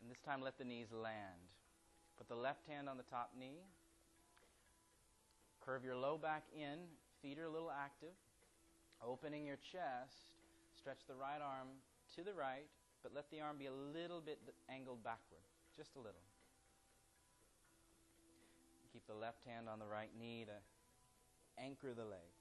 And 0.00 0.10
this 0.10 0.20
time 0.20 0.40
let 0.40 0.58
the 0.58 0.64
knees 0.64 0.92
land. 0.92 1.50
Put 2.16 2.28
the 2.28 2.36
left 2.36 2.66
hand 2.68 2.88
on 2.88 2.96
the 2.96 3.02
top 3.02 3.32
knee. 3.38 3.66
Curve 5.64 5.84
your 5.84 5.96
low 5.96 6.16
back 6.16 6.44
in. 6.54 6.86
Feet 7.22 7.38
are 7.38 7.46
a 7.46 7.50
little 7.50 7.72
active. 7.72 8.14
Opening 9.02 9.44
your 9.44 9.56
chest. 9.56 10.30
Stretch 10.78 11.02
the 11.08 11.14
right 11.14 11.42
arm 11.42 11.68
to 12.14 12.22
the 12.22 12.32
right, 12.32 12.70
but 13.02 13.12
let 13.14 13.28
the 13.30 13.40
arm 13.40 13.56
be 13.58 13.66
a 13.66 13.72
little 13.72 14.20
bit 14.20 14.38
angled 14.70 15.02
backward. 15.02 15.42
Just 15.76 15.96
a 15.96 15.98
little. 15.98 16.22
keep 18.92 19.06
the 19.06 19.14
left 19.14 19.44
hand 19.44 19.68
on 19.68 19.78
the 19.78 19.86
right 19.86 20.10
knee 20.18 20.46
to 20.46 20.56
anchor 21.62 21.92
the 21.92 22.04
legs. 22.04 22.35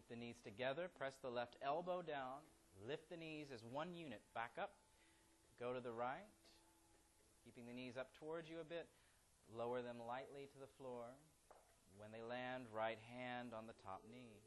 Keep 0.00 0.08
the 0.08 0.16
knees 0.16 0.40
together. 0.40 0.88
Press 0.96 1.12
the 1.20 1.28
left 1.28 1.60
elbow 1.60 2.00
down. 2.00 2.40
Lift 2.88 3.12
the 3.12 3.20
knees 3.20 3.52
as 3.52 3.60
one 3.68 3.92
unit. 3.92 4.24
Back 4.32 4.56
up. 4.56 4.72
Go 5.60 5.76
to 5.76 5.80
the 5.80 5.92
right. 5.92 6.24
Keeping 7.44 7.68
the 7.68 7.76
knees 7.76 8.00
up 8.00 8.08
towards 8.16 8.48
you 8.48 8.64
a 8.64 8.64
bit. 8.64 8.88
Lower 9.52 9.84
them 9.84 10.00
lightly 10.08 10.48
to 10.56 10.58
the 10.58 10.72
floor. 10.80 11.04
When 12.00 12.08
they 12.16 12.24
land, 12.24 12.64
right 12.72 12.96
hand 13.12 13.52
on 13.52 13.68
the 13.68 13.76
top 13.84 14.00
knee. 14.08 14.40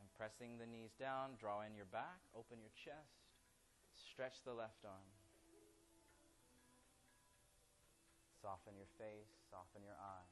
And 0.00 0.08
pressing 0.16 0.56
the 0.56 0.64
knees 0.64 0.96
down, 0.96 1.36
draw 1.36 1.60
in 1.60 1.76
your 1.76 1.90
back, 1.92 2.24
open 2.32 2.56
your 2.64 2.72
chest, 2.72 3.20
stretch 3.92 4.40
the 4.48 4.56
left 4.56 4.80
arm. 4.88 5.12
Soften 8.40 8.80
your 8.80 8.88
face, 8.96 9.28
soften 9.52 9.84
your 9.84 10.00
eyes. 10.00 10.29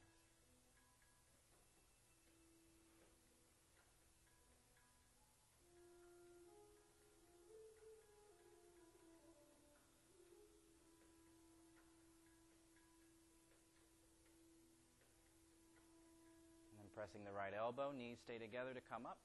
Pressing 16.99 17.23
the 17.23 17.31
right 17.31 17.55
elbow, 17.55 17.95
knees 17.95 18.19
stay 18.19 18.35
together 18.35 18.75
to 18.75 18.83
come 18.83 19.07
up. 19.07 19.23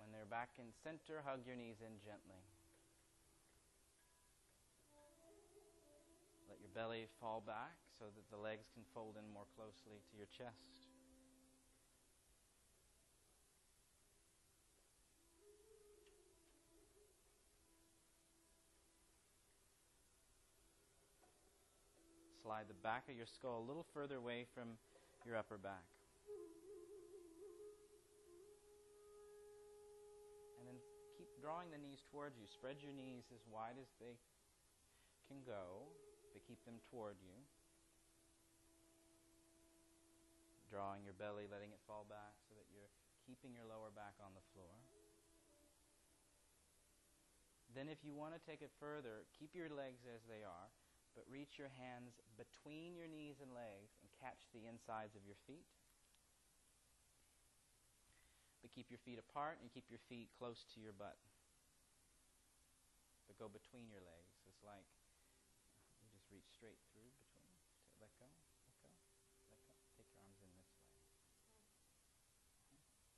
When 0.00 0.08
they're 0.08 0.24
back 0.24 0.56
in 0.56 0.72
center, 0.80 1.20
hug 1.20 1.44
your 1.44 1.52
knees 1.52 1.84
in 1.84 2.00
gently. 2.00 2.40
Let 6.48 6.64
your 6.64 6.72
belly 6.72 7.12
fall 7.20 7.44
back 7.44 7.76
so 8.00 8.08
that 8.08 8.24
the 8.32 8.40
legs 8.40 8.72
can 8.72 8.88
fold 8.96 9.20
in 9.20 9.28
more 9.28 9.44
closely 9.52 10.00
to 10.00 10.16
your 10.16 10.32
chest. 10.32 10.88
Slide 22.40 22.64
the 22.64 22.80
back 22.80 23.12
of 23.12 23.14
your 23.14 23.28
skull 23.28 23.60
a 23.60 23.66
little 23.68 23.84
further 23.92 24.16
away 24.16 24.46
from 24.56 24.80
your 25.26 25.36
upper 25.36 25.58
back. 25.58 25.84
Drawing 31.42 31.74
the 31.74 31.82
knees 31.82 32.06
towards 32.06 32.38
you. 32.38 32.46
Spread 32.46 32.78
your 32.78 32.94
knees 32.94 33.26
as 33.34 33.42
wide 33.50 33.74
as 33.74 33.90
they 33.98 34.14
can 35.26 35.42
go, 35.42 35.90
but 36.30 36.46
keep 36.46 36.62
them 36.62 36.78
toward 36.86 37.18
you. 37.18 37.34
Drawing 40.70 41.02
your 41.02 41.18
belly, 41.18 41.50
letting 41.50 41.74
it 41.74 41.82
fall 41.82 42.06
back 42.06 42.38
so 42.46 42.54
that 42.54 42.70
you're 42.70 42.94
keeping 43.26 43.58
your 43.58 43.66
lower 43.66 43.90
back 43.90 44.14
on 44.22 44.30
the 44.38 44.46
floor. 44.54 44.70
Then, 47.74 47.90
if 47.90 48.06
you 48.06 48.14
want 48.14 48.38
to 48.38 48.40
take 48.46 48.62
it 48.62 48.70
further, 48.78 49.26
keep 49.34 49.50
your 49.58 49.68
legs 49.68 50.06
as 50.06 50.22
they 50.30 50.46
are, 50.46 50.70
but 51.18 51.26
reach 51.26 51.58
your 51.58 51.72
hands 51.74 52.22
between 52.38 52.94
your 52.94 53.10
knees 53.10 53.42
and 53.42 53.50
legs 53.50 53.98
and 53.98 54.06
catch 54.22 54.46
the 54.54 54.70
insides 54.70 55.18
of 55.18 55.26
your 55.26 55.40
feet. 55.50 55.66
But 58.62 58.70
keep 58.70 58.92
your 58.94 59.02
feet 59.02 59.18
apart 59.18 59.58
and 59.58 59.72
keep 59.72 59.90
your 59.90 60.00
feet 60.06 60.30
close 60.38 60.62
to 60.76 60.78
your 60.78 60.94
butt 60.94 61.18
but 63.32 63.40
go 63.40 63.48
between 63.48 63.88
your 63.88 64.04
legs. 64.04 64.36
It's 64.44 64.60
like 64.60 64.84
you 66.04 66.12
just 66.12 66.28
reach 66.28 66.44
straight 66.52 66.76
through 66.92 67.08
between. 67.16 67.56
Let 67.96 68.12
go, 68.20 68.28
let 68.68 68.76
go, 68.84 68.92
let 69.48 69.60
go. 69.64 69.72
Take 69.96 70.12
your 70.12 70.20
arms 70.20 70.36
in 70.44 70.52
this 70.52 70.68
way. 70.76 70.92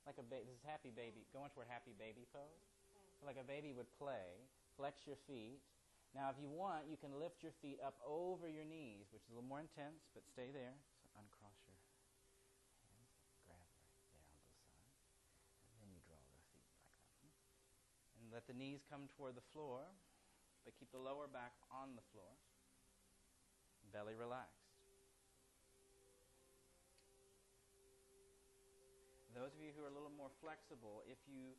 Like 0.07 0.23
a 0.23 0.27
baby. 0.27 0.47
This 0.47 0.63
is 0.63 0.63
happy 0.63 0.95
baby. 0.95 1.27
Go 1.35 1.43
into 1.43 1.59
a 1.59 1.67
happy 1.67 1.99
baby 1.99 2.31
pose. 2.31 2.63
So 3.19 3.27
like 3.27 3.43
a 3.43 3.47
baby 3.47 3.75
would 3.75 3.91
play. 3.99 4.39
Flex 4.79 5.03
your 5.03 5.19
feet. 5.27 5.59
Now, 6.15 6.31
if 6.31 6.39
you 6.39 6.47
want, 6.47 6.87
you 6.87 6.95
can 6.95 7.11
lift 7.19 7.43
your 7.43 7.51
feet 7.59 7.83
up 7.83 7.99
over 8.07 8.47
your 8.47 8.63
knees, 8.63 9.11
which 9.11 9.27
is 9.27 9.35
a 9.35 9.43
little 9.43 9.51
more 9.51 9.59
intense, 9.59 10.07
but 10.15 10.23
stay 10.31 10.55
there. 10.55 10.79
So 11.03 11.11
uncross 11.19 11.59
your 11.67 11.75
hands. 11.75 12.07
Grab 13.43 13.67
right 13.83 13.99
there 14.07 14.23
on 14.23 14.39
both 14.47 14.63
sides. 14.63 14.95
And 15.67 15.75
then 15.83 15.91
you 15.91 15.99
draw 16.07 16.23
the 16.23 16.39
feet 16.55 16.63
like 16.71 16.87
that. 16.87 17.35
And 18.23 18.24
let 18.35 18.51
the 18.51 18.59
knees 18.59 18.83
come 18.91 19.07
toward 19.15 19.39
the 19.39 19.47
floor 19.55 19.87
but 20.67 20.75
keep 20.75 20.91
the 20.91 20.99
lower 20.99 21.31
back 21.31 21.55
on 21.71 21.95
the 21.95 22.03
floor. 22.11 22.35
Belly 23.95 24.19
relaxed. 24.19 24.65
Those 29.37 29.55
of 29.55 29.61
you 29.63 29.71
who 29.77 29.87
are 29.87 29.91
a 29.91 29.95
little 29.95 30.15
more 30.15 30.31
flexible, 30.43 31.07
if 31.07 31.19
you 31.31 31.55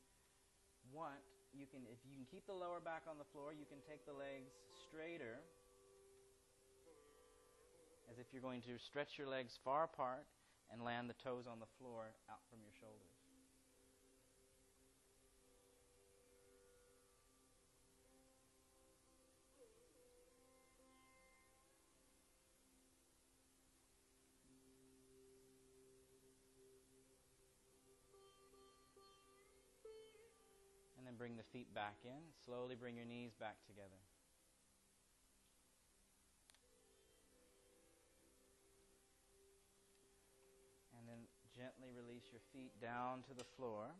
want, 0.91 1.19
you 1.55 1.67
can 1.67 1.87
if 1.87 1.99
you 2.03 2.15
can 2.15 2.27
keep 2.27 2.43
the 2.47 2.55
lower 2.55 2.83
back 2.83 3.07
on 3.07 3.15
the 3.19 3.27
floor, 3.31 3.55
you 3.55 3.67
can 3.67 3.79
take 3.87 4.03
the 4.03 4.15
legs 4.15 4.51
straighter 4.87 5.39
as 8.11 8.19
if 8.19 8.31
you're 8.31 8.43
going 8.43 8.63
to 8.63 8.75
stretch 8.79 9.15
your 9.15 9.27
legs 9.27 9.59
far 9.63 9.83
apart 9.87 10.27
and 10.71 10.83
land 10.83 11.07
the 11.07 11.19
toes 11.19 11.47
on 11.47 11.59
the 11.59 11.69
floor 11.79 12.15
out 12.31 12.43
from 12.51 12.59
your 12.63 12.73
shoulders. 12.79 13.14
And 31.15 31.19
bring 31.19 31.37
the 31.37 31.47
feet 31.55 31.73
back 31.73 31.95
in. 32.03 32.19
Slowly 32.43 32.75
bring 32.75 32.97
your 32.97 33.05
knees 33.05 33.31
back 33.39 33.55
together. 33.65 34.03
And 40.99 41.07
then 41.07 41.23
gently 41.55 41.95
release 41.95 42.27
your 42.35 42.43
feet 42.51 42.75
down 42.83 43.23
to 43.31 43.33
the 43.33 43.47
floor. 43.55 43.95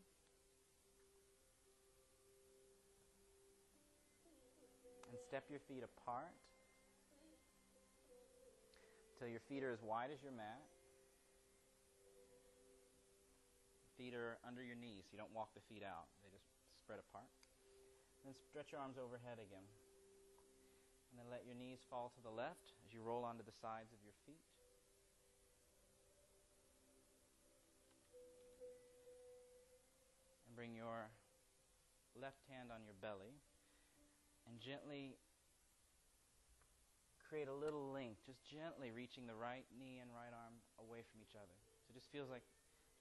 And 5.07 5.15
step 5.15 5.45
your 5.49 5.63
feet 5.71 5.87
apart 5.87 6.35
until 9.15 9.31
your 9.31 9.39
feet 9.47 9.63
are 9.63 9.71
as 9.71 9.79
wide 9.81 10.09
as 10.11 10.19
your 10.21 10.33
mat. 10.35 10.59
Feet 13.97 14.13
are 14.13 14.35
under 14.45 14.61
your 14.61 14.75
knees, 14.75 15.07
you 15.13 15.17
don't 15.17 15.31
walk 15.31 15.55
the 15.55 15.63
feet 15.71 15.81
out 15.81 16.11
spread 16.85 17.01
apart. 17.01 17.33
Then 18.21 18.37
stretch 18.37 18.69
your 18.69 18.77
arms 18.77 19.01
overhead 19.01 19.41
again. 19.41 19.65
And 21.09 21.17
then 21.17 21.33
let 21.33 21.41
your 21.49 21.57
knees 21.57 21.81
fall 21.89 22.13
to 22.13 22.21
the 22.21 22.29
left 22.29 22.77
as 22.85 22.93
you 22.93 23.01
roll 23.01 23.25
onto 23.25 23.41
the 23.41 23.57
sides 23.57 23.89
of 23.89 23.97
your 24.05 24.13
feet. 24.29 24.45
And 30.45 30.53
bring 30.53 30.77
your 30.77 31.09
left 32.13 32.45
hand 32.53 32.69
on 32.69 32.85
your 32.85 32.93
belly 33.01 33.41
and 34.45 34.61
gently 34.61 35.17
create 37.25 37.49
a 37.49 37.57
little 37.57 37.89
link, 37.89 38.21
just 38.29 38.45
gently 38.45 38.93
reaching 38.93 39.25
the 39.25 39.33
right 39.33 39.65
knee 39.73 40.05
and 40.05 40.13
right 40.13 40.29
arm 40.29 40.61
away 40.77 41.01
from 41.01 41.17
each 41.25 41.33
other. 41.33 41.57
So 41.81 41.89
it 41.89 41.97
just 41.97 42.13
feels 42.13 42.29
like 42.29 42.45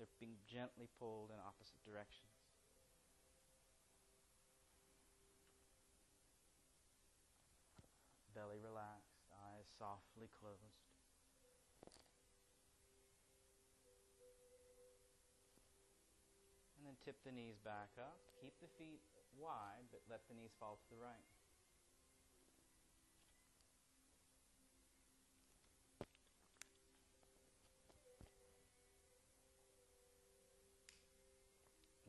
they're 0.00 0.08
being 0.16 0.40
gently 0.48 0.88
pulled 0.96 1.28
in 1.28 1.38
opposite 1.44 1.84
directions. 1.84 2.33
Belly 8.34 8.58
relaxed, 8.58 9.22
eyes 9.46 9.70
softly 9.78 10.26
closed. 10.34 10.74
And 16.74 16.82
then 16.82 16.98
tip 17.06 17.14
the 17.22 17.30
knees 17.30 17.62
back 17.62 17.94
up. 17.94 18.18
Keep 18.42 18.58
the 18.58 18.66
feet 18.74 19.00
wide, 19.38 19.86
but 19.94 20.02
let 20.10 20.26
the 20.26 20.34
knees 20.34 20.50
fall 20.58 20.82
to 20.82 20.88
the 20.90 20.98
right. 20.98 21.30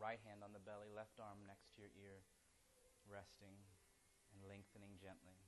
Right 0.01 0.19
hand 0.25 0.41
on 0.41 0.53
the 0.53 0.61
belly, 0.61 0.89
left 0.93 1.17
arm 1.21 1.45
next 1.45 1.69
to 1.77 1.85
your 1.85 1.93
ear, 1.97 2.21
resting 3.09 3.57
and 4.33 4.41
lengthening 4.49 4.97
gently. 5.01 5.45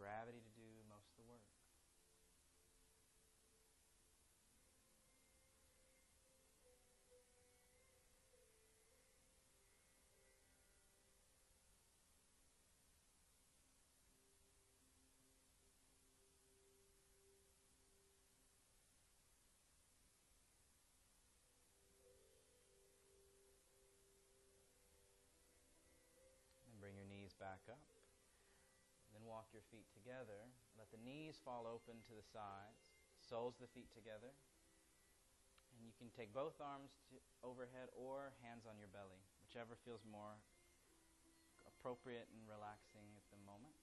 gravity 0.00 0.40
to 0.40 0.52
do 0.56 0.64
most 0.88 1.12
of 1.12 1.20
the 1.20 1.28
work. 1.28 1.44
Back 27.50 27.66
up. 27.66 27.82
Then 29.10 29.26
walk 29.26 29.50
your 29.50 29.66
feet 29.74 29.90
together. 29.90 30.38
Let 30.78 30.86
the 30.94 31.02
knees 31.02 31.42
fall 31.42 31.66
open 31.66 31.98
to 32.06 32.14
the 32.14 32.22
sides, 32.22 32.78
soles 33.18 33.58
the 33.58 33.66
feet 33.74 33.90
together. 33.90 34.30
And 35.74 35.82
you 35.82 35.90
can 35.98 36.14
take 36.14 36.30
both 36.30 36.54
arms 36.62 36.94
overhead 37.42 37.90
or 37.98 38.30
hands 38.46 38.70
on 38.70 38.78
your 38.78 38.86
belly, 38.94 39.18
whichever 39.42 39.74
feels 39.82 40.06
more 40.06 40.38
appropriate 41.66 42.30
and 42.30 42.46
relaxing 42.46 43.10
at 43.18 43.26
the 43.34 43.40
moment. 43.42 43.74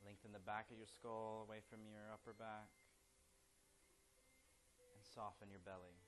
Lengthen 0.00 0.32
the 0.32 0.40
back 0.40 0.72
of 0.72 0.80
your 0.80 0.88
skull 0.88 1.44
away 1.44 1.60
from 1.68 1.84
your 1.84 2.08
upper 2.08 2.32
back 2.32 2.72
and 4.80 5.04
soften 5.04 5.52
your 5.52 5.60
belly. 5.60 6.05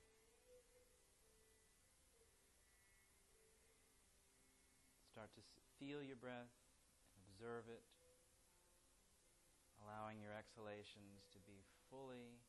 Start 5.19 5.35
to 5.35 5.43
feel 5.75 5.99
your 5.99 6.15
breath, 6.15 6.47
and 7.11 7.19
observe 7.27 7.67
it, 7.67 7.83
allowing 9.83 10.23
your 10.23 10.31
exhalations 10.31 11.27
to 11.35 11.43
be 11.43 11.59
fully 11.91 12.39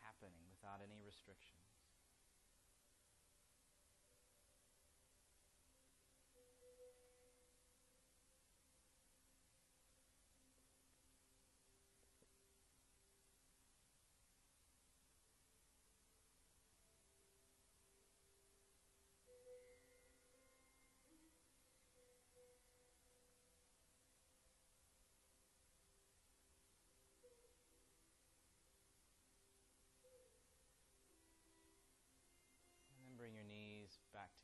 happening 0.00 0.48
without 0.48 0.80
any 0.80 0.96
restriction. 1.04 1.59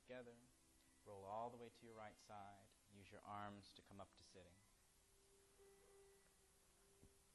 Together. 0.07 0.39
Roll 1.03 1.27
all 1.27 1.51
the 1.51 1.59
way 1.59 1.67
to 1.67 1.83
your 1.83 1.99
right 1.99 2.15
side. 2.31 2.63
Use 2.95 3.11
your 3.11 3.27
arms 3.27 3.75
to 3.75 3.83
come 3.91 3.99
up 3.99 4.07
to 4.15 4.23
sitting. 4.31 4.55
All 7.03 7.11
right. 7.11 7.35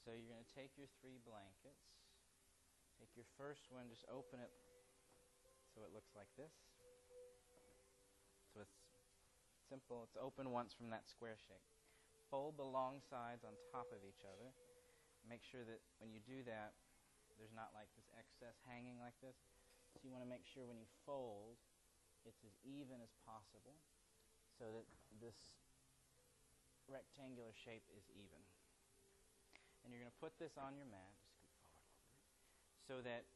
So 0.00 0.16
you're 0.16 0.32
going 0.32 0.40
to 0.40 0.54
take 0.56 0.80
your 0.80 0.88
three 1.04 1.20
blankets. 1.20 1.92
Take 2.96 3.12
your 3.12 3.28
first 3.36 3.68
one, 3.68 3.92
just 3.92 4.08
open 4.08 4.40
it 4.40 4.52
so 5.76 5.84
it 5.84 5.92
looks 5.92 6.16
like 6.16 6.28
this. 6.40 6.52
So 8.52 8.64
it's 8.64 8.80
simple. 9.68 10.08
It's 10.08 10.16
open 10.16 10.52
once 10.52 10.72
from 10.72 10.88
that 10.92 11.04
square 11.04 11.36
shape. 11.36 11.64
Fold 12.32 12.56
the 12.56 12.64
long 12.64 13.04
sides 13.04 13.44
on 13.44 13.52
top 13.68 13.92
of 13.92 14.00
each 14.08 14.24
other. 14.24 14.56
Make 15.24 15.44
sure 15.44 15.64
that 15.68 15.84
when 16.00 16.12
you 16.12 16.20
do 16.24 16.44
that, 16.48 16.76
there's 17.40 17.52
not 17.52 17.74
like 17.74 17.90
this 17.98 18.06
excess 18.14 18.54
hanging 18.68 19.02
like 19.02 19.18
this. 19.18 19.34
So 19.92 20.08
you 20.08 20.10
want 20.10 20.24
to 20.24 20.32
make 20.32 20.48
sure 20.48 20.64
when 20.66 20.80
you 20.80 20.88
fold, 21.04 21.60
it's 22.24 22.42
as 22.42 22.54
even 22.64 22.98
as 23.02 23.12
possible 23.22 23.76
so 24.58 24.66
that 24.72 24.86
this 25.20 25.36
rectangular 26.90 27.52
shape 27.54 27.84
is 27.94 28.06
even. 28.14 28.42
And 29.82 29.90
you're 29.90 30.02
going 30.02 30.14
to 30.14 30.22
put 30.22 30.38
this 30.38 30.54
on 30.54 30.78
your 30.78 30.86
mat, 30.86 31.18
so 32.86 33.02
that 33.02 33.26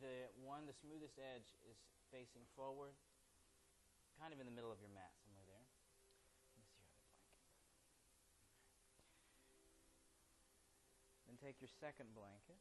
the 0.00 0.28
one, 0.44 0.68
the 0.68 0.76
smoothest 0.76 1.16
edge 1.16 1.48
is 1.64 1.80
facing 2.12 2.44
forward, 2.52 2.92
kind 4.20 4.32
of 4.32 4.40
in 4.40 4.44
the 4.44 4.52
middle 4.52 4.68
of 4.68 4.80
your 4.80 4.92
mat, 4.92 5.12
somewhere 5.24 5.48
there. 5.48 5.68
Then 11.24 11.40
take 11.40 11.64
your 11.64 11.72
second 11.80 12.12
blanket 12.12 12.60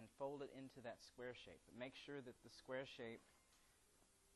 and 0.00 0.08
fold 0.16 0.40
it 0.40 0.48
into 0.56 0.80
that 0.80 1.04
square 1.04 1.36
shape. 1.36 1.60
But 1.68 1.76
make 1.76 1.92
sure 1.92 2.24
that 2.24 2.40
the 2.40 2.48
square 2.48 2.88
shape 2.88 3.20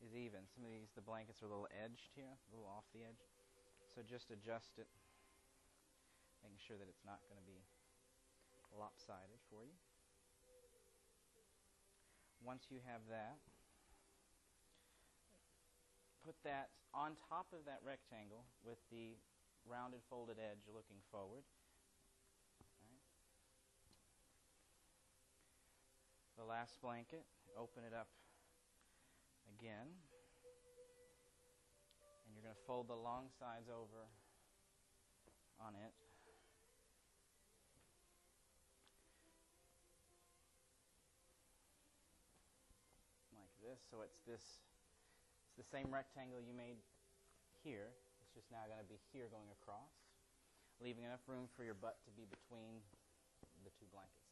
is 0.04 0.12
even. 0.12 0.44
Some 0.52 0.68
of 0.68 0.68
these, 0.68 0.92
the 0.92 1.00
blankets 1.00 1.40
are 1.40 1.48
a 1.48 1.52
little 1.52 1.72
edged 1.72 2.12
here, 2.12 2.28
a 2.28 2.48
little 2.52 2.68
off 2.68 2.84
the 2.92 3.00
edge. 3.00 3.24
So 3.88 4.04
just 4.04 4.28
adjust 4.28 4.76
it, 4.76 4.84
making 6.44 6.60
sure 6.60 6.76
that 6.76 6.84
it's 6.84 7.00
not 7.08 7.24
going 7.32 7.40
to 7.40 7.48
be 7.48 7.64
lopsided 8.76 9.40
for 9.48 9.64
you. 9.64 9.72
Once 12.44 12.68
you 12.68 12.84
have 12.84 13.00
that, 13.08 13.40
put 16.20 16.36
that 16.44 16.76
on 16.92 17.16
top 17.32 17.48
of 17.56 17.64
that 17.64 17.80
rectangle 17.80 18.44
with 18.60 18.76
the 18.92 19.16
rounded 19.64 20.04
folded 20.12 20.36
edge 20.36 20.68
looking 20.68 21.00
forward. 21.08 21.48
the 26.44 26.52
blanket, 26.80 27.24
open 27.58 27.84
it 27.84 27.92
up 27.92 28.08
again. 29.52 29.84
And 32.24 32.32
you're 32.32 32.44
going 32.44 32.56
to 32.56 32.64
fold 32.66 32.88
the 32.88 32.96
long 32.96 33.28
sides 33.36 33.68
over 33.68 34.08
on 35.60 35.76
it. 35.76 35.92
Like 43.36 43.52
this. 43.60 43.80
So 43.92 44.00
it's 44.00 44.16
this 44.24 44.64
it's 45.54 45.60
the 45.60 45.70
same 45.70 45.92
rectangle 45.92 46.40
you 46.40 46.56
made 46.56 46.80
here. 47.62 47.92
It's 48.24 48.34
just 48.34 48.50
now 48.50 48.64
going 48.66 48.80
to 48.80 48.90
be 48.90 48.98
here 49.12 49.30
going 49.30 49.52
across, 49.62 49.92
leaving 50.80 51.04
enough 51.04 51.22
room 51.28 51.46
for 51.54 51.62
your 51.62 51.78
butt 51.78 52.00
to 52.08 52.10
be 52.10 52.26
between 52.26 52.82
the 53.62 53.70
two 53.78 53.86
blankets. 53.92 54.23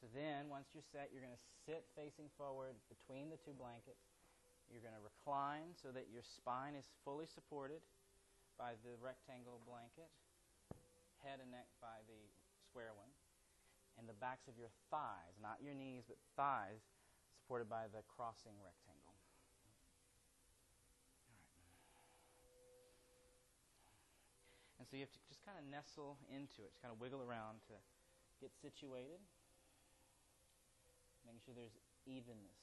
So 0.00 0.08
then, 0.16 0.48
once 0.48 0.72
you're 0.72 0.86
set, 0.96 1.12
you're 1.12 1.20
going 1.20 1.36
to 1.36 1.46
sit 1.68 1.84
facing 1.92 2.32
forward 2.40 2.72
between 2.88 3.28
the 3.28 3.36
two 3.36 3.52
blankets. 3.52 4.00
You're 4.72 4.80
going 4.80 4.96
to 4.96 5.04
recline 5.04 5.76
so 5.76 5.92
that 5.92 6.08
your 6.08 6.24
spine 6.24 6.72
is 6.72 6.88
fully 7.04 7.28
supported 7.28 7.84
by 8.56 8.80
the 8.80 8.96
rectangle 8.96 9.60
blanket, 9.68 10.08
head 11.20 11.44
and 11.44 11.52
neck 11.52 11.68
by 11.84 12.00
the 12.08 12.16
square 12.64 12.96
one, 12.96 13.12
and 14.00 14.08
the 14.08 14.16
backs 14.16 14.48
of 14.48 14.56
your 14.56 14.72
thighs, 14.88 15.36
not 15.36 15.60
your 15.60 15.76
knees, 15.76 16.08
but 16.08 16.16
thighs, 16.32 16.80
supported 17.36 17.68
by 17.68 17.84
the 17.92 18.00
crossing 18.08 18.56
rectangle. 18.64 19.12
And 24.80 24.88
so 24.88 24.96
you 24.96 25.04
have 25.04 25.12
to 25.12 25.20
just 25.28 25.44
kind 25.44 25.60
of 25.60 25.68
nestle 25.68 26.16
into 26.32 26.64
it, 26.64 26.72
just 26.72 26.80
kind 26.80 26.88
of 26.88 26.96
wiggle 26.96 27.20
around 27.20 27.60
to 27.68 27.76
get 28.40 28.48
situated 28.64 29.20
making 31.30 31.46
sure 31.46 31.54
there's 31.54 31.78
evenness. 32.10 32.58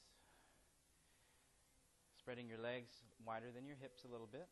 Spreading 2.20 2.52
your 2.52 2.60
legs 2.60 3.00
wider 3.24 3.48
than 3.48 3.64
your 3.64 3.80
hips 3.80 4.04
a 4.04 4.12
little 4.12 4.28
bit. 4.28 4.44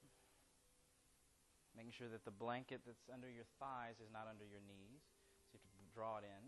Making 1.77 1.93
sure 1.93 2.09
that 2.09 2.25
the 2.25 2.33
blanket 2.33 2.81
that's 2.89 3.13
under 3.13 3.29
your 3.29 3.45
thighs 3.61 4.01
is 4.01 4.09
not 4.09 4.25
under 4.25 4.49
your 4.49 4.65
knees. 4.65 5.05
So 5.53 5.61
you 5.61 5.69
have 5.69 5.77
to 5.85 5.93
draw 5.93 6.17
it 6.17 6.25
in. 6.25 6.45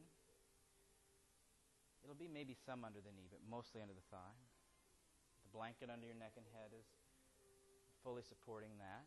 It'll 2.00 2.16
be 2.16 2.32
maybe 2.32 2.56
some 2.56 2.88
under 2.88 3.04
the 3.04 3.12
knee, 3.12 3.28
but 3.28 3.44
mostly 3.44 3.84
under 3.84 3.92
the 3.92 4.08
thigh. 4.08 4.40
The 5.44 5.52
blanket 5.52 5.92
under 5.92 6.08
your 6.08 6.16
neck 6.16 6.40
and 6.40 6.48
head 6.56 6.72
is 6.72 6.88
fully 8.00 8.24
supporting 8.24 8.80
that, 8.80 9.04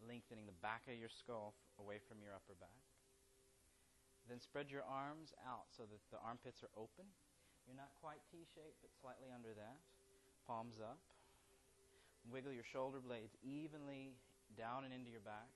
lengthening 0.00 0.48
the 0.48 0.56
back 0.64 0.88
of 0.88 0.96
your 0.96 1.12
skull 1.12 1.52
away 1.76 2.00
from 2.00 2.24
your 2.24 2.32
upper 2.32 2.56
back. 2.56 2.80
Then 4.24 4.40
spread 4.40 4.72
your 4.72 4.88
arms 4.88 5.36
out 5.44 5.68
so 5.68 5.84
that 5.84 6.00
the 6.08 6.16
armpits 6.24 6.64
are 6.64 6.72
open 6.72 7.12
you're 7.66 7.78
not 7.78 7.94
quite 8.00 8.18
T-shaped, 8.30 8.78
but 8.82 8.90
slightly 9.00 9.30
under 9.30 9.54
that. 9.54 9.78
Palms 10.46 10.78
up. 10.82 10.98
Wiggle 12.30 12.52
your 12.52 12.66
shoulder 12.66 13.00
blades 13.02 13.34
evenly 13.42 14.14
down 14.56 14.84
and 14.84 14.92
into 14.92 15.10
your 15.10 15.24
back. 15.24 15.50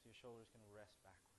So 0.00 0.08
your 0.10 0.18
shoulders 0.18 0.46
can 0.52 0.62
rest 0.70 0.94
backward. 1.02 1.30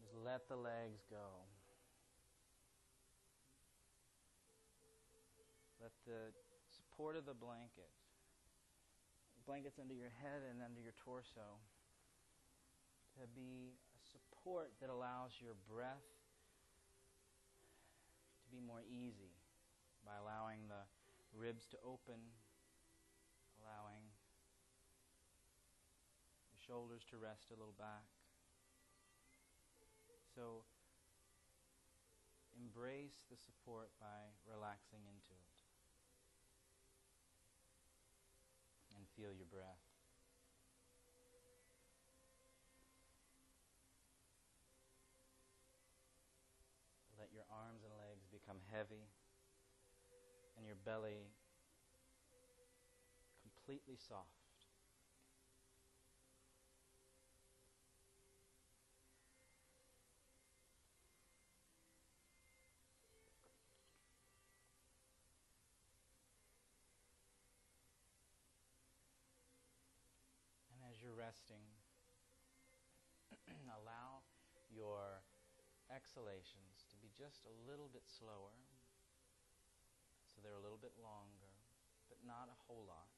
Just 0.00 0.14
let 0.24 0.48
the 0.48 0.56
legs 0.56 1.02
go. 1.10 1.44
Let 5.82 5.92
the 6.08 6.32
support 6.72 7.16
of 7.16 7.26
the 7.26 7.36
blanket, 7.36 7.92
blankets 9.44 9.76
under 9.76 9.92
your 9.92 10.08
head 10.24 10.40
and 10.48 10.64
under 10.64 10.80
your 10.80 10.96
torso, 11.04 11.60
to 13.20 13.26
be 13.30 13.78
a 13.94 14.02
support 14.02 14.74
that 14.82 14.90
allows 14.90 15.38
your 15.38 15.54
breath 15.70 16.06
to 18.42 18.46
be 18.50 18.58
more 18.58 18.82
easy 18.90 19.30
by 20.02 20.18
allowing 20.18 20.66
the 20.66 20.82
ribs 21.30 21.66
to 21.70 21.78
open, 21.86 22.18
allowing 23.62 24.02
the 26.50 26.58
shoulders 26.66 27.06
to 27.10 27.16
rest 27.16 27.54
a 27.54 27.56
little 27.58 27.78
back. 27.78 28.06
So 30.34 30.66
embrace 32.58 33.22
the 33.30 33.38
support 33.38 33.90
by 34.00 34.34
relaxing 34.50 35.06
into 35.06 35.30
it. 35.30 35.56
And 38.98 39.06
feel 39.14 39.30
your 39.30 39.46
breath. 39.46 39.83
Become 48.44 48.60
heavy 48.72 49.08
and 50.56 50.66
your 50.66 50.76
belly 50.84 51.32
completely 53.40 53.96
soft. 53.96 54.28
And 70.72 70.80
as 70.92 71.00
you're 71.00 71.16
resting, 71.16 71.64
allow 73.72 74.20
your 74.68 75.22
exhalations 75.94 76.73
just 77.14 77.46
a 77.46 77.54
little 77.70 77.86
bit 77.88 78.04
slower. 78.10 78.58
So 80.34 80.42
they're 80.42 80.58
a 80.58 80.62
little 80.62 80.80
bit 80.80 80.98
longer, 80.98 81.54
but 82.10 82.18
not 82.26 82.50
a 82.50 82.58
whole 82.66 82.84
lot. 82.90 83.14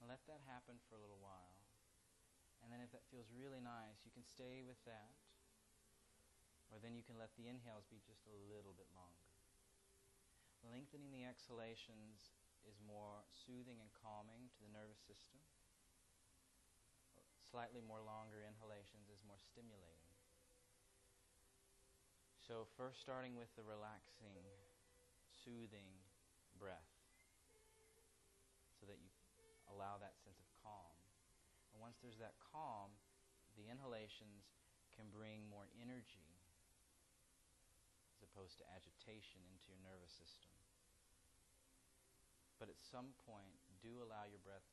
And 0.00 0.08
let 0.08 0.24
that 0.24 0.40
happen 0.48 0.80
for 0.88 0.96
a 0.96 1.02
little 1.04 1.20
while. 1.20 1.60
And 2.64 2.72
then 2.72 2.80
if 2.80 2.90
that 2.96 3.04
feels 3.12 3.28
really 3.28 3.60
nice, 3.60 4.00
you 4.08 4.12
can 4.12 4.24
stay 4.24 4.64
with 4.64 4.80
that. 4.88 5.12
Or 6.72 6.80
then 6.80 6.96
you 6.96 7.04
can 7.04 7.16
let 7.16 7.32
the 7.36 7.48
inhales 7.48 7.88
be 7.88 8.00
just 8.04 8.24
a 8.28 8.36
little 8.48 8.76
bit 8.76 8.88
longer. 8.92 9.32
Lengthening 10.64 11.12
the 11.12 11.24
exhalations 11.24 12.32
is 12.68 12.76
more 12.84 13.24
soothing 13.32 13.80
and 13.80 13.88
calming 13.96 14.52
to 14.52 14.58
the 14.60 14.72
nervous 14.72 15.00
system. 15.00 15.40
Slightly 17.48 17.80
more 17.80 18.04
longer 18.04 18.44
inhalations 18.44 19.08
is 19.08 19.24
more 19.24 19.40
stimulating. 19.40 20.12
So 22.44 22.68
first 22.76 23.00
starting 23.00 23.36
with 23.36 23.48
the 23.56 23.64
relaxing, 23.64 24.44
soothing 25.32 25.88
breath 26.60 26.92
so 28.76 28.84
that 28.84 29.00
you 29.00 29.08
allow 29.72 29.96
that 30.00 30.16
sense 30.20 30.40
of 30.40 30.48
calm. 30.60 30.96
And 31.72 31.80
once 31.80 31.96
there's 32.00 32.20
that 32.20 32.36
calm, 32.52 32.92
the 33.56 33.68
inhalations 33.68 34.48
can 34.96 35.08
bring 35.08 35.48
more 35.48 35.68
energy 35.80 36.28
as 38.16 38.24
opposed 38.24 38.60
to 38.60 38.64
agitation 38.74 39.40
into 39.48 39.72
your 39.72 39.80
nervous 39.84 40.12
system. 40.12 40.52
But 42.58 42.68
at 42.68 42.80
some 42.82 43.14
point, 43.22 43.54
do 43.78 44.02
allow 44.02 44.26
your 44.26 44.42
breath 44.42 44.66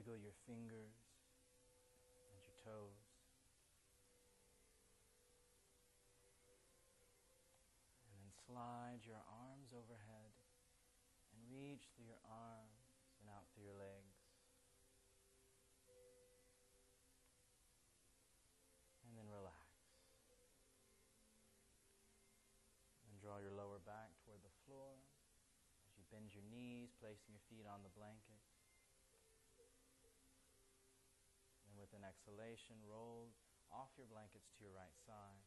Wiggle 0.00 0.32
your 0.32 0.40
fingers 0.48 0.96
and 2.32 2.40
your 2.40 2.56
toes. 2.64 3.04
And 8.08 8.16
then 8.16 8.32
slide 8.48 9.04
your 9.04 9.20
arms 9.28 9.76
overhead 9.76 10.32
and 11.36 11.44
reach 11.52 11.92
through 11.92 12.08
your 12.08 12.24
arms 12.24 12.80
and 13.20 13.28
out 13.28 13.44
through 13.52 13.68
your 13.68 13.76
legs. 13.76 14.16
And 19.04 19.12
then 19.20 19.28
relax. 19.28 19.68
And 23.04 23.20
draw 23.20 23.36
your 23.36 23.52
lower 23.52 23.84
back 23.84 24.16
toward 24.24 24.40
the 24.40 24.54
floor 24.64 24.96
as 25.84 25.92
you 26.00 26.08
bend 26.08 26.32
your 26.32 26.48
knees, 26.48 26.88
placing 26.96 27.36
your 27.36 27.44
feet 27.52 27.68
on 27.68 27.84
the 27.84 27.92
blanket. 27.92 28.39
With 31.90 31.98
an 31.98 32.06
exhalation, 32.06 32.78
roll 32.86 33.34
off 33.74 33.90
your 33.98 34.06
blankets 34.06 34.46
to 34.54 34.62
your 34.62 34.70
right 34.70 34.94
side. 35.02 35.42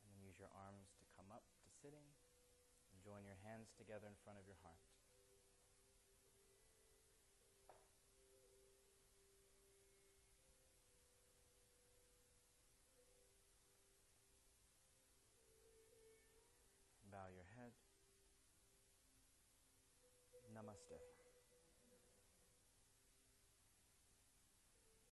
And 0.00 0.08
then 0.08 0.24
use 0.24 0.40
your 0.40 0.48
arms 0.56 0.88
to 0.96 1.04
come 1.12 1.28
up 1.28 1.44
to 1.44 1.68
sitting 1.84 2.16
and 2.88 3.04
join 3.04 3.28
your 3.28 3.36
hands 3.44 3.76
together 3.76 4.08
in 4.08 4.16
front 4.24 4.40
of 4.40 4.48
your 4.48 4.56
heart. 4.64 4.80